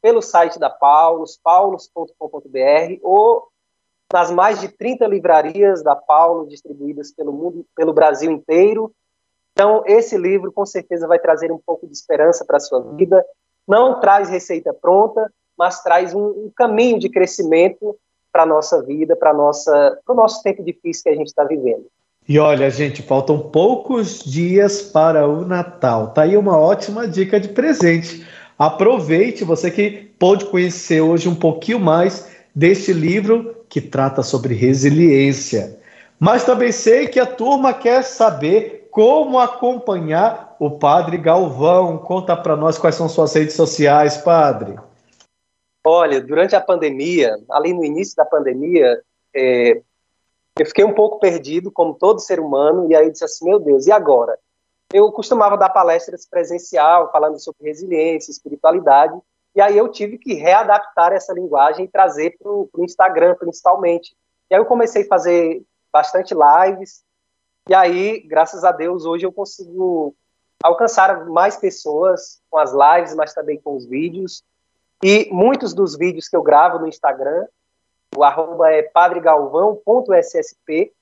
pelo 0.00 0.22
site 0.22 0.58
da 0.58 0.70
Paulos, 0.70 1.38
paulos.com.br 1.42 2.98
ou 3.02 3.48
nas 4.12 4.30
mais 4.30 4.60
de 4.60 4.68
30 4.68 5.06
livrarias 5.06 5.82
da 5.82 5.94
Paulo 5.94 6.48
distribuídas 6.48 7.12
pelo 7.12 7.32
mundo, 7.32 7.66
pelo 7.76 7.92
Brasil 7.92 8.30
inteiro. 8.30 8.92
Então, 9.52 9.82
esse 9.86 10.16
livro 10.16 10.52
com 10.52 10.66
certeza 10.66 11.06
vai 11.06 11.18
trazer 11.18 11.52
um 11.52 11.58
pouco 11.58 11.86
de 11.86 11.92
esperança 11.92 12.44
para 12.44 12.56
a 12.56 12.60
sua 12.60 12.80
vida. 12.94 13.24
Não 13.66 14.00
traz 14.00 14.28
receita 14.28 14.72
pronta, 14.72 15.32
mas 15.56 15.82
traz 15.82 16.14
um, 16.14 16.26
um 16.26 16.52
caminho 16.54 16.98
de 16.98 17.08
crescimento 17.08 17.96
para 18.32 18.44
a 18.44 18.46
nossa 18.46 18.82
vida, 18.82 19.16
para 19.16 19.32
o 19.32 20.14
nosso 20.14 20.42
tempo 20.42 20.62
difícil 20.62 21.04
que 21.04 21.08
a 21.10 21.14
gente 21.14 21.28
está 21.28 21.44
vivendo. 21.44 21.86
E 22.28 22.38
olha, 22.38 22.70
gente, 22.70 23.02
faltam 23.02 23.38
poucos 23.38 24.20
dias 24.20 24.82
para 24.82 25.26
o 25.26 25.44
Natal. 25.44 26.08
Tá 26.08 26.22
aí 26.22 26.36
uma 26.36 26.56
ótima 26.56 27.08
dica 27.08 27.40
de 27.40 27.48
presente. 27.48 28.24
Aproveite, 28.58 29.42
você 29.42 29.70
que 29.70 30.12
pode 30.18 30.44
conhecer 30.44 31.00
hoje 31.00 31.28
um 31.28 31.34
pouquinho 31.34 31.80
mais 31.80 32.30
deste 32.54 32.92
livro 32.92 33.56
que 33.68 33.80
trata 33.80 34.22
sobre 34.22 34.54
resiliência. 34.54 35.80
Mas 36.18 36.44
também 36.44 36.70
sei 36.70 37.08
que 37.08 37.18
a 37.18 37.26
turma 37.26 37.72
quer 37.72 38.04
saber 38.04 38.88
como 38.90 39.38
acompanhar 39.38 40.54
o 40.60 40.70
Padre 40.70 41.16
Galvão. 41.16 41.98
Conta 41.98 42.36
para 42.36 42.54
nós 42.54 42.76
quais 42.76 42.94
são 42.94 43.08
suas 43.08 43.34
redes 43.34 43.54
sociais, 43.54 44.18
Padre. 44.18 44.76
Olha, 45.84 46.20
durante 46.20 46.54
a 46.54 46.60
pandemia, 46.60 47.36
ali 47.50 47.72
no 47.72 47.84
início 47.84 48.14
da 48.16 48.24
pandemia, 48.24 49.02
é, 49.34 49.80
eu 50.58 50.66
fiquei 50.66 50.84
um 50.84 50.94
pouco 50.94 51.18
perdido, 51.18 51.70
como 51.70 51.94
todo 51.94 52.20
ser 52.20 52.38
humano, 52.38 52.90
e 52.90 52.94
aí 52.94 53.10
disse 53.10 53.24
assim: 53.24 53.46
meu 53.46 53.58
Deus, 53.58 53.86
e 53.86 53.92
agora? 53.92 54.38
Eu 54.92 55.10
costumava 55.12 55.56
dar 55.56 55.70
palestras 55.70 56.26
presencial, 56.26 57.10
falando 57.12 57.38
sobre 57.38 57.66
resiliência, 57.66 58.30
espiritualidade, 58.30 59.16
E 59.54 59.60
aí 59.60 59.76
eu 59.78 59.88
tive 59.88 60.18
que 60.18 60.34
readaptar 60.34 61.12
essa 61.12 61.32
linguagem 61.32 61.84
e 61.84 61.88
trazer 61.88 62.36
para 62.38 62.50
o 62.50 62.68
Instagram, 62.78 63.34
principalmente. 63.36 64.14
E 64.50 64.54
aí 64.54 64.60
eu 64.60 64.66
comecei 64.66 65.02
a 65.02 65.08
fazer 65.08 65.62
bastante 65.92 66.34
lives, 66.34 67.02
e 67.68 67.74
aí, 67.74 68.20
graças 68.20 68.64
a 68.64 68.72
Deus, 68.72 69.04
hoje 69.04 69.24
eu 69.24 69.32
consigo 69.32 70.14
alcançar 70.62 71.26
mais 71.26 71.56
pessoas 71.56 72.40
com 72.50 72.58
as 72.58 72.72
lives, 72.72 73.14
mas 73.14 73.32
também 73.32 73.60
com 73.60 73.76
os 73.76 73.86
vídeos. 73.86 74.42
E 75.02 75.28
muitos 75.32 75.72
dos 75.72 75.96
vídeos 75.96 76.28
que 76.28 76.36
eu 76.36 76.42
gravo 76.42 76.78
no 76.78 76.86
Instagram, 76.86 77.46
o 78.14 78.22
arroba 78.22 78.70
é 78.70 78.82
padregalvão.ssp, 78.82 80.92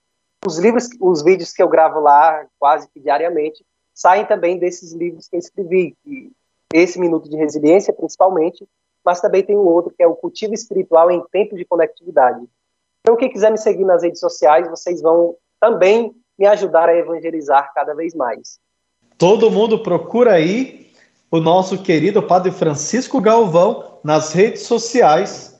os 0.46 0.59
livros, 0.59 0.88
os 1.01 1.22
vídeos 1.22 1.53
que 1.53 1.62
eu 1.62 1.68
gravo 1.68 2.01
lá 2.01 2.46
quase 2.59 2.88
que 2.88 3.01
diariamente, 3.01 3.64
saem 3.92 4.24
também 4.24 4.59
desses 4.59 4.92
livros 4.92 5.28
que 5.28 5.34
eu 5.34 5.40
escrevi, 5.40 5.96
que 6.05 6.30
esse 6.72 7.01
Minuto 7.01 7.28
de 7.28 7.36
Resiliência, 7.36 7.92
principalmente, 7.92 8.68
mas 9.05 9.20
também 9.20 9.42
tem 9.42 9.57
um 9.57 9.66
outro, 9.66 9.92
que 9.92 10.03
é 10.03 10.07
o 10.07 10.14
Cultivo 10.14 10.55
Espiritual 10.55 11.11
em 11.11 11.24
Tempo 11.32 11.57
de 11.57 11.64
Conectividade. 11.64 12.46
Então, 13.01 13.16
quem 13.16 13.30
quiser 13.30 13.51
me 13.51 13.59
seguir 13.59 13.84
nas 13.84 14.03
redes 14.03 14.20
sociais, 14.20 14.68
vocês 14.68 15.01
vão 15.01 15.34
também 15.59 16.14
me 16.38 16.46
ajudar 16.46 16.88
a 16.88 16.96
evangelizar 16.96 17.72
cada 17.74 17.94
vez 17.94 18.14
mais. 18.14 18.61
Todo 19.16 19.51
mundo 19.51 19.82
procura 19.82 20.34
aí 20.34 20.88
o 21.31 21.41
nosso 21.41 21.79
querido 21.79 22.22
Padre 22.22 22.51
Francisco 22.51 23.20
Galvão 23.20 23.85
nas 24.03 24.33
redes 24.33 24.62
sociais. 24.62 25.59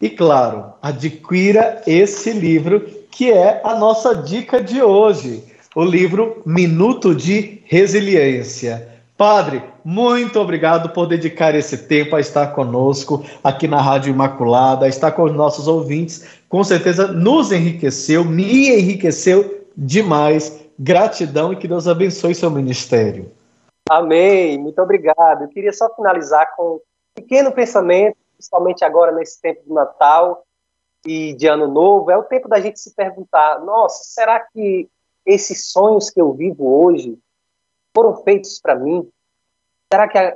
E 0.00 0.08
claro, 0.10 0.72
adquira 0.80 1.82
esse 1.86 2.32
livro 2.32 2.80
que 3.10 3.30
é 3.30 3.60
a 3.64 3.74
nossa 3.74 4.14
dica 4.14 4.62
de 4.62 4.82
hoje, 4.82 5.44
o 5.74 5.84
livro 5.84 6.42
Minuto 6.46 7.14
de 7.14 7.60
Resiliência. 7.64 8.88
Padre, 9.16 9.62
muito 9.84 10.40
obrigado 10.40 10.88
por 10.90 11.06
dedicar 11.06 11.54
esse 11.54 11.76
tempo 11.76 12.16
a 12.16 12.20
estar 12.20 12.48
conosco 12.48 13.24
aqui 13.44 13.68
na 13.68 13.80
Rádio 13.80 14.10
Imaculada, 14.10 14.86
a 14.86 14.88
estar 14.88 15.12
com 15.12 15.24
os 15.24 15.32
nossos 15.32 15.68
ouvintes. 15.68 16.24
Com 16.48 16.64
certeza 16.64 17.06
nos 17.08 17.52
enriqueceu, 17.52 18.24
me 18.24 18.70
enriqueceu 18.70 19.64
demais. 19.76 20.60
Gratidão 20.78 21.52
e 21.52 21.56
que 21.56 21.68
Deus 21.68 21.86
abençoe 21.86 22.34
seu 22.34 22.50
ministério. 22.50 23.30
Amém. 23.92 24.56
Muito 24.56 24.80
obrigado. 24.80 25.42
Eu 25.44 25.48
queria 25.48 25.70
só 25.70 25.94
finalizar 25.94 26.56
com 26.56 26.76
um 26.76 26.80
pequeno 27.14 27.52
pensamento, 27.52 28.16
principalmente 28.32 28.82
agora 28.86 29.12
nesse 29.12 29.38
tempo 29.38 29.62
do 29.66 29.74
Natal 29.74 30.46
e 31.04 31.34
de 31.34 31.46
Ano 31.46 31.68
Novo. 31.68 32.10
É 32.10 32.16
o 32.16 32.22
tempo 32.22 32.48
da 32.48 32.58
gente 32.58 32.80
se 32.80 32.94
perguntar: 32.94 33.62
nossa, 33.62 34.02
será 34.02 34.40
que 34.40 34.88
esses 35.26 35.70
sonhos 35.70 36.08
que 36.08 36.18
eu 36.18 36.32
vivo 36.32 36.82
hoje 36.82 37.18
foram 37.94 38.16
feitos 38.22 38.58
para 38.58 38.74
mim? 38.74 39.06
Será 39.92 40.08
que 40.08 40.16
a, 40.16 40.34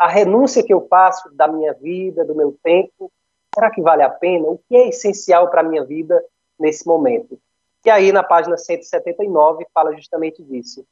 a 0.00 0.06
renúncia 0.06 0.62
que 0.62 0.74
eu 0.74 0.86
faço 0.86 1.34
da 1.34 1.48
minha 1.48 1.72
vida, 1.72 2.22
do 2.22 2.34
meu 2.34 2.54
tempo, 2.62 3.10
será 3.54 3.70
que 3.70 3.80
vale 3.80 4.02
a 4.02 4.10
pena? 4.10 4.46
O 4.46 4.60
que 4.68 4.76
é 4.76 4.90
essencial 4.90 5.48
para 5.48 5.62
a 5.62 5.64
minha 5.64 5.86
vida 5.86 6.22
nesse 6.60 6.86
momento? 6.86 7.40
E 7.82 7.88
aí, 7.88 8.12
na 8.12 8.22
página 8.22 8.58
179, 8.58 9.66
fala 9.72 9.96
justamente 9.96 10.42
disso. 10.42 10.84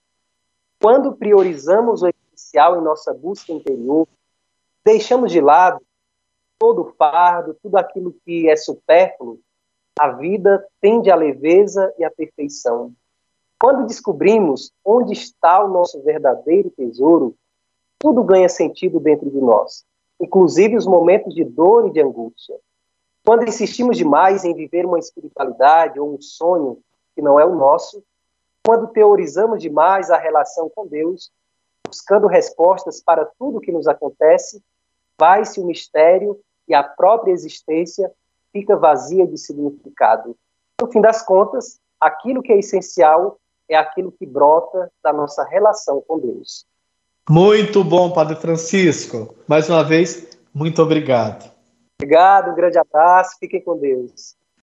Quando 0.82 1.14
priorizamos 1.14 2.02
o 2.02 2.08
essencial 2.08 2.76
em 2.76 2.82
nossa 2.82 3.14
busca 3.14 3.52
interior, 3.52 4.08
deixamos 4.84 5.30
de 5.30 5.40
lado 5.40 5.80
todo 6.58 6.82
o 6.82 6.92
fardo, 6.94 7.56
tudo 7.62 7.76
aquilo 7.76 8.12
que 8.24 8.50
é 8.50 8.56
supérfluo, 8.56 9.38
a 9.96 10.08
vida 10.10 10.66
tende 10.80 11.08
à 11.08 11.14
leveza 11.14 11.94
e 11.98 12.04
à 12.04 12.10
perfeição. 12.10 12.92
Quando 13.60 13.86
descobrimos 13.86 14.72
onde 14.84 15.12
está 15.12 15.64
o 15.64 15.68
nosso 15.68 16.02
verdadeiro 16.02 16.68
tesouro, 16.70 17.36
tudo 17.96 18.24
ganha 18.24 18.48
sentido 18.48 18.98
dentro 18.98 19.30
de 19.30 19.38
nós, 19.38 19.84
inclusive 20.20 20.76
os 20.76 20.86
momentos 20.86 21.32
de 21.32 21.44
dor 21.44 21.86
e 21.86 21.92
de 21.92 22.02
angústia. 22.02 22.56
Quando 23.24 23.46
insistimos 23.46 23.96
demais 23.96 24.44
em 24.44 24.52
viver 24.52 24.84
uma 24.84 24.98
espiritualidade 24.98 26.00
ou 26.00 26.12
um 26.12 26.20
sonho 26.20 26.82
que 27.14 27.22
não 27.22 27.38
é 27.38 27.46
o 27.46 27.54
nosso, 27.54 28.02
quando 28.64 28.88
teorizamos 28.88 29.60
demais 29.60 30.10
a 30.10 30.16
relação 30.16 30.70
com 30.74 30.86
Deus, 30.86 31.30
buscando 31.86 32.26
respostas 32.26 33.02
para 33.02 33.24
tudo 33.38 33.60
que 33.60 33.72
nos 33.72 33.86
acontece, 33.86 34.62
vai-se 35.18 35.60
o 35.60 35.66
mistério 35.66 36.38
e 36.68 36.74
a 36.74 36.82
própria 36.82 37.32
existência 37.32 38.10
fica 38.52 38.76
vazia 38.76 39.26
de 39.26 39.36
significado. 39.36 40.36
No 40.80 40.90
fim 40.90 41.00
das 41.00 41.22
contas, 41.22 41.80
aquilo 42.00 42.42
que 42.42 42.52
é 42.52 42.58
essencial 42.58 43.38
é 43.68 43.76
aquilo 43.76 44.12
que 44.12 44.26
brota 44.26 44.90
da 45.02 45.12
nossa 45.12 45.44
relação 45.44 46.02
com 46.06 46.18
Deus. 46.18 46.66
Muito 47.28 47.82
bom, 47.84 48.12
Padre 48.12 48.36
Francisco. 48.36 49.34
Mais 49.46 49.68
uma 49.68 49.84
vez, 49.84 50.28
muito 50.52 50.82
obrigado. 50.82 51.50
Obrigado, 52.00 52.50
um 52.50 52.54
grande 52.54 52.78
abraço, 52.78 53.36
fiquem 53.38 53.62
com 53.62 53.78
Deus. 53.78 54.36